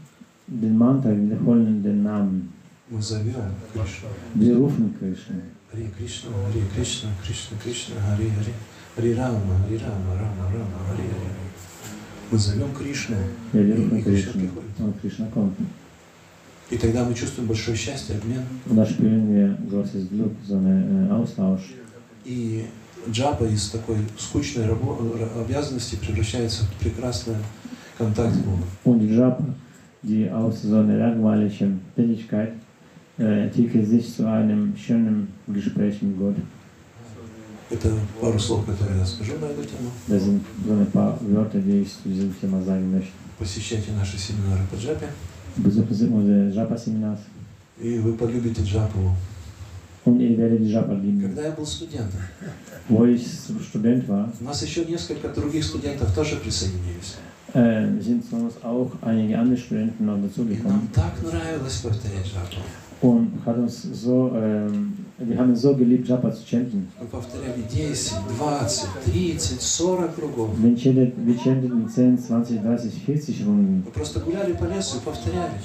[0.46, 2.52] den Mantra, wir wiederholen den Namen.
[2.90, 3.34] Мы зовем
[3.72, 4.08] Кришну.
[4.34, 5.36] Wir rufen Krishna.
[5.70, 8.52] Харе Кришна, Харе Кришна, Кришна Кришна, Харе Харе.
[8.94, 11.30] Харе Рама, Харе Рама, Рама Рама, Харе Харе.
[12.30, 13.16] Мы зовем Кришну,
[13.54, 14.92] Ja, wir и, rufen и Кришна Krishna.
[15.00, 15.56] Krishna kommt.
[16.70, 18.44] И тогда мы чувствуем большое счастье, обмен.
[18.86, 21.74] Spüren wir großes Glück, so äh, Austausch.
[22.24, 22.66] И
[23.10, 24.68] джапа из такой скучной
[25.40, 27.36] обязанности превращается в прекрасный
[28.06, 28.62] Богом.
[28.84, 29.44] Und Japa,
[30.02, 32.52] die aus so einer langweiligen Tätigkeit
[33.18, 36.36] äh, entwickelt sich zu einem schönen Gespräch mit Gott.
[37.70, 37.88] Это
[38.20, 39.90] пару слов, которые я скажу на эту тему.
[40.06, 43.12] Das sind so ein paar Wörter, die ich zu diesem Thema sagen möchte.
[43.38, 45.08] Посещайте наши семинары по джапе,
[45.56, 47.20] Besuchen unsere Japa-Seminars
[47.80, 49.16] и вы полюбите джапу.
[50.04, 51.22] und ihr werdet Japa lieben.
[51.22, 52.20] Когда я был студентом,
[52.88, 57.16] Wo ich Student war, у нас еще несколько других студентов тоже присоединились.
[57.54, 62.26] Äh, sind zu uns auch einige andere Studenten noch И нам dazugekommen так нравилось повторять
[62.26, 62.62] джапу.
[63.02, 66.88] und hat uns so, ähm, wir haben es so geliebt, Japa zu chanten.
[67.00, 67.94] Мы повторяли 10,
[68.38, 70.50] 20, 30, 40 кругов.
[70.62, 73.82] Wir chanten, wir chanten 10, 20, 30, 40 Runden.
[73.86, 75.58] Мы просто гуляли по лесу и повторяли.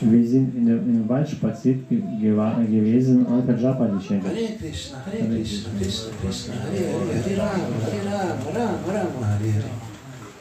[0.00, 4.24] Wir sind in, der, im Wald spaziert ge gewa- gewesen und einfach Japa gechantet.
[4.30, 9.52] Харе Кришна, Харе Кришна, Кришна, Кришна, Харе Харе, Харе Рама, Харе Рама, Рама, Рама, Харе
[9.52, 9.91] Харе.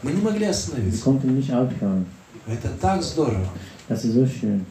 [0.04, 1.10] Мы не могли остановиться.
[2.48, 3.46] Это так здорово.
[3.90, 4.62] Das ist so schön.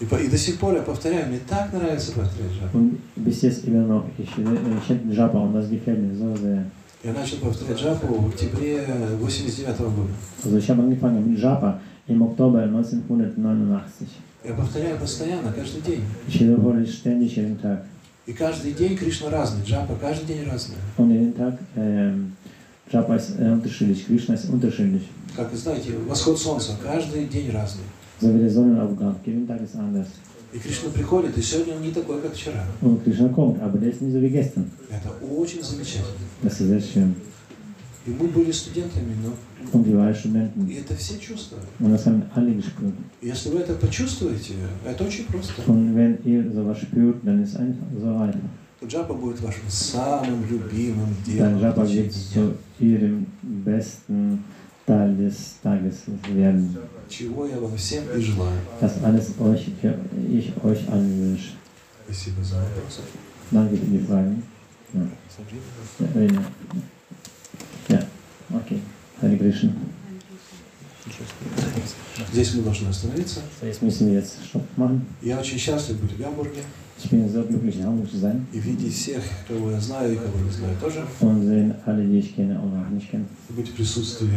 [0.00, 2.78] И, по- и до сих пор я повторяю, мне так нравится повторять джапу.
[2.78, 6.64] Und bis jetzt immer noch, ich chante Japa und das gefällt mir so sehr.
[7.04, 8.84] Я начал повторять джапу в октябре
[9.20, 10.10] 89 года.
[10.44, 11.78] Also ich habe angefangen mit Japa
[12.08, 14.08] im Oktober 1989.
[14.44, 16.02] Я повторяю постоянно, каждый день.
[16.28, 17.84] Ich wiederhole ständig jeden Tag.
[18.26, 20.78] И каждый день Кришна разный, джапа каждый день разная.
[20.96, 22.32] Und jeden Tag, ähm,
[22.92, 25.08] Äh, unterschiedlich, Krishna ist unterschiedlich.
[25.34, 27.84] Как вы знаете, восход солнца каждый день разный.
[28.20, 30.08] Sonnenaufgang, jeden Tag ist anders.
[30.52, 32.66] И Кришна приходит, и сегодня он не такой, как вчера.
[32.82, 34.70] Und Krishna kommt, aber der ist nicht so wie gestern.
[34.90, 36.26] Это очень замечательно.
[36.42, 37.14] Das ist sehr schön.
[38.04, 39.32] И мы были студентами, но
[39.72, 40.66] Und wir waren Studenten.
[40.68, 41.64] и это все чувствовали.
[41.78, 42.92] Und das haben alle gespürt.
[43.22, 44.54] И Если вы это почувствуете,
[44.84, 45.54] это очень просто.
[45.66, 48.40] Und wenn ihr sowas spürt, dann ist einfach so einfach.
[48.86, 51.58] Джапа будет вашим самым любимым делом.
[51.58, 52.42] в Japa течение wird дня.
[52.42, 54.44] zu ihrem besten
[54.86, 56.76] Teil des Tages werden.
[57.08, 58.58] Чего я вам всем и желаю.
[58.80, 59.68] Das alles euch,
[60.30, 61.52] ich euch allen wünsche.
[62.04, 63.00] Спасибо за вопрос.
[63.50, 64.42] Danke für die Fragen.
[64.92, 65.00] Ja,
[65.98, 66.44] ja, Rena.
[67.88, 68.02] ja.
[68.50, 68.80] okay.
[69.20, 69.72] Hare Krishna.
[72.32, 73.40] Здесь мы должны остановиться.
[73.60, 75.04] So, jetzt müssen jetzt Stopp machen.
[75.20, 76.62] Я очень счастлив быть в Гамбурге
[77.04, 80.16] Ich bin so glücklich, in Hamburg zu sein и видеть всех, кого я знаю и
[80.16, 81.04] кого не знаю тоже.
[81.20, 83.24] und sehen alle, die ich kenne und auch nicht kenne.
[83.48, 84.28] Быть в присутствии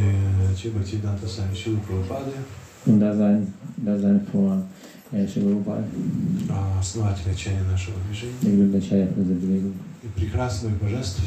[0.58, 2.32] Чебати Данта Сами Шилы Прабхупады,
[2.88, 4.64] Und da sein, da sein vor
[5.12, 5.26] äh,
[6.50, 6.82] а,
[7.36, 11.22] чая нашего движения, der Glücklichkeit unserer Bewegung и прекрасных божеств,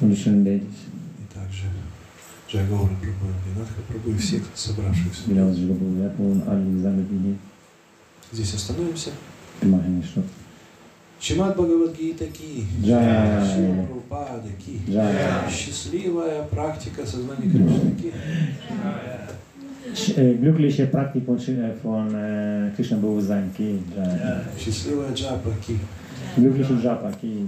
[0.00, 0.78] und die schönen Ladies,
[1.18, 1.64] и также
[2.48, 5.22] Джайгаура Прабhu, Винатха Прабhu и всех собравшихся.
[6.18, 7.38] und
[8.32, 9.10] Здесь остановимся.
[9.60, 10.24] wir machen den Stopp.
[11.20, 12.66] Чимат Бхагавадгита Ки.
[12.82, 14.80] Шила Прабхупада Ки,
[15.50, 18.12] счастливая практика сознания Кришны Ки.
[20.40, 21.38] Glückliche Praktik von,
[21.82, 23.50] von äh, Krishna Bewusstsein.
[23.56, 24.40] Ki Jai.
[24.58, 25.78] Счастливая джапа ки.
[26.36, 27.12] Glückliche Japa.
[27.12, 27.46] Ki.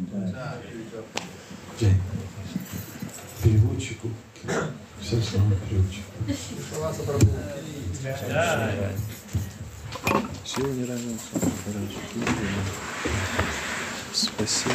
[3.43, 4.09] Переводчику.
[5.01, 6.12] Всем словам переводчику.
[10.44, 11.18] Всего не равен.
[14.12, 14.74] Спасибо.